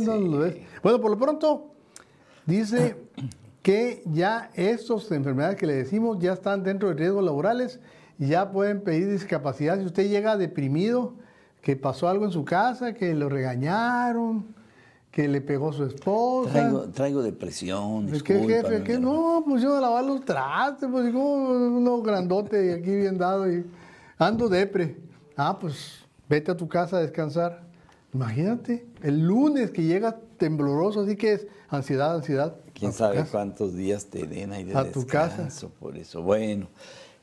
Bueno, 0.82 1.02
por 1.02 1.12
lo 1.12 1.18
pronto, 1.18 1.74
dice 2.46 2.96
que 3.62 4.02
ya 4.06 4.50
estas 4.54 5.12
enfermedades 5.12 5.58
que 5.58 5.68
le 5.68 5.74
decimos 5.74 6.18
ya 6.20 6.34
están 6.34 6.64
dentro 6.64 6.90
de 6.90 6.96
riesgos 6.96 7.24
laborales 7.24 7.80
y 8.18 8.28
ya 8.28 8.52
pueden 8.52 8.82
pedir 8.82 9.10
discapacidad. 9.12 9.78
Si 9.80 9.86
usted 9.86 10.10
llega 10.10 10.38
deprimido, 10.38 11.14
que 11.62 11.76
pasó 11.76 12.08
algo 12.08 12.26
en 12.26 12.32
su 12.32 12.46
casa, 12.46 12.94
que 12.94 13.14
lo 13.14 13.28
regañaron, 13.30 14.56
que 15.12 15.28
le 15.28 15.42
pegó 15.42 15.74
su 15.74 15.86
esposa. 15.86 16.52
Traigo, 16.52 16.82
traigo 16.90 17.22
depresión, 17.24 18.14
¿Es 18.14 18.22
que 18.22 18.40
jefe? 18.40 18.84
¿Qué? 18.84 19.00
No, 19.00 19.44
pues 19.46 19.62
yo 19.64 19.76
a 19.76 19.82
lavar 19.82 20.06
los 20.06 20.24
trastes, 20.24 20.88
pues 20.92 21.12
como 21.12 21.50
uno 21.50 22.02
grandote 22.02 22.68
y 22.68 22.70
aquí 22.70 22.96
bien 22.96 23.18
dado 23.18 23.52
y 23.52 23.66
ando 24.18 24.48
depre. 24.48 24.98
Ah, 25.36 25.58
pues 25.60 26.00
vete 26.28 26.52
a 26.52 26.58
tu 26.58 26.68
casa 26.68 26.98
a 26.98 27.02
descansar. 27.02 27.64
Imagínate, 28.14 28.88
el 29.02 29.20
lunes 29.20 29.72
que 29.72 29.84
llegas 29.84 30.16
tembloroso, 30.38 31.02
así 31.02 31.16
que 31.16 31.34
es 31.34 31.48
ansiedad, 31.70 32.16
ansiedad. 32.16 32.56
Quién 32.74 32.92
sabe 32.92 33.18
casa. 33.18 33.32
cuántos 33.32 33.76
días 33.76 34.06
te 34.06 34.26
den 34.26 34.52
ahí 34.52 34.64
de 34.64 34.76
A 34.76 34.92
tu 34.92 35.06
casa. 35.06 35.44
descanso, 35.44 35.70
por 35.80 35.96
eso. 35.98 36.22
Bueno, 36.24 36.68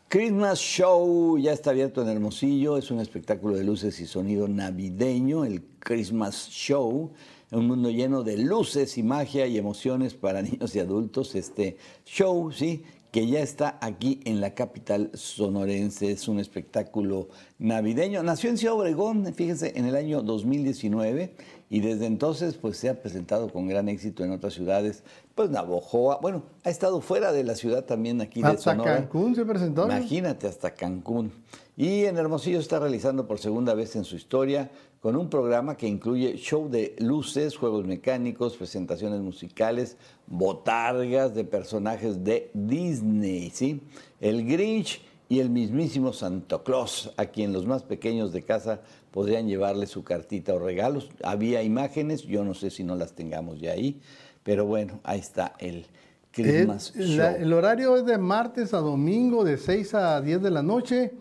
Christmas 0.08 0.58
Show 0.58 1.38
ya 1.38 1.52
está 1.52 1.70
abierto 1.70 2.02
en 2.02 2.08
Hermosillo, 2.08 2.76
es 2.76 2.90
un 2.90 3.00
espectáculo 3.00 3.56
de 3.56 3.64
luces 3.64 3.98
y 4.00 4.06
sonido 4.06 4.46
navideño, 4.46 5.44
el 5.44 5.64
Christmas 5.80 6.48
Show, 6.50 7.10
un 7.50 7.66
mundo 7.66 7.90
lleno 7.90 8.22
de 8.22 8.38
luces 8.38 8.98
y 8.98 9.02
magia 9.02 9.46
y 9.46 9.58
emociones 9.58 10.14
para 10.14 10.42
niños 10.42 10.74
y 10.74 10.80
adultos. 10.80 11.34
Este 11.34 11.76
show, 12.04 12.50
sí, 12.52 12.84
que 13.16 13.26
ya 13.26 13.40
está 13.40 13.78
aquí 13.80 14.20
en 14.24 14.40
la 14.40 14.54
capital 14.54 15.10
sonorense, 15.14 16.10
es 16.10 16.28
un 16.28 16.38
espectáculo 16.38 17.28
navideño. 17.58 18.22
Nació 18.22 18.50
en 18.50 18.58
Ciudad 18.58 18.76
Obregón, 18.76 19.32
fíjense, 19.32 19.72
en 19.76 19.86
el 19.86 19.96
año 19.96 20.20
2019 20.22 21.34
y 21.70 21.80
desde 21.80 22.06
entonces 22.06 22.56
pues 22.56 22.76
se 22.76 22.88
ha 22.88 23.00
presentado 23.00 23.50
con 23.50 23.68
gran 23.68 23.88
éxito 23.88 24.22
en 24.22 24.32
otras 24.32 24.52
ciudades, 24.52 25.02
pues 25.34 25.50
Navojoa, 25.50 26.18
bueno, 26.20 26.42
ha 26.64 26.70
estado 26.70 27.00
fuera 27.00 27.32
de 27.32 27.42
la 27.42 27.54
ciudad 27.54 27.84
también 27.84 28.20
aquí 28.20 28.42
de 28.42 28.48
Hasta 28.48 28.72
Sonora. 28.72 28.96
Cancún 28.96 29.34
se 29.34 29.44
presentó. 29.44 29.86
¿no? 29.86 29.96
Imagínate, 29.96 30.46
hasta 30.46 30.74
Cancún. 30.74 31.32
Y 31.76 32.04
en 32.04 32.16
Hermosillo 32.16 32.58
está 32.58 32.78
realizando 32.78 33.26
por 33.26 33.38
segunda 33.38 33.74
vez 33.74 33.96
en 33.96 34.04
su 34.04 34.16
historia 34.16 34.70
con 35.00 35.14
un 35.16 35.28
programa 35.30 35.76
que 35.76 35.86
incluye 35.86 36.36
show 36.36 36.68
de 36.68 36.96
luces, 36.98 37.56
juegos 37.56 37.86
mecánicos, 37.86 38.56
presentaciones 38.56 39.20
musicales, 39.20 39.96
botargas 40.26 41.34
de 41.34 41.44
personajes 41.44 42.24
de 42.24 42.50
Disney, 42.54 43.50
¿sí? 43.50 43.80
El 44.20 44.46
Grinch 44.46 45.00
y 45.28 45.40
el 45.40 45.50
mismísimo 45.50 46.12
Santo 46.12 46.62
Claus, 46.64 47.12
a 47.16 47.26
quien 47.26 47.52
los 47.52 47.66
más 47.66 47.82
pequeños 47.82 48.32
de 48.32 48.42
casa 48.42 48.80
podrían 49.10 49.46
llevarle 49.48 49.86
su 49.86 50.02
cartita 50.04 50.54
o 50.54 50.58
regalos. 50.58 51.08
Había 51.22 51.62
imágenes, 51.62 52.22
yo 52.22 52.44
no 52.44 52.54
sé 52.54 52.70
si 52.70 52.84
no 52.84 52.94
las 52.96 53.12
tengamos 53.14 53.60
ya 53.60 53.72
ahí, 53.72 54.00
pero 54.42 54.66
bueno, 54.66 55.00
ahí 55.04 55.20
está 55.20 55.54
el 55.58 55.86
Christmas 56.32 56.92
Es- 56.96 57.06
Show. 57.08 57.16
la- 57.18 57.36
el 57.36 57.52
horario 57.52 57.96
es 57.96 58.06
de 58.06 58.18
martes 58.18 58.74
a 58.74 58.78
domingo 58.78 59.42
de 59.44 59.56
6 59.56 59.94
a 59.94 60.20
10 60.20 60.42
de 60.42 60.50
la 60.50 60.62
noche 60.62 61.12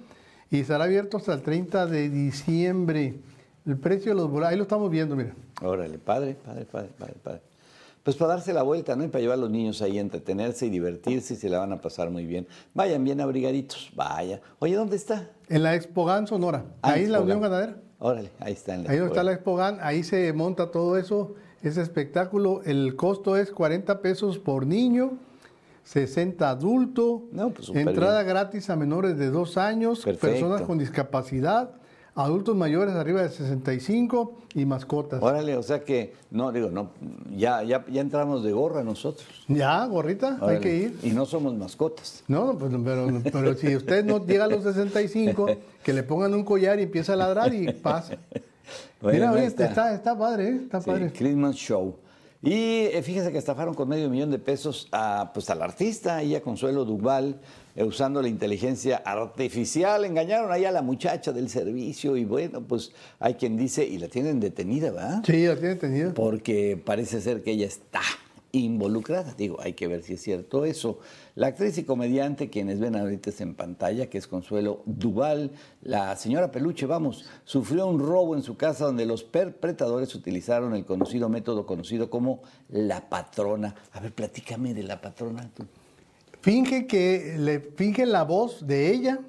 y 0.51 0.59
estará 0.59 0.83
abierto 0.85 1.17
hasta 1.17 1.33
el 1.33 1.41
30 1.41 1.85
de 1.87 2.09
diciembre. 2.09 3.15
El 3.65 3.77
precio 3.77 4.11
de 4.11 4.15
los 4.21 4.29
boletos, 4.29 4.51
ahí 4.51 4.57
lo 4.57 4.63
estamos 4.63 4.89
viendo, 4.91 5.15
mira. 5.15 5.33
Órale, 5.61 5.97
padre, 5.97 6.35
padre, 6.45 6.65
padre, 6.65 6.89
padre, 6.97 7.13
padre. 7.23 7.41
Pues 8.03 8.15
para 8.15 8.33
darse 8.35 8.53
la 8.53 8.61
vuelta, 8.61 8.95
¿no? 8.95 9.03
Y 9.03 9.07
para 9.07 9.21
llevar 9.23 9.39
a 9.39 9.41
los 9.41 9.49
niños 9.49 9.81
ahí 9.81 9.97
a 9.97 10.01
entretenerse 10.01 10.67
y 10.67 10.69
divertirse 10.69 11.33
y 11.33 11.37
se 11.37 11.49
la 11.49 11.57
van 11.57 11.73
a 11.73 11.81
pasar 11.81 12.11
muy 12.11 12.25
bien. 12.27 12.45
Vayan 12.75 13.03
bien 13.03 13.19
abrigaditos, 13.19 13.89
vaya. 13.95 14.39
Oye, 14.59 14.75
¿dónde 14.75 14.95
está? 14.95 15.27
En 15.49 15.63
la 15.63 15.73
Expogan 15.73 16.27
Sonora, 16.27 16.65
Ah, 16.83 16.91
ahí 16.91 17.05
en 17.05 17.11
la 17.11 17.17
Expo 17.17 17.23
Unión 17.25 17.41
Gan. 17.41 17.49
Ganadera. 17.51 17.77
Órale, 17.97 18.29
ahí 18.39 18.53
está 18.53 18.75
en 18.75 18.83
la 18.83 18.91
Ahí 18.91 18.97
donde 18.97 19.11
está 19.13 19.23
la 19.23 19.31
Expo 19.31 19.51
Expogan, 19.59 19.79
ahí 19.81 20.03
se 20.03 20.31
monta 20.33 20.69
todo 20.69 20.97
eso, 20.97 21.33
ese 21.63 21.81
espectáculo. 21.81 22.61
El 22.63 22.95
costo 22.95 23.35
es 23.37 23.49
40 23.49 23.99
pesos 24.01 24.37
por 24.37 24.67
niño, 24.67 25.13
60 25.85 26.47
adulto, 26.47 27.23
No, 27.31 27.49
pues, 27.49 27.69
entrada 27.69 28.21
bien. 28.21 28.27
gratis 28.35 28.69
a 28.69 28.75
menores 28.75 29.17
de 29.17 29.31
2 29.31 29.57
años, 29.57 30.03
Perfecto. 30.03 30.27
personas 30.27 30.61
con 30.61 30.77
discapacidad, 30.77 31.71
adultos 32.15 32.55
mayores 32.55 32.95
arriba 32.95 33.21
de 33.21 33.29
65 33.29 34.33
y 34.55 34.65
mascotas. 34.65 35.21
Órale, 35.21 35.57
o 35.57 35.63
sea 35.63 35.83
que, 35.83 36.13
no, 36.31 36.51
digo, 36.51 36.69
no, 36.69 36.91
ya, 37.35 37.61
ya, 37.63 37.85
ya 37.89 38.01
entramos 38.01 38.43
de 38.43 38.53
gorra 38.53 38.83
nosotros. 38.83 39.27
Ya, 39.47 39.85
gorrita, 39.85 40.37
hay 40.41 40.59
que 40.59 40.75
ir. 40.75 40.99
Y 41.03 41.09
no 41.11 41.25
somos 41.25 41.53
mascotas. 41.55 42.23
No, 42.27 42.57
pues, 42.57 42.71
pero, 42.83 43.07
pero 43.31 43.53
si 43.55 43.75
usted 43.75 44.05
no 44.05 44.25
llega 44.25 44.45
a 44.45 44.47
los 44.47 44.63
65, 44.63 45.47
que 45.83 45.93
le 45.93 46.03
pongan 46.03 46.33
un 46.33 46.43
collar 46.43 46.79
y 46.79 46.83
empieza 46.83 47.13
a 47.13 47.17
ladrar 47.17 47.53
y 47.53 47.71
pasa. 47.73 48.17
Bueno, 48.99 49.19
Mira, 49.19 49.31
oye, 49.33 49.45
está. 49.45 49.65
está. 49.65 49.93
Está, 49.93 50.17
padre, 50.17 50.47
¿eh? 50.47 50.59
está 50.63 50.81
Sí, 50.81 50.89
padre. 50.89 51.11
Christmas 51.11 51.55
Show. 51.55 51.95
Y 52.41 52.85
eh, 52.85 53.01
fíjese 53.03 53.31
que 53.31 53.37
estafaron 53.37 53.75
con 53.75 53.87
medio 53.87 54.09
millón 54.09 54.31
de 54.31 54.39
pesos 54.39 54.87
a, 54.91 55.29
pues, 55.33 55.51
al 55.51 55.61
artista, 55.61 56.23
ella 56.23 56.41
Consuelo 56.41 56.83
Duval, 56.85 57.39
usando 57.83 58.21
la 58.21 58.27
inteligencia 58.27 58.97
artificial. 58.97 60.05
Engañaron 60.05 60.51
ahí 60.51 60.65
a 60.65 60.71
la 60.71 60.81
muchacha 60.81 61.31
del 61.31 61.49
servicio 61.49 62.15
y 62.17 62.25
bueno, 62.25 62.61
pues 62.61 62.91
hay 63.19 63.35
quien 63.35 63.57
dice, 63.57 63.85
y 63.85 63.97
la 63.97 64.07
tienen 64.07 64.39
detenida, 64.39 64.91
¿verdad? 64.91 65.23
Sí, 65.25 65.45
la 65.45 65.55
tienen 65.55 65.75
detenida. 65.75 66.13
Porque 66.13 66.81
parece 66.83 67.21
ser 67.21 67.43
que 67.43 67.51
ella 67.51 67.67
está 67.67 68.01
involucrada. 68.51 69.33
Digo, 69.37 69.57
hay 69.61 69.73
que 69.73 69.87
ver 69.87 70.03
si 70.03 70.13
es 70.13 70.21
cierto 70.21 70.65
eso. 70.65 70.99
La 71.35 71.47
actriz 71.47 71.77
y 71.77 71.83
comediante, 71.83 72.49
quienes 72.49 72.79
ven 72.79 72.95
ahorita 72.95 73.31
en 73.39 73.55
pantalla, 73.55 74.07
que 74.09 74.17
es 74.17 74.27
Consuelo 74.27 74.81
Duval, 74.85 75.51
la 75.81 76.15
señora 76.15 76.51
Peluche, 76.51 76.85
vamos, 76.85 77.25
sufrió 77.43 77.87
un 77.87 77.99
robo 77.99 78.35
en 78.35 78.43
su 78.43 78.55
casa 78.55 78.85
donde 78.85 79.05
los 79.05 79.23
perpetradores 79.23 80.15
utilizaron 80.15 80.73
el 80.75 80.85
conocido 80.85 81.27
método 81.27 81.65
conocido 81.65 82.09
como 82.09 82.41
la 82.69 83.09
patrona. 83.09 83.75
A 83.91 83.99
ver, 83.99 84.13
platícame 84.13 84.73
de 84.73 84.83
la 84.83 85.01
patrona. 85.01 85.49
Tú. 85.53 85.65
Finge 86.45 86.85
que 86.85 87.37
le 87.39 87.59
finge 87.59 88.05
la 88.05 88.23
voz 88.23 88.67
de 88.67 88.91
ella, 88.91 89.19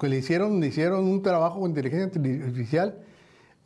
que 0.00 0.08
le 0.08 0.16
hicieron, 0.16 0.60
le 0.60 0.68
hicieron 0.68 1.04
un 1.04 1.20
trabajo 1.20 1.60
con 1.60 1.68
inteligencia 1.68 2.06
artificial, 2.06 2.94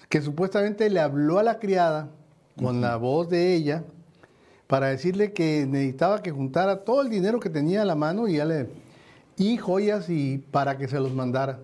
que 0.08 0.20
supuestamente 0.20 0.90
le 0.90 0.98
habló 0.98 1.38
a 1.38 1.44
la 1.44 1.60
criada 1.60 2.10
con 2.58 2.80
la 2.80 2.96
voz 2.96 3.28
de 3.28 3.54
ella 3.54 3.84
para 4.66 4.88
decirle 4.88 5.32
que 5.32 5.64
necesitaba 5.64 6.22
que 6.22 6.32
juntara 6.32 6.82
todo 6.82 7.02
el 7.02 7.08
dinero 7.08 7.38
que 7.38 7.50
tenía 7.50 7.82
a 7.82 7.84
la 7.84 7.94
mano 7.94 8.26
y, 8.26 8.38
ya 8.38 8.44
le, 8.46 8.66
y 9.36 9.58
joyas 9.58 10.10
y 10.10 10.38
para 10.38 10.76
que 10.76 10.88
se 10.88 10.98
los 10.98 11.14
mandara. 11.14 11.60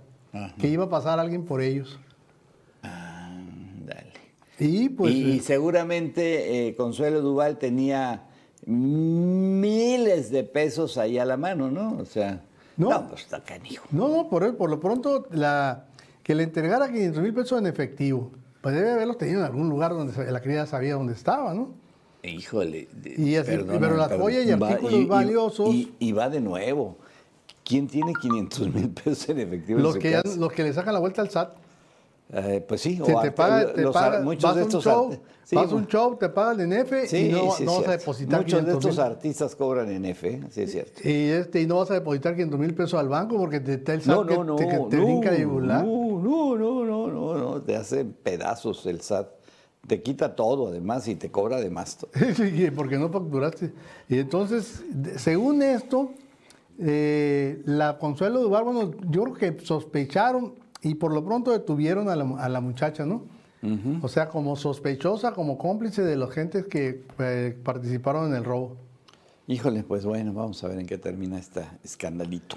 Que 0.60 0.68
iba 0.68 0.84
a 0.84 0.88
pasar 0.88 1.18
alguien 1.18 1.44
por 1.44 1.60
ellos. 1.60 1.98
Ah, 2.84 3.36
dale. 3.84 4.12
Y 4.60 4.88
pues. 4.90 5.12
Y, 5.14 5.38
eh, 5.38 5.40
seguramente 5.40 6.68
eh, 6.68 6.76
Consuelo 6.76 7.22
Duval 7.22 7.58
tenía 7.58 8.27
miles 8.68 10.30
de 10.30 10.44
pesos 10.44 10.98
ahí 10.98 11.18
a 11.18 11.24
la 11.24 11.36
mano, 11.36 11.70
¿no? 11.70 11.96
O 11.98 12.04
sea, 12.04 12.42
No. 12.76 12.90
no, 12.90 13.08
pues 13.08 13.22
está 13.22 13.42
canijo. 13.42 13.86
no, 13.90 14.08
no, 14.08 14.28
por, 14.28 14.56
por 14.56 14.70
lo 14.70 14.78
pronto 14.80 15.26
la, 15.30 15.86
que 16.22 16.34
le 16.34 16.42
entregara 16.44 16.88
500 16.90 17.22
mil 17.22 17.34
pesos 17.34 17.58
en 17.58 17.66
efectivo. 17.66 18.30
Pues 18.60 18.74
debe 18.74 18.92
haberlos 18.92 19.18
tenido 19.18 19.40
en 19.40 19.46
algún 19.46 19.68
lugar 19.68 19.92
donde 19.92 20.30
la 20.32 20.40
criada 20.40 20.66
sabía 20.66 20.94
dónde 20.94 21.12
estaba, 21.14 21.54
¿no? 21.54 21.70
Híjole. 22.22 22.88
de- 22.92 23.14
Y 23.16 23.36
así- 23.36 23.52
pero 23.66 23.96
las 23.96 24.12
joyas 24.12 24.44
y 24.46 24.54
Va- 24.54 24.68
artículos 24.68 25.06
valiosos- 25.08 25.72
Y, 25.74 25.94
y 25.98 26.12
va 26.12 26.28
de 26.28 26.40
nuevo. 26.40 26.96
¿Quién 27.64 27.86
tiene 27.86 28.12
500 28.20 28.74
mil 28.74 28.88
pesos 28.90 29.28
en 29.28 29.40
efectivo 29.40 29.78
Los 29.80 29.96
en 29.96 30.02
que, 30.02 30.10
ya- 30.10 30.22
los 30.36 30.52
que 30.52 30.64
le 30.64 30.72
sacan 30.72 30.94
la 30.94 31.00
vuelta 31.00 31.22
al 31.22 31.30
SAT. 31.30 31.52
Eh, 32.30 32.62
pues 32.66 32.82
sí, 32.82 33.00
Se 33.02 33.14
o 33.14 33.20
te 33.22 33.32
paga, 33.32 33.72
te 33.72 33.80
los 33.82 33.94
paga- 33.94 34.20
muchos 34.20 34.42
vas 34.42 34.54
de 34.56 34.60
a 34.60 34.64
un 34.64 34.68
estos 34.68 34.84
show, 34.84 35.18
sí, 35.44 35.56
vas 35.56 35.72
un 35.72 35.86
show, 35.86 36.16
te 36.18 36.28
pagan 36.28 36.60
en 36.60 36.72
F 36.74 37.06
Sí, 37.08 37.16
y 37.26 37.28
no, 37.32 37.52
sí, 37.52 37.64
no 37.64 37.78
vas 37.78 37.88
a 37.88 37.92
depositar 37.92 38.40
Muchos 38.40 38.52
de 38.60 38.66
500 38.66 38.84
estos 38.84 38.96
mil. 38.96 39.12
artistas 39.12 39.56
cobran 39.56 39.90
en 39.90 40.04
F, 40.04 40.40
sí 40.50 40.60
es 40.60 40.72
cierto. 40.72 41.08
Y, 41.08 41.10
este, 41.30 41.62
y 41.62 41.66
no 41.66 41.76
vas 41.78 41.90
a 41.90 41.94
depositar 41.94 42.34
500 42.34 42.60
mil 42.60 42.74
pesos 42.74 43.00
al 43.00 43.08
banco 43.08 43.38
porque 43.38 43.60
te 43.60 43.74
está 43.74 43.94
el 43.94 44.02
SAT 44.02 44.14
No, 44.16 44.26
que 44.26 44.34
no, 44.34 44.44
no, 44.44 44.56
te, 44.56 44.66
te 44.66 44.76
no, 44.78 44.86
brinca 44.88 45.30
de 45.30 45.46
no, 45.46 45.58
no, 45.58 46.56
no, 46.56 46.84
no, 46.84 47.06
no, 47.08 47.34
no, 47.38 47.62
te 47.62 47.76
hace 47.76 48.04
pedazos 48.04 48.84
el 48.84 49.00
SAT. 49.00 49.28
Te 49.86 50.02
quita 50.02 50.36
todo 50.36 50.68
además 50.68 51.08
y 51.08 51.14
te 51.14 51.30
cobra 51.30 51.56
además. 51.56 51.96
Sí, 52.36 52.70
porque 52.76 52.98
no 52.98 53.08
facturaste. 53.08 53.72
Y 54.10 54.18
entonces, 54.18 54.82
de- 54.90 55.18
según 55.18 55.62
esto, 55.62 56.10
eh, 56.78 57.62
la 57.64 57.96
Consuelo 57.98 58.40
Duval, 58.40 58.64
bueno, 58.64 58.90
yo 59.08 59.24
creo 59.24 59.34
que 59.56 59.64
sospecharon 59.64 60.54
y 60.82 60.94
por 60.94 61.12
lo 61.12 61.24
pronto 61.24 61.50
detuvieron 61.50 62.08
a 62.08 62.16
la, 62.16 62.24
a 62.38 62.48
la 62.48 62.60
muchacha, 62.60 63.04
¿no? 63.04 63.24
O 64.02 64.08
sea, 64.08 64.28
como 64.28 64.54
sospechosa, 64.54 65.32
como 65.32 65.58
cómplice 65.58 66.02
de 66.02 66.14
los 66.14 66.30
gentes 66.30 66.66
que 66.66 67.02
eh, 67.18 67.58
participaron 67.64 68.30
en 68.30 68.36
el 68.36 68.44
robo. 68.44 68.76
Híjole, 69.48 69.82
pues 69.82 70.04
bueno, 70.04 70.32
vamos 70.32 70.62
a 70.62 70.68
ver 70.68 70.78
en 70.78 70.86
qué 70.86 70.96
termina 70.96 71.38
este 71.38 71.62
escandalito. 71.82 72.56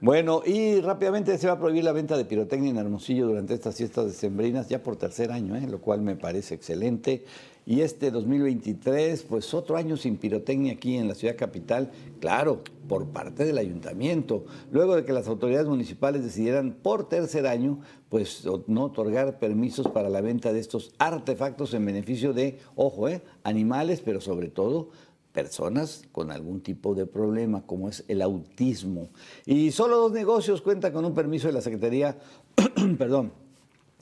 Bueno, 0.00 0.42
y 0.44 0.80
rápidamente 0.80 1.38
se 1.38 1.46
va 1.46 1.54
a 1.54 1.58
prohibir 1.58 1.84
la 1.84 1.92
venta 1.92 2.16
de 2.16 2.26
pirotecnia 2.26 2.70
en 2.70 2.76
Hermosillo 2.76 3.28
durante 3.28 3.54
estas 3.54 3.76
fiestas 3.76 4.06
decembrinas, 4.06 4.68
ya 4.68 4.82
por 4.82 4.96
tercer 4.96 5.32
año, 5.32 5.56
¿eh? 5.56 5.66
lo 5.66 5.80
cual 5.80 6.02
me 6.02 6.14
parece 6.14 6.54
excelente. 6.54 7.24
Y 7.66 7.80
este 7.80 8.10
2023, 8.10 9.22
pues 9.22 9.54
otro 9.54 9.76
año 9.76 9.96
sin 9.96 10.18
pirotecnia 10.18 10.74
aquí 10.74 10.96
en 10.96 11.08
la 11.08 11.14
ciudad 11.14 11.36
capital, 11.36 11.90
claro, 12.20 12.62
por 12.86 13.06
parte 13.06 13.44
del 13.44 13.56
ayuntamiento. 13.56 14.44
Luego 14.70 14.96
de 14.96 15.04
que 15.04 15.14
las 15.14 15.28
autoridades 15.28 15.66
municipales 15.66 16.22
decidieran 16.22 16.76
por 16.82 17.08
tercer 17.08 17.46
año, 17.46 17.80
pues 18.10 18.46
no 18.66 18.84
otorgar 18.84 19.38
permisos 19.38 19.88
para 19.88 20.10
la 20.10 20.20
venta 20.20 20.52
de 20.52 20.60
estos 20.60 20.92
artefactos 20.98 21.72
en 21.72 21.86
beneficio 21.86 22.34
de, 22.34 22.58
ojo, 22.76 23.08
¿eh? 23.08 23.22
animales, 23.44 24.02
pero 24.04 24.20
sobre 24.20 24.48
todo 24.48 24.90
personas 25.32 26.04
con 26.12 26.30
algún 26.30 26.60
tipo 26.60 26.94
de 26.94 27.06
problema, 27.06 27.66
como 27.66 27.88
es 27.88 28.04
el 28.08 28.22
autismo. 28.22 29.08
Y 29.46 29.72
solo 29.72 29.96
dos 29.96 30.12
negocios 30.12 30.62
cuentan 30.62 30.92
con 30.92 31.04
un 31.04 31.14
permiso 31.14 31.48
de 31.48 31.54
la 31.54 31.60
Secretaría, 31.60 32.16
perdón, 32.98 33.32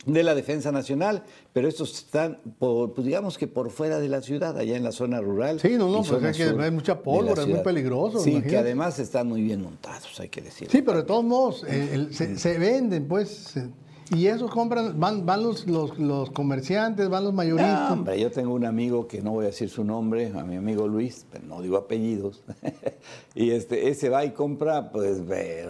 de 0.06 0.22
la 0.24 0.34
Defensa 0.34 0.72
Nacional, 0.72 1.22
pero 1.52 1.68
estos 1.68 1.94
están, 1.94 2.38
por, 2.58 2.92
pues 2.92 3.06
digamos 3.06 3.38
que 3.38 3.46
por 3.46 3.70
fuera 3.70 4.00
de 4.00 4.08
la 4.08 4.20
ciudad, 4.22 4.56
allá 4.58 4.76
en 4.76 4.82
la 4.82 4.92
zona 4.92 5.20
rural. 5.20 5.60
Sí, 5.60 5.76
no, 5.78 5.88
no, 5.90 6.02
pues 6.02 6.22
es 6.24 6.36
que 6.36 6.62
hay 6.62 6.70
mucha 6.70 7.00
pólvora, 7.02 7.42
es 7.42 7.48
muy 7.48 7.60
peligroso, 7.60 8.18
Sí, 8.20 8.42
que 8.42 8.56
además 8.56 8.98
están 8.98 9.28
muy 9.28 9.42
bien 9.42 9.62
montados, 9.62 10.18
hay 10.18 10.28
que 10.28 10.40
decirlo. 10.42 10.72
Sí, 10.72 10.82
pero 10.82 10.98
de 10.98 11.04
todos 11.04 11.24
modos, 11.24 11.64
eh, 11.68 11.90
el- 11.92 12.14
se, 12.14 12.36
se 12.38 12.58
venden, 12.58 13.06
pues. 13.06 13.28
se- 13.28 13.68
y 14.14 14.26
esos 14.26 14.50
compran, 14.50 14.98
van, 15.00 15.24
van 15.24 15.42
los, 15.42 15.66
los, 15.66 15.98
los 15.98 16.30
comerciantes, 16.30 17.08
van 17.08 17.24
los 17.24 17.32
mayoristas. 17.32 17.88
No, 17.88 17.94
hombre, 17.94 18.20
yo 18.20 18.30
tengo 18.30 18.52
un 18.54 18.64
amigo 18.64 19.06
que 19.08 19.22
no 19.22 19.32
voy 19.32 19.44
a 19.44 19.48
decir 19.48 19.68
su 19.70 19.84
nombre, 19.84 20.32
a 20.36 20.44
mi 20.44 20.56
amigo 20.56 20.86
Luis, 20.86 21.26
pero 21.30 21.46
no 21.46 21.62
digo 21.62 21.76
apellidos. 21.76 22.42
y 23.34 23.50
este, 23.50 23.88
ese 23.88 24.08
va 24.08 24.24
y 24.24 24.32
compra, 24.32 24.90
pues, 24.90 25.20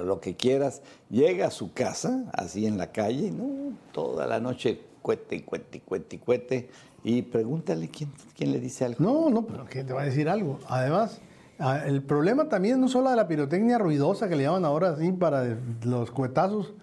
lo 0.04 0.20
que 0.20 0.34
quieras. 0.34 0.82
Llega 1.10 1.46
a 1.46 1.50
su 1.50 1.72
casa, 1.72 2.24
así 2.32 2.66
en 2.66 2.78
la 2.78 2.90
calle, 2.90 3.30
¿no? 3.30 3.76
Toda 3.92 4.26
la 4.26 4.40
noche, 4.40 4.80
cuete, 5.02 5.36
y 5.36 5.40
cuete, 5.42 5.78
y 5.78 5.80
cuete, 5.80 6.16
y 6.16 6.18
cuete. 6.18 6.68
Y 7.04 7.22
pregúntale 7.22 7.88
quién, 7.88 8.10
quién 8.36 8.52
le 8.52 8.60
dice 8.60 8.84
algo. 8.84 9.02
No, 9.02 9.30
no, 9.30 9.46
pero 9.46 9.66
que 9.66 9.84
te 9.84 9.92
va 9.92 10.02
a 10.02 10.04
decir 10.04 10.28
algo. 10.28 10.58
Además, 10.68 11.20
el 11.86 12.02
problema 12.02 12.48
también 12.48 12.80
no 12.80 12.88
solo 12.88 13.10
de 13.10 13.16
la 13.16 13.28
pirotecnia 13.28 13.78
ruidosa 13.78 14.28
que 14.28 14.36
le 14.36 14.44
llaman 14.44 14.64
ahora 14.64 14.90
así 14.90 15.12
para 15.12 15.58
los 15.84 16.10
cuetazos, 16.10 16.74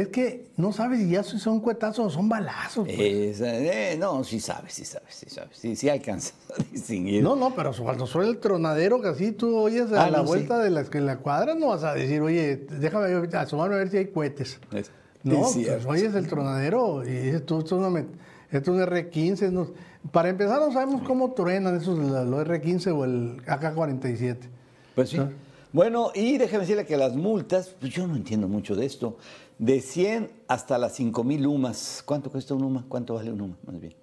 es 0.00 0.08
que 0.08 0.48
no 0.56 0.72
sabes 0.72 0.98
si 1.00 1.08
ya 1.10 1.22
son 1.22 1.60
cuetazos 1.60 2.06
o 2.06 2.10
son 2.10 2.28
balazos. 2.28 2.86
pues. 2.86 2.98
Esa- 3.40 3.54
eh, 3.56 3.96
no, 3.98 4.24
sí 4.24 4.40
sabes, 4.40 4.72
sí 4.74 4.84
sabes, 4.84 5.14
sí 5.14 5.26
sabes. 5.30 5.56
Sí, 5.56 5.76
sí 5.76 5.88
alcanzas 5.88 6.34
a 6.58 6.62
distinguir. 6.72 7.22
No, 7.22 7.36
no, 7.36 7.54
pero 7.54 7.72
cuando 7.72 8.06
suena 8.06 8.28
el 8.30 8.38
tronadero 8.38 9.00
que 9.00 9.08
así 9.08 9.32
tú 9.32 9.56
oyes 9.56 9.92
a 9.92 10.04
Ah, 10.04 10.10
la 10.10 10.18
no, 10.18 10.24
sí. 10.24 10.28
vuelta 10.28 10.58
de 10.58 10.70
la, 10.70 10.84
en 10.92 11.06
la 11.06 11.18
cuadra, 11.18 11.54
no 11.54 11.68
vas 11.68 11.84
a 11.84 11.94
decir, 11.94 12.20
oye, 12.20 12.56
déjame 12.56 13.06
asomarme 13.36 13.76
a 13.76 13.78
ver 13.78 13.90
si 13.90 13.98
hay 13.98 14.06
cohetes. 14.08 14.58
Es- 14.72 14.90
No, 15.22 15.46
es 15.48 15.54
pues 15.54 15.86
oyes 15.86 16.14
el 16.14 16.26
tronadero 16.28 17.02
y 17.04 17.10
dices 17.10 17.46
tú, 17.46 17.58
esto 17.60 17.76
es, 17.76 18.68
un 18.68 18.78
R15. 18.80 19.50
no- 19.50 19.70
Para 20.12 20.28
empezar, 20.28 20.60
no 20.60 20.70
sabemos 20.72 21.02
cómo 21.06 21.32
truenan 21.32 21.76
esos, 21.76 21.98
los 21.98 22.46
R15 22.46 22.90
o 22.94 23.04
el 23.06 23.40
AK-47. 23.46 24.36
Pues 24.94 25.08
sí. 25.10 25.18
Bueno, 25.72 26.12
y 26.14 26.36
déjeme 26.38 26.60
decirle 26.60 26.84
que 26.86 26.96
las 26.96 27.16
multas, 27.16 27.74
pues 27.80 27.92
yo 27.92 28.06
no 28.06 28.14
entiendo 28.14 28.46
mucho 28.46 28.76
de 28.76 28.86
esto, 28.86 29.16
de 29.58 29.80
100 29.80 30.30
hasta 30.48 30.78
las 30.78 30.94
5 30.94 31.24
mil 31.24 31.46
UMAS. 31.46 32.02
¿Cuánto 32.04 32.30
cuesta 32.30 32.54
un 32.54 32.64
UMA? 32.64 32.84
¿Cuánto 32.88 33.14
vale 33.14 33.30
un 33.32 33.40
UMA? 33.40 33.56
Más 33.66 33.80
bien. 33.80 33.94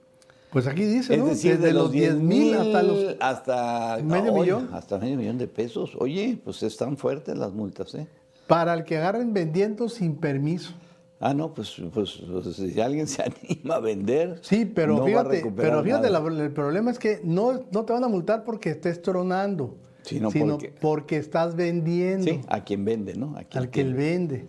Pues 0.51 0.67
aquí 0.67 0.83
dice, 0.83 1.13
Es 1.13 1.19
¿no? 1.19 1.27
decir, 1.27 1.53
Desde 1.55 1.67
de 1.67 1.73
los 1.73 1.91
10 1.91 2.15
mil 2.15 2.53
hasta 2.55 2.83
los... 2.83 3.15
hasta 3.21 3.99
¿Medio 4.03 4.33
millón? 4.33 4.69
Hasta 4.73 4.97
medio 4.97 5.15
millón 5.17 5.37
de 5.37 5.47
pesos. 5.47 5.95
Oye, 5.97 6.37
pues 6.43 6.61
están 6.63 6.97
fuertes 6.97 7.37
las 7.37 7.53
multas, 7.53 7.95
¿eh? 7.95 8.07
Para 8.47 8.73
el 8.73 8.83
que 8.83 8.97
agarren 8.97 9.33
vendiendo 9.33 9.87
sin 9.87 10.15
permiso. 10.17 10.73
Ah, 11.21 11.33
no, 11.33 11.53
pues, 11.53 11.75
pues, 11.93 12.19
pues, 12.29 12.55
si 12.55 12.81
alguien 12.81 13.07
se 13.07 13.23
anima 13.49 13.75
a 13.75 13.79
vender. 13.79 14.39
Sí, 14.41 14.65
pero 14.65 14.93
no 14.95 14.99
va 15.03 15.05
a 15.05 15.07
fíjate, 15.29 15.53
pero 15.55 15.83
fíjate, 15.83 16.09
la- 16.09 16.19
el 16.19 16.51
problema 16.51 16.91
es 16.91 16.99
que 16.99 17.21
no, 17.23 17.61
no 17.71 17.85
te 17.85 17.93
van 17.93 18.03
a 18.03 18.07
multar 18.09 18.43
porque 18.43 18.71
estés 18.71 19.01
tronando, 19.01 19.77
Sino 20.01 20.31
sino 20.31 20.53
porque- 20.57 20.73
porque 20.81 21.17
estás 21.17 21.55
vendiendo. 21.55 22.25
Sí, 22.25 22.41
a 22.49 22.63
quien 22.63 22.83
vende, 22.83 23.13
¿no? 23.13 23.37
A 23.37 23.43
quien 23.43 23.63
al 23.63 23.69
que 23.69 23.81
él 23.81 23.93
vende, 23.93 24.47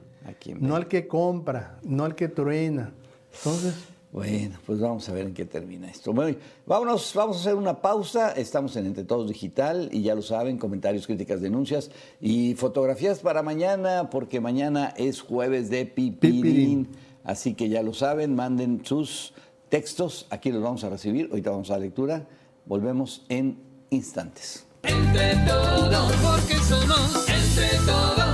no 0.61 0.77
al 0.77 0.89
que 0.89 1.07
compra, 1.07 1.79
no 1.83 2.05
al 2.05 2.14
que 2.14 2.29
truena. 2.29 2.93
Entonces, 3.35 3.75
Bueno, 4.12 4.59
pues 4.66 4.79
vamos 4.79 5.09
a 5.09 5.12
ver 5.14 5.27
en 5.27 5.33
qué 5.33 5.47
termina 5.47 5.89
esto. 5.89 6.12
Bueno, 6.12 6.37
vámonos, 6.66 7.12
vamos 7.14 7.39
a 7.39 7.41
hacer 7.41 7.55
una 7.55 7.81
pausa. 7.81 8.33
Estamos 8.33 8.77
en 8.77 8.85
Entre 8.85 9.05
Todos 9.05 9.27
Digital 9.27 9.89
y 9.91 10.03
ya 10.03 10.14
lo 10.14 10.20
saben, 10.20 10.59
comentarios, 10.59 11.07
críticas, 11.07 11.41
denuncias 11.41 11.91
y 12.20 12.55
fotografías 12.55 13.20
para 13.20 13.43
mañana, 13.43 14.11
porque 14.11 14.39
mañana 14.39 14.93
es 14.99 15.23
jueves 15.23 15.70
de 15.70 15.87
pipirín. 15.87 16.43
Pipirín. 16.43 16.89
Así 17.25 17.55
que 17.55 17.70
ya 17.70 17.83
lo 17.83 17.95
saben, 17.95 18.35
manden 18.35 18.85
sus 18.85 19.33
textos. 19.70 20.27
Aquí 20.29 20.53
los 20.53 20.62
vamos 20.62 20.85
a 20.85 20.91
recibir. 20.91 21.29
Ahorita 21.31 21.51
vamos 21.51 21.70
a 21.70 21.75
la 21.75 21.79
lectura. 21.79 22.27
Volvemos 22.66 23.25
en 23.31 23.57
instantes. 23.89 24.66
Entre 24.83 25.37
todos, 25.47 26.12
porque 26.16 26.57
somos 26.57 27.27
entre 27.29 27.79
todos. 27.87 28.32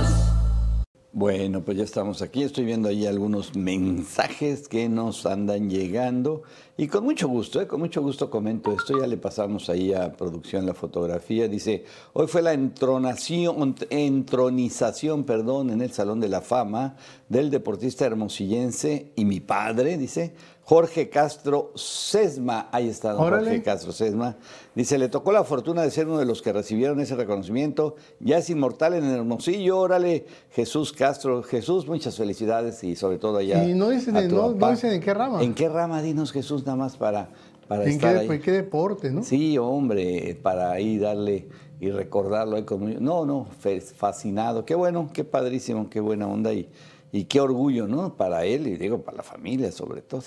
Bueno, 1.11 1.63
pues 1.63 1.75
ya 1.75 1.83
estamos 1.83 2.21
aquí. 2.21 2.43
Estoy 2.43 2.65
viendo 2.65 2.87
ahí 2.87 3.07
algunos 3.07 3.55
mensajes 3.55 4.67
que 4.67 4.89
nos 4.89 5.25
andan 5.25 5.67
llegando. 5.67 6.43
Y 6.81 6.87
con 6.87 7.03
mucho 7.03 7.27
gusto, 7.27 7.59
¿eh? 7.59 7.67
con 7.67 7.81
mucho 7.81 8.01
gusto 8.01 8.29
comento 8.29 8.71
esto. 8.71 8.97
Ya 8.97 9.05
le 9.05 9.17
pasamos 9.17 9.69
ahí 9.69 9.91
a 9.93 10.13
producción 10.13 10.65
la 10.65 10.73
fotografía. 10.73 11.49
Dice, 11.49 11.83
hoy 12.13 12.27
fue 12.27 12.41
la 12.41 12.53
entronación, 12.53 13.75
entronización 13.89 15.25
perdón, 15.25 15.71
en 15.71 15.81
el 15.81 15.91
Salón 15.91 16.21
de 16.21 16.29
la 16.29 16.39
Fama 16.39 16.95
del 17.27 17.49
deportista 17.51 18.05
hermosillense 18.05 19.11
y 19.15 19.25
mi 19.25 19.39
padre, 19.41 19.97
dice, 19.97 20.33
Jorge 20.63 21.09
Castro 21.09 21.71
Sesma. 21.75 22.69
Ahí 22.71 22.87
está, 22.89 23.13
don 23.13 23.23
Órale. 23.23 23.45
Jorge 23.45 23.63
Castro 23.63 23.91
Sesma. 23.91 24.37
Dice, 24.75 24.97
le 24.99 25.09
tocó 25.09 25.31
la 25.31 25.43
fortuna 25.43 25.81
de 25.81 25.89
ser 25.91 26.07
uno 26.07 26.19
de 26.19 26.25
los 26.25 26.41
que 26.43 26.53
recibieron 26.53 26.99
ese 26.99 27.15
reconocimiento. 27.15 27.95
Ya 28.19 28.37
es 28.37 28.49
inmortal 28.51 28.93
en 28.93 29.03
Hermosillo. 29.05 29.79
Órale, 29.79 30.25
Jesús 30.51 30.93
Castro. 30.93 31.41
Jesús, 31.41 31.87
muchas 31.87 32.15
felicidades 32.15 32.83
y 32.83 32.95
sobre 32.95 33.17
todo 33.17 33.37
allá. 33.37 33.63
Y 33.67 33.73
no 33.73 33.89
dicen 33.89 34.15
a 34.15 34.21
en- 34.21 34.29
tu 34.29 34.35
no- 34.35 34.53
dicen 34.71 34.93
en 34.93 35.01
qué 35.01 35.13
rama. 35.13 35.41
¿En 35.41 35.55
qué 35.55 35.67
rama? 35.69 36.03
Dinos 36.03 36.31
Jesús 36.31 36.63
nada 36.69 36.77
más 36.77 36.97
para, 36.97 37.29
para 37.67 37.83
¿En 37.83 37.89
estar 37.91 38.13
qué, 38.13 38.19
ahí. 38.21 38.27
pues, 38.27 38.41
qué 38.41 38.51
deporte, 38.51 39.11
no? 39.11 39.23
Sí, 39.23 39.57
hombre, 39.57 40.39
para 40.41 40.71
ahí 40.71 40.97
darle 40.97 41.47
y 41.79 41.89
recordarlo 41.91 42.55
ahí 42.57 42.63
con 42.63 43.03
No, 43.03 43.25
no, 43.25 43.47
fascinado. 43.95 44.65
Qué 44.65 44.75
bueno, 44.75 45.09
qué 45.13 45.23
padrísimo, 45.23 45.89
qué 45.89 45.99
buena 45.99 46.27
onda 46.27 46.53
y, 46.53 46.69
y 47.11 47.25
qué 47.25 47.39
orgullo, 47.41 47.87
¿no? 47.87 48.15
Para 48.15 48.45
él 48.45 48.67
y 48.67 48.77
digo, 48.77 49.01
para 49.01 49.17
la 49.17 49.23
familia 49.23 49.71
sobre 49.71 50.01
todo. 50.01 50.23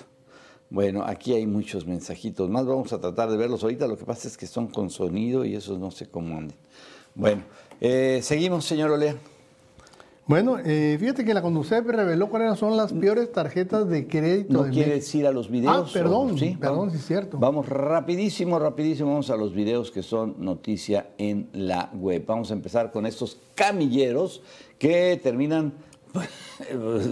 Bueno, 0.70 1.04
aquí 1.04 1.34
hay 1.34 1.46
muchos 1.46 1.86
mensajitos 1.86 2.48
más, 2.48 2.64
vamos 2.64 2.92
a 2.94 3.00
tratar 3.00 3.30
de 3.30 3.36
verlos 3.36 3.62
ahorita. 3.62 3.86
Lo 3.86 3.98
que 3.98 4.06
pasa 4.06 4.26
es 4.26 4.36
que 4.38 4.46
son 4.46 4.68
con 4.68 4.88
sonido 4.88 5.44
y 5.44 5.54
esos 5.54 5.78
no 5.78 5.90
sé 5.90 6.08
cómo 6.08 6.36
anden. 6.38 6.56
Bueno, 7.14 7.42
eh, 7.80 8.20
seguimos, 8.22 8.64
señor 8.64 8.90
Olea. 8.90 9.14
Bueno, 10.26 10.56
eh, 10.64 10.96
fíjate 11.00 11.24
que 11.24 11.34
la 11.34 11.42
Conducef 11.42 11.84
reveló 11.84 12.30
cuáles 12.30 12.56
son 12.58 12.76
las 12.76 12.92
peores 12.92 13.32
tarjetas 13.32 13.88
de 13.88 14.06
crédito 14.06 14.52
¿No 14.52 14.62
de 14.62 14.70
quieres 14.70 15.12
ir 15.16 15.26
a 15.26 15.32
los 15.32 15.50
videos? 15.50 15.88
Ah, 15.90 15.92
perdón, 15.92 16.30
o- 16.30 16.36
perdón, 16.36 16.58
vamos. 16.60 16.92
sí 16.92 16.98
es 16.98 17.06
cierto. 17.06 17.38
Vamos 17.38 17.68
rapidísimo, 17.68 18.58
rapidísimo, 18.60 19.10
vamos 19.10 19.30
a 19.30 19.36
los 19.36 19.52
videos 19.52 19.90
que 19.90 20.02
son 20.04 20.36
noticia 20.38 21.08
en 21.18 21.48
la 21.52 21.90
web. 21.92 22.22
Vamos 22.24 22.50
a 22.52 22.54
empezar 22.54 22.92
con 22.92 23.04
estos 23.04 23.38
camilleros 23.56 24.42
que 24.78 25.18
terminan, 25.20 25.72
pues, 26.12 26.28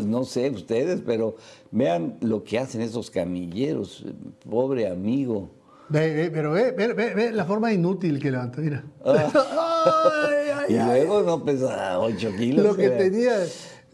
no 0.06 0.22
sé 0.24 0.48
ustedes, 0.50 1.02
pero 1.04 1.34
vean 1.72 2.16
lo 2.20 2.44
que 2.44 2.61
hacen 2.61 2.80
estos 2.80 3.11
camilleros, 3.11 4.04
pobre 4.48 4.88
amigo. 4.88 5.48
Ve, 5.91 6.14
ve, 6.14 6.30
pero 6.30 6.53
ve, 6.53 6.70
ve, 6.72 6.93
ve, 6.93 7.14
ve 7.14 7.32
la 7.32 7.45
forma 7.45 7.72
inútil 7.72 8.20
que 8.20 8.30
levanta, 8.30 8.61
mira. 8.61 8.84
Ay, 9.05 10.49
ay, 10.55 10.74
Y 10.74 10.78
luego 10.78 11.22
no 11.22 11.45
pesa 11.45 11.99
8 11.99 12.30
kilos. 12.38 12.64
Lo 12.64 12.76
que 12.76 12.84
era- 12.84 12.97
tenía, 12.99 13.32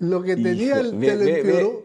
lo 0.01 0.23
que 0.23 0.37
tenía, 0.37 0.53
Hijo, 0.53 0.77
el- 0.81 0.95
ve, 0.99 1.07
te 1.07 1.13
lo 1.15 1.19
ve, 1.21 1.25
ve. 1.25 1.39
empeoró. 1.41 1.83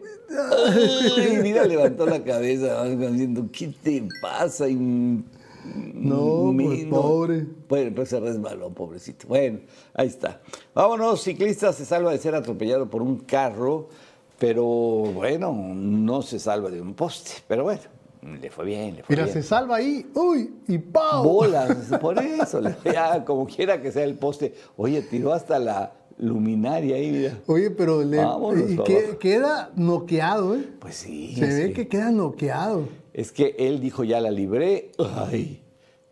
Ay, 0.68 1.38
mira, 1.42 1.64
levantó 1.64 2.06
la 2.06 2.22
cabeza, 2.22 2.84
diciendo, 2.84 3.48
¿qué 3.52 3.72
te 3.82 4.06
pasa? 4.20 4.68
Y, 4.68 4.74
No, 4.74 6.52
pues, 6.56 6.84
pobre. 6.86 7.46
Bueno, 7.68 7.92
pues 7.94 8.08
se 8.08 8.18
resbaló, 8.20 8.70
pobrecito. 8.70 9.28
Bueno, 9.28 9.60
ahí 9.94 10.08
está. 10.08 10.40
Vámonos, 10.74 11.22
ciclista 11.22 11.72
se 11.72 11.84
salva 11.84 12.10
de 12.12 12.18
ser 12.18 12.34
atropellado 12.34 12.90
por 12.90 13.00
un 13.02 13.18
carro, 13.20 13.88
pero 14.38 14.64
bueno, 14.64 15.52
no 15.74 16.20
se 16.22 16.38
salva 16.38 16.68
de 16.70 16.80
un 16.80 16.94
poste. 16.94 17.30
Pero 17.46 17.62
bueno, 17.64 17.80
le 18.22 18.50
fue 18.50 18.64
bien, 18.64 18.96
le 18.96 19.02
fue 19.02 19.14
Mira, 19.16 19.24
bien. 19.24 19.34
se 19.34 19.42
salva 19.42 19.76
ahí, 19.76 20.06
uy, 20.14 20.54
y 20.68 20.78
¡pau! 20.78 21.24
Bolas, 21.24 21.76
por 22.00 22.18
eso, 22.18 22.60
le- 22.60 22.76
ya, 22.84 23.24
como 23.24 23.46
quiera 23.46 23.82
que 23.82 23.90
sea 23.90 24.04
el 24.04 24.14
poste. 24.14 24.54
Oye, 24.76 25.02
tiró 25.02 25.32
hasta 25.32 25.58
la 25.58 25.92
luminaria 26.18 26.96
ahí, 26.96 27.10
mira. 27.10 27.38
Oye, 27.46 27.70
pero 27.70 28.02
le, 28.04 28.18
Vámonos, 28.18 28.70
y 28.70 28.76
que- 28.78 29.16
queda 29.18 29.70
noqueado, 29.74 30.54
¿eh? 30.54 30.68
Pues 30.78 30.94
sí. 30.96 31.34
Se 31.34 31.46
ve 31.46 31.66
que- 31.68 31.72
que 31.74 31.88
queda 31.88 32.10
noqueado. 32.12 32.88
Es 33.12 33.32
que 33.32 33.56
él 33.58 33.80
dijo, 33.80 34.04
ya 34.04 34.20
la 34.20 34.30
libré. 34.30 34.92
Ay, 34.98 35.62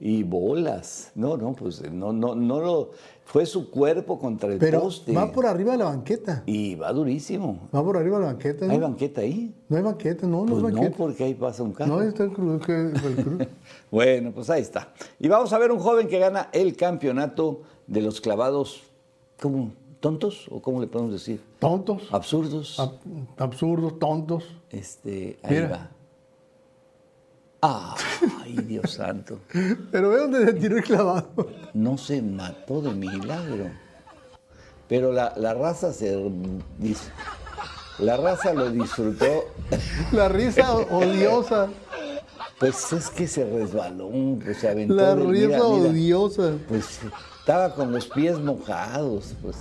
y 0.01 0.23
bolas. 0.25 1.13
No, 1.15 1.37
no, 1.37 1.53
pues 1.55 1.81
no, 1.93 2.13
no, 2.13 2.35
no 2.35 2.61
lo. 2.61 2.91
Fue 3.33 3.47
su 3.47 3.70
cuerpo 3.70 4.18
contra 4.18 4.53
el 4.53 4.59
Pero 4.59 4.81
poste. 4.81 5.12
va 5.12 5.31
por 5.31 5.47
arriba 5.47 5.72
de 5.72 5.78
la 5.78 5.85
banqueta. 5.85 6.43
Y 6.47 6.74
va 6.74 6.93
durísimo. 6.93 7.68
Va 7.72 7.83
por 7.85 7.97
arriba 7.97 8.16
de 8.18 8.24
la 8.24 8.33
banqueta. 8.33 8.66
¿no? 8.66 8.72
¿Hay 8.72 8.78
banqueta 8.81 9.20
ahí? 9.20 9.55
No 9.68 9.76
hay 9.76 9.83
banqueta, 9.85 10.26
no, 10.26 10.45
no 10.45 10.47
Pues 10.47 10.64
hay 10.64 10.70
no, 10.72 10.76
banqueta. 10.81 10.97
porque 10.97 11.24
ahí 11.24 11.35
pasa 11.35 11.62
un 11.62 11.72
carro. 11.72 11.95
No, 11.97 12.03
está 12.03 12.24
el 12.24 12.33
cruz. 12.33 12.66
que- 12.66 12.72
el 12.87 12.93
cruz. 13.16 13.47
Bueno, 13.91 14.33
pues 14.33 14.51
ahí 14.51 14.62
está. 14.62 14.93
Y 15.20 15.28
vamos 15.28 15.53
a 15.53 15.59
ver 15.59 15.70
un 15.70 15.78
joven 15.78 16.09
que 16.09 16.18
gana 16.18 16.49
el 16.53 16.74
campeonato 16.76 17.62
de 17.87 18.01
los 18.03 18.20
clavados, 18.20 18.83
¿cómo? 19.41 19.72
¿Tontos? 20.01 20.49
¿O 20.51 20.61
cómo 20.61 20.81
le 20.81 20.87
podemos 20.89 21.12
decir? 21.12 21.41
Tontos, 21.61 22.09
Absurdos. 22.11 22.78
ab- 22.81 22.99
absurdos, 23.37 23.99
tontos. 24.01 24.45
Este, 24.70 25.39
ahí 25.43 25.55
Mira. 25.57 25.68
va. 25.68 25.91
Ay, 27.63 28.55
Dios 28.67 28.93
santo. 28.93 29.41
Pero 29.93 30.11
ve 30.11 30.17
dónde 30.19 30.45
se 30.47 30.53
tiró 30.55 30.77
el 30.79 30.85
clavado. 30.85 31.29
no 31.75 31.99
se 31.99 32.23
mató 32.23 32.81
de 32.81 32.91
milagro. 32.93 33.71
Pero 34.89 35.13
la, 35.13 35.33
la 35.37 35.55
raza 35.55 35.93
se 35.93 36.19
la 37.99 38.17
raza 38.17 38.55
lo 38.55 38.71
disfrutó. 38.71 39.45
La 40.13 40.29
risa 40.29 40.73
odiosa. 40.75 41.69
Pues 42.59 42.93
es 42.93 43.09
que 43.11 43.27
se 43.27 43.45
resbaló, 43.49 44.11
pues 44.43 44.59
se 44.59 44.69
aventó. 44.69 44.95
La 44.95 45.15
de- 45.15 45.25
risa 45.27 45.47
mira, 45.47 45.59
mira, 45.59 45.65
odiosa. 45.65 46.53
Pues 46.69 47.01
estaba 47.41 47.75
con 47.75 47.93
los 47.93 48.07
pies 48.07 48.39
mojados, 48.39 49.35
pues, 49.43 49.57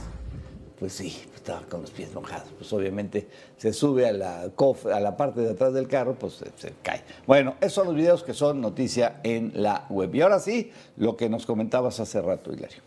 pues 0.79 0.93
sí, 0.93 1.17
estaba 1.49 1.67
con 1.69 1.81
los 1.81 1.91
pies 1.91 2.13
mojados. 2.13 2.49
Pues 2.57 2.71
obviamente 2.73 3.27
se 3.57 3.73
sube 3.73 4.07
a 4.07 4.13
la 4.13 4.51
a 4.93 4.99
la 4.99 5.17
parte 5.17 5.41
de 5.41 5.51
atrás 5.51 5.73
del 5.73 5.87
carro, 5.87 6.15
pues 6.15 6.33
se, 6.33 6.45
se 6.55 6.73
cae. 6.83 7.01
Bueno, 7.25 7.55
esos 7.59 7.73
son 7.73 7.87
los 7.87 7.95
videos 7.95 8.23
que 8.23 8.33
son 8.33 8.61
noticia 8.61 9.19
en 9.23 9.51
la 9.55 9.85
web. 9.89 10.13
Y 10.13 10.21
ahora 10.21 10.39
sí, 10.39 10.71
lo 10.97 11.17
que 11.17 11.29
nos 11.29 11.45
comentabas 11.45 11.99
hace 11.99 12.21
rato, 12.21 12.53
Hilario. 12.53 12.81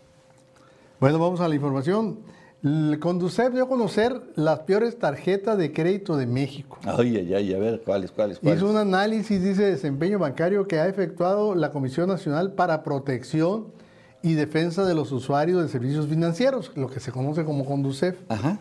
Bueno, 0.99 1.19
vamos 1.19 1.41
a 1.41 1.47
la 1.47 1.55
información. 1.55 2.19
El 2.63 2.97
Conducef 3.01 3.51
dio 3.51 3.65
a 3.65 3.67
conocer 3.67 4.21
las 4.35 4.59
peores 4.59 4.97
tarjetas 4.97 5.57
de 5.57 5.73
crédito 5.73 6.15
de 6.15 6.25
México. 6.25 6.77
Ay, 6.85 7.17
ay, 7.17 7.33
ay, 7.33 7.53
a 7.53 7.59
ver, 7.59 7.81
¿cuáles, 7.81 8.11
cuáles, 8.11 8.39
cuáles? 8.39 8.59
Hizo 8.59 8.69
un 8.69 8.77
análisis, 8.77 9.43
dice, 9.43 9.63
de 9.63 9.71
desempeño 9.71 10.17
bancario 10.17 10.65
que 10.65 10.79
ha 10.79 10.87
efectuado 10.87 11.55
la 11.55 11.71
Comisión 11.71 12.07
Nacional 12.07 12.53
para 12.53 12.83
Protección 12.83 13.73
y 14.23 14.33
Defensa 14.35 14.85
de 14.85 14.95
los 14.95 15.11
Usuarios 15.11 15.61
de 15.61 15.67
Servicios 15.67 16.07
Financieros, 16.07 16.71
lo 16.75 16.89
que 16.89 17.01
se 17.01 17.11
conoce 17.11 17.43
como 17.43 17.65
Conducef. 17.65 18.17
Ajá. 18.29 18.57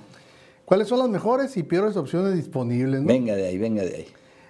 ¿Cuáles 0.65 0.89
son 0.89 0.99
las 0.99 1.09
mejores 1.09 1.57
y 1.57 1.63
peores 1.63 1.97
opciones 1.97 2.35
disponibles? 2.35 3.01
no? 3.01 3.07
Venga 3.07 3.37
de 3.37 3.47
ahí, 3.47 3.59
venga 3.59 3.83
de 3.83 3.95
ahí. 3.95 4.07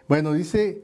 Bueno, 0.08 0.32
dice, 0.32 0.82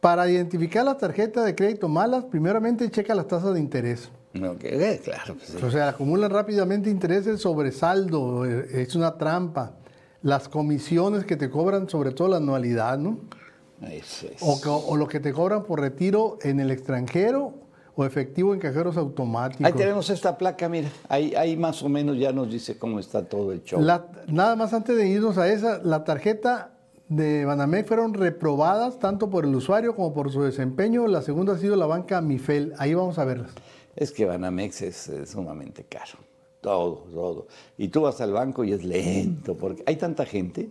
para 0.00 0.28
identificar 0.28 0.84
las 0.84 0.98
tarjetas 0.98 1.44
de 1.44 1.54
crédito 1.54 1.88
malas, 1.88 2.24
primeramente 2.24 2.90
checa 2.90 3.14
las 3.14 3.28
tasas 3.28 3.54
de 3.54 3.60
interés. 3.60 4.10
No, 4.32 4.58
que, 4.58 4.94
eh, 4.94 5.00
claro, 5.02 5.36
pues 5.36 5.50
sí. 5.50 5.64
O 5.64 5.70
sea, 5.70 5.88
acumulan 5.88 6.30
rápidamente 6.30 6.90
intereses 6.90 7.40
sobre 7.40 7.70
saldo, 7.70 8.44
eh, 8.44 8.82
es 8.82 8.96
una 8.96 9.18
trampa. 9.18 9.76
Las 10.22 10.48
comisiones 10.48 11.24
que 11.24 11.36
te 11.36 11.48
cobran, 11.48 11.88
sobre 11.88 12.10
todo 12.10 12.28
la 12.28 12.36
anualidad, 12.38 12.98
¿no? 12.98 13.18
Eso 13.88 14.26
es. 14.26 14.42
O 14.42 14.96
lo 14.96 15.06
que 15.06 15.20
te 15.20 15.32
cobran 15.32 15.62
por 15.62 15.80
retiro 15.80 16.38
en 16.42 16.58
el 16.58 16.70
extranjero 16.72 17.54
o 18.00 18.04
efectivo 18.06 18.54
en 18.54 18.60
cajeros 18.60 18.96
automáticos. 18.96 19.66
Ahí 19.66 19.72
tenemos 19.74 20.08
esta 20.08 20.38
placa, 20.38 20.68
mira. 20.68 20.88
Ahí, 21.08 21.34
ahí 21.34 21.56
más 21.56 21.82
o 21.82 21.88
menos 21.88 22.16
ya 22.18 22.32
nos 22.32 22.50
dice 22.50 22.78
cómo 22.78 22.98
está 22.98 23.24
todo 23.28 23.52
el 23.52 23.62
show. 23.62 23.80
La- 23.80 24.06
nada 24.26 24.56
más 24.56 24.72
antes 24.72 24.96
de 24.96 25.06
irnos 25.08 25.36
a 25.36 25.48
esa, 25.52 25.78
la 25.82 26.04
tarjeta 26.04 26.72
de 27.08 27.44
Banamex 27.44 27.86
fueron 27.88 28.14
reprobadas 28.14 28.98
tanto 28.98 29.28
por 29.28 29.44
el 29.44 29.54
usuario 29.54 29.94
como 29.94 30.14
por 30.14 30.32
su 30.32 30.42
desempeño. 30.42 31.06
La 31.08 31.20
segunda 31.22 31.52
ha 31.54 31.58
sido 31.58 31.76
la 31.76 31.86
banca 31.86 32.20
Mifel. 32.22 32.72
Ahí 32.78 32.94
vamos 32.94 33.18
a 33.18 33.24
verlas. 33.24 33.50
Es 33.96 34.12
que 34.12 34.24
Banamex 34.24 34.82
es, 34.82 35.08
eh, 35.08 35.26
sumamente 35.26 35.84
caro. 35.84 36.12
Todo, 36.62 37.04
todo. 37.12 37.46
Y 37.78 37.88
tú 37.88 38.02
vas 38.02 38.20
al 38.20 38.32
banco 38.32 38.64
y 38.64 38.72
es 38.72 38.84
lento, 38.84 39.56
porque 39.56 39.82
hay 39.86 39.96
tanta 39.96 40.24
gente 40.24 40.70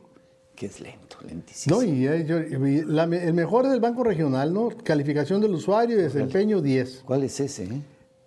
que 0.60 0.66
es 0.66 0.82
lento, 0.82 1.16
lentísimo. 1.26 1.78
No, 1.78 1.84
y, 1.84 2.06
eh, 2.06 2.26
yo- 2.28 2.42
y 2.42 2.84
la 2.84 3.08
me- 3.08 3.24
el 3.24 3.34
mejor 3.34 3.66
es 3.66 3.72
el 3.72 3.80
Banco 3.80 4.04
Regional, 4.04 4.54
¿no? 4.54 4.68
Calificación 4.84 5.40
del 5.40 5.54
usuario 5.54 5.98
y 5.98 6.02
desempeño 6.02 6.62
10. 6.62 7.02
¿Cuál 7.06 7.24
es 7.24 7.40
ese? 7.40 7.64
eh? 7.64 7.82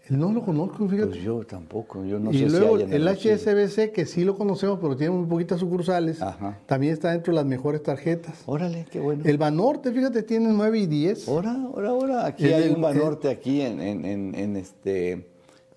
No 0.08 0.32
lo 0.32 0.42
conozco, 0.42 0.88
fíjate. 0.88 1.10
Pues 1.10 1.22
yo 1.22 1.44
tampoco, 1.44 2.04
yo 2.04 2.18
no 2.18 2.32
y 2.32 2.38
sé 2.38 2.48
luego 2.48 2.76
si 2.78 2.84
hay 2.84 2.88
en 2.88 2.94
el. 2.94 3.08
HSBC, 3.08 3.92
que 3.92 4.06
sí 4.06 4.24
lo 4.24 4.36
conocemos, 4.36 4.78
pero 4.80 4.96
tiene 4.96 5.14
muy 5.14 5.26
poquitas 5.26 5.60
sucursales, 5.60 6.20
Ajá. 6.22 6.58
también 6.66 6.94
está 6.94 7.12
dentro 7.12 7.32
de 7.32 7.36
las 7.36 7.46
mejores 7.46 7.82
tarjetas. 7.82 8.42
Órale, 8.46 8.86
qué 8.90 8.98
bueno. 8.98 9.22
El 9.26 9.36
Banorte, 9.38 9.92
fíjate, 9.92 10.22
tiene 10.22 10.48
9 10.52 10.78
y 10.80 10.86
10. 10.86 11.28
Ahora, 11.28 11.52
ahora, 11.52 11.88
ahora. 11.90 12.26
Aquí 12.26 12.46
El- 12.46 12.54
hay 12.54 12.68
un 12.70 12.80
Banorte, 12.80 13.28
aquí 13.28 13.60
en, 13.60 13.78
en, 13.80 14.04
en, 14.06 14.34
en 14.34 14.56
este, 14.56 15.26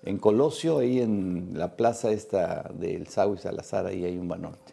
en 0.04 0.18
Colosio, 0.18 0.78
ahí 0.78 1.00
en 1.00 1.50
la 1.52 1.76
plaza 1.76 2.10
esta 2.10 2.70
del 2.78 3.06
Sau 3.08 3.34
y 3.34 3.38
Salazar, 3.38 3.86
ahí 3.86 4.04
hay 4.06 4.16
un 4.18 4.26
Banorte. 4.28 4.72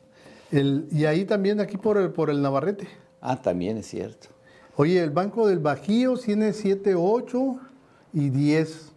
El- 0.54 0.88
y 0.92 1.06
ahí 1.06 1.26
también, 1.26 1.60
aquí 1.60 1.78
por 1.78 1.98
el, 1.98 2.12
por 2.12 2.30
el 2.30 2.42
Navarrete. 2.42 2.88
Ah, 3.22 3.42
también 3.42 3.78
es 3.78 3.88
cierto. 3.88 4.28
Oye, 4.76 5.02
el 5.04 5.10
Banco 5.12 5.48
del 5.48 5.60
Bajío 5.60 6.18
tiene 6.18 6.54
7, 6.54 6.96
8 6.96 7.58
y 8.14 8.30
10. 8.30 8.92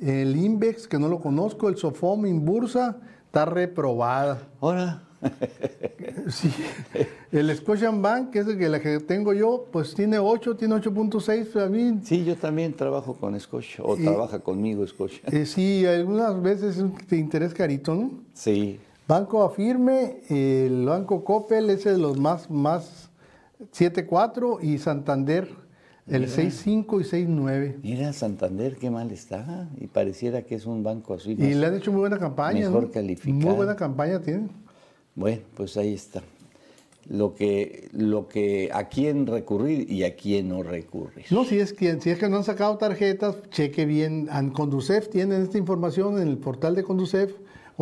El 0.00 0.36
Invex, 0.36 0.86
que 0.88 0.98
no 0.98 1.08
lo 1.08 1.20
conozco, 1.20 1.68
el 1.68 1.76
Sofom 1.76 2.26
Inbursa, 2.26 2.96
está 3.26 3.44
reprobada. 3.44 4.48
Ahora, 4.60 5.02
Sí. 6.28 6.52
El 7.30 7.54
Scotian 7.56 8.02
Bank, 8.02 8.30
que 8.30 8.40
es 8.40 8.46
el 8.48 8.58
que, 8.58 8.68
la 8.68 8.80
que 8.80 8.98
tengo 9.00 9.32
yo, 9.32 9.66
pues 9.72 9.94
tiene 9.94 10.18
8, 10.18 10.56
tiene 10.56 10.74
8.6 10.74 11.56
a 11.64 11.68
mí. 11.68 12.00
Sí, 12.04 12.24
yo 12.24 12.34
también 12.36 12.74
trabajo 12.74 13.14
con 13.14 13.38
Scotia, 13.40 13.82
o 13.84 13.96
Y- 13.96 14.02
trabaja 14.04 14.40
conmigo 14.40 14.86
Scotia. 14.86 15.20
Eh, 15.30 15.46
sí, 15.46 15.86
algunas 15.86 16.40
veces 16.42 16.76
es 16.78 17.08
de 17.08 17.16
interés 17.16 17.54
carito, 17.54 17.94
¿no? 17.94 18.10
Sí, 18.34 18.78
Banco 19.12 19.42
Afirme, 19.42 20.20
el 20.30 20.86
Banco 20.86 21.22
Coppel 21.22 21.68
es 21.68 21.84
de 21.84 21.98
los 21.98 22.18
más, 22.18 22.50
más 22.50 23.10
7.4 23.74 24.62
y 24.62 24.78
Santander 24.78 25.50
el 26.06 26.28
6.5 26.28 26.98
y 26.98 27.26
6.9. 27.26 27.76
mira 27.82 28.14
Santander, 28.14 28.76
qué 28.76 28.90
mal 28.90 29.10
está, 29.10 29.68
y 29.78 29.86
pareciera 29.88 30.40
que 30.40 30.54
es 30.54 30.64
un 30.64 30.82
banco 30.82 31.12
así. 31.12 31.32
Y 31.32 31.52
le 31.52 31.66
han 31.66 31.76
hecho 31.76 31.92
muy 31.92 32.00
buena 32.00 32.18
campaña. 32.18 32.60
mejor 32.60 32.84
¿no? 32.84 32.90
calificado. 32.90 33.38
Muy 33.38 33.54
buena 33.54 33.76
campaña 33.76 34.18
tienen. 34.18 34.48
Bueno, 35.14 35.42
pues 35.56 35.76
ahí 35.76 35.92
está. 35.92 36.22
Lo 37.06 37.34
que, 37.34 37.90
lo 37.92 38.28
que, 38.28 38.70
a 38.72 38.88
quién 38.88 39.26
recurrir 39.26 39.92
y 39.92 40.04
a 40.04 40.16
quién 40.16 40.48
no 40.48 40.62
recurrir. 40.62 41.26
No, 41.30 41.44
si 41.44 41.58
es 41.58 41.74
que, 41.74 42.00
si 42.00 42.08
es 42.08 42.18
que 42.18 42.30
no 42.30 42.38
han 42.38 42.44
sacado 42.44 42.78
tarjetas, 42.78 43.36
cheque 43.50 43.84
bien. 43.84 44.30
En 44.32 44.52
Conducef 44.52 45.10
tienen 45.10 45.42
esta 45.42 45.58
información 45.58 46.18
en 46.18 46.28
el 46.28 46.38
portal 46.38 46.74
de 46.74 46.82
Conducef 46.82 47.30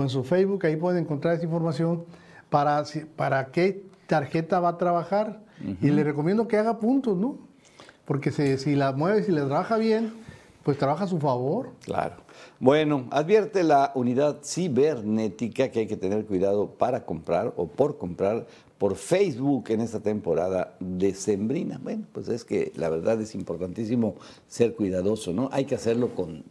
o 0.01 0.03
en 0.03 0.09
su 0.09 0.25
Facebook, 0.25 0.65
ahí 0.67 0.77
pueden 0.77 1.05
encontrar 1.05 1.35
esta 1.35 1.45
información 1.47 2.05
para, 2.49 2.83
para 3.17 3.47
qué 3.53 3.85
tarjeta 4.07 4.59
va 4.61 4.71
a 4.71 4.79
trabajar. 4.79 5.41
Y 5.83 5.91
le 5.91 6.03
recomiendo 6.05 6.49
que 6.49 6.57
haga 6.57 6.79
puntos, 6.79 7.17
¿no? 7.19 7.37
Porque 8.07 8.31
se- 8.33 8.57
si 8.57 8.75
la 8.75 8.93
mueve, 8.93 9.23
si 9.23 9.31
le 9.31 9.43
trabaja 9.43 9.77
bien, 9.77 10.13
pues 10.63 10.79
trabaja 10.79 11.05
a 11.05 11.07
su 11.07 11.19
favor. 11.19 11.71
Claro. 11.85 12.15
Bueno, 12.59 13.07
advierte 13.11 13.63
la 13.63 13.93
unidad 13.95 14.39
cibernética 14.43 15.71
que 15.71 15.81
hay 15.81 15.87
que 15.87 15.97
tener 15.99 16.25
cuidado 16.25 16.71
para 16.71 17.05
comprar 17.05 17.53
o 17.57 17.67
por 17.67 17.99
comprar 17.99 18.47
por 18.79 18.97
Facebook 18.97 19.65
en 19.69 19.83
esta 19.83 20.01
temporada 20.01 20.75
decembrina. 20.81 21.79
Bueno, 21.83 22.05
pues 22.13 22.29
es 22.29 22.45
que 22.45 22.73
la 22.77 22.89
verdad 22.89 23.21
es 23.21 23.35
importantísimo 23.35 24.15
ser 24.49 24.75
cuidadoso, 24.75 25.33
¿no? 25.35 25.51
Hay 25.53 25.67
que 25.67 25.75
hacerlo 25.75 26.15
con, 26.15 26.45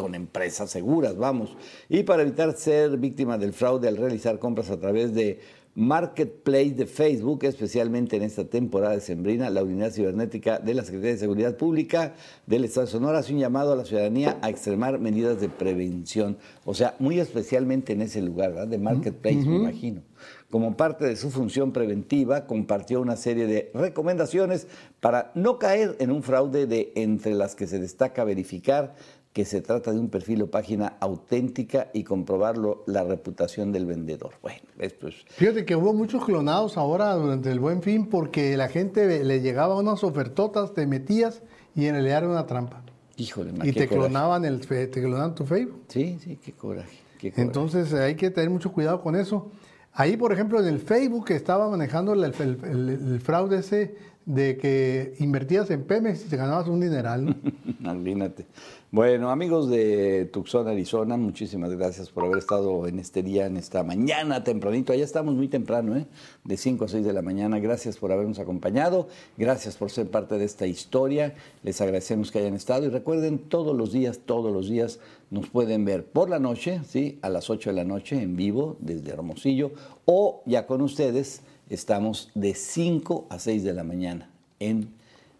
con 0.00 0.14
empresas 0.14 0.70
seguras, 0.70 1.16
vamos. 1.16 1.54
Y 1.88 2.04
para 2.04 2.22
evitar 2.22 2.56
ser 2.56 2.96
víctima 2.96 3.36
del 3.36 3.52
fraude 3.52 3.86
al 3.86 3.98
realizar 3.98 4.38
compras 4.38 4.70
a 4.70 4.80
través 4.80 5.12
de 5.14 5.40
Marketplace 5.74 6.70
de 6.70 6.86
Facebook, 6.86 7.44
especialmente 7.44 8.16
en 8.16 8.22
esta 8.22 8.44
temporada 8.44 8.94
de 8.94 9.00
Sembrina, 9.00 9.50
la 9.50 9.62
unidad 9.62 9.92
cibernética 9.92 10.58
de 10.58 10.74
la 10.74 10.82
Secretaría 10.82 11.12
de 11.12 11.18
Seguridad 11.18 11.56
Pública 11.56 12.14
del 12.46 12.64
Estado 12.64 12.86
de 12.86 12.92
Sonora 12.92 13.18
hace 13.18 13.32
un 13.32 13.38
llamado 13.38 13.72
a 13.72 13.76
la 13.76 13.84
ciudadanía 13.84 14.38
a 14.42 14.50
extremar 14.50 14.98
medidas 14.98 15.40
de 15.40 15.48
prevención, 15.48 16.38
o 16.64 16.74
sea, 16.74 16.96
muy 16.98 17.20
especialmente 17.20 17.92
en 17.92 18.02
ese 18.02 18.20
lugar, 18.20 18.50
¿verdad? 18.52 18.68
De 18.68 18.78
Marketplace, 18.78 19.36
me 19.36 19.56
imagino. 19.56 20.02
Como 20.50 20.76
parte 20.76 21.04
de 21.04 21.14
su 21.14 21.30
función 21.30 21.72
preventiva, 21.72 22.46
compartió 22.46 23.00
una 23.00 23.16
serie 23.16 23.46
de 23.46 23.70
recomendaciones 23.72 24.66
para 24.98 25.30
no 25.36 25.60
caer 25.60 25.94
en 26.00 26.10
un 26.10 26.24
fraude 26.24 26.66
de 26.66 26.92
entre 26.96 27.34
las 27.34 27.54
que 27.54 27.68
se 27.68 27.78
destaca 27.78 28.24
verificar 28.24 28.96
que 29.32 29.44
se 29.44 29.60
trata 29.60 29.92
de 29.92 30.00
un 30.00 30.08
perfil 30.08 30.42
o 30.42 30.50
página 30.50 30.94
auténtica 30.98 31.88
y 31.94 32.02
comprobarlo 32.02 32.82
la 32.86 33.04
reputación 33.04 33.70
del 33.70 33.86
vendedor. 33.86 34.32
Bueno, 34.42 34.58
esto 34.78 35.06
es 35.08 35.14
Fíjate 35.28 35.64
que 35.64 35.76
hubo 35.76 35.92
muchos 35.94 36.24
clonados 36.24 36.76
ahora 36.76 37.14
durante 37.14 37.50
el 37.52 37.60
buen 37.60 37.80
fin 37.82 38.06
porque 38.06 38.56
la 38.56 38.68
gente 38.68 39.22
le 39.24 39.40
llegaba 39.40 39.76
unas 39.78 40.02
ofertotas, 40.02 40.74
te 40.74 40.86
metías 40.86 41.42
y 41.76 41.86
en 41.86 41.94
realidad 41.94 42.18
era 42.18 42.28
una 42.28 42.46
trampa. 42.46 42.82
Híjole, 43.16 43.52
ma, 43.52 43.64
Y 43.66 43.72
te 43.72 43.86
coraje. 43.86 43.96
clonaban, 44.08 44.44
el, 44.44 44.60
te 44.66 44.90
clonaban 44.90 45.34
tu 45.34 45.44
Facebook. 45.46 45.84
Sí, 45.88 46.18
sí, 46.20 46.36
qué 46.42 46.52
coraje. 46.52 46.98
qué 47.18 47.30
coraje. 47.30 47.42
Entonces 47.46 47.92
hay 47.92 48.16
que 48.16 48.30
tener 48.30 48.50
mucho 48.50 48.72
cuidado 48.72 49.00
con 49.00 49.14
eso. 49.14 49.52
Ahí, 49.92 50.16
por 50.16 50.32
ejemplo, 50.32 50.58
en 50.60 50.66
el 50.66 50.80
Facebook 50.80 51.26
que 51.26 51.34
estaba 51.36 51.68
manejando 51.70 52.14
el, 52.14 52.24
el- 52.24 52.58
el- 52.64 52.88
el 53.12 53.20
fraude 53.20 53.58
ese 53.58 53.94
de 54.26 54.56
que 54.56 55.14
invertías 55.18 55.70
en 55.70 55.84
Pemex 55.84 56.26
y 56.26 56.28
te 56.28 56.36
ganabas 56.36 56.66
un 56.68 56.80
dineral. 56.80 57.26
¿no? 57.26 57.34
Imagínate. 57.80 58.46
Bueno, 58.92 59.30
amigos 59.30 59.70
de 59.70 60.28
Tucson, 60.32 60.66
Arizona, 60.66 61.16
muchísimas 61.16 61.70
gracias 61.70 62.10
por 62.10 62.24
haber 62.24 62.38
estado 62.38 62.88
en 62.88 62.98
este 62.98 63.22
día, 63.22 63.46
en 63.46 63.56
esta 63.56 63.84
mañana 63.84 64.42
tempranito. 64.42 64.92
Allá 64.92 65.04
estamos 65.04 65.36
muy 65.36 65.46
temprano, 65.46 65.96
¿eh? 65.96 66.06
De 66.42 66.56
5 66.56 66.86
a 66.86 66.88
6 66.88 67.04
de 67.04 67.12
la 67.12 67.22
mañana. 67.22 67.60
Gracias 67.60 67.98
por 67.98 68.10
habernos 68.10 68.40
acompañado. 68.40 69.06
Gracias 69.38 69.76
por 69.76 69.92
ser 69.92 70.10
parte 70.10 70.38
de 70.38 70.44
esta 70.44 70.66
historia. 70.66 71.36
Les 71.62 71.80
agradecemos 71.80 72.32
que 72.32 72.40
hayan 72.40 72.54
estado. 72.54 72.84
Y 72.84 72.88
recuerden, 72.88 73.38
todos 73.38 73.76
los 73.76 73.92
días, 73.92 74.22
todos 74.26 74.52
los 74.52 74.68
días 74.68 74.98
nos 75.30 75.48
pueden 75.48 75.84
ver 75.84 76.04
por 76.04 76.28
la 76.28 76.40
noche, 76.40 76.80
¿sí? 76.84 77.20
A 77.22 77.28
las 77.28 77.48
8 77.48 77.70
de 77.70 77.76
la 77.76 77.84
noche 77.84 78.20
en 78.20 78.34
vivo 78.34 78.76
desde 78.80 79.12
Hermosillo. 79.12 79.70
O 80.04 80.42
ya 80.46 80.66
con 80.66 80.80
ustedes 80.80 81.42
estamos 81.68 82.32
de 82.34 82.54
5 82.54 83.28
a 83.30 83.38
6 83.38 83.62
de 83.62 83.72
la 83.72 83.84
mañana 83.84 84.28
en 84.58 84.88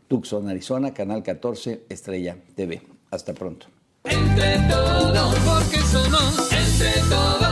Tucson, 0.06 0.48
Arizona, 0.48 0.94
Canal 0.94 1.24
14, 1.24 1.82
Estrella 1.88 2.36
TV. 2.54 2.89
Hasta 3.10 3.32
pronto. 3.34 3.66
Entre 4.04 4.58
todos, 4.68 5.38
porque 5.40 5.78
somos 5.90 6.52
entre 6.52 7.02
todos. 7.08 7.49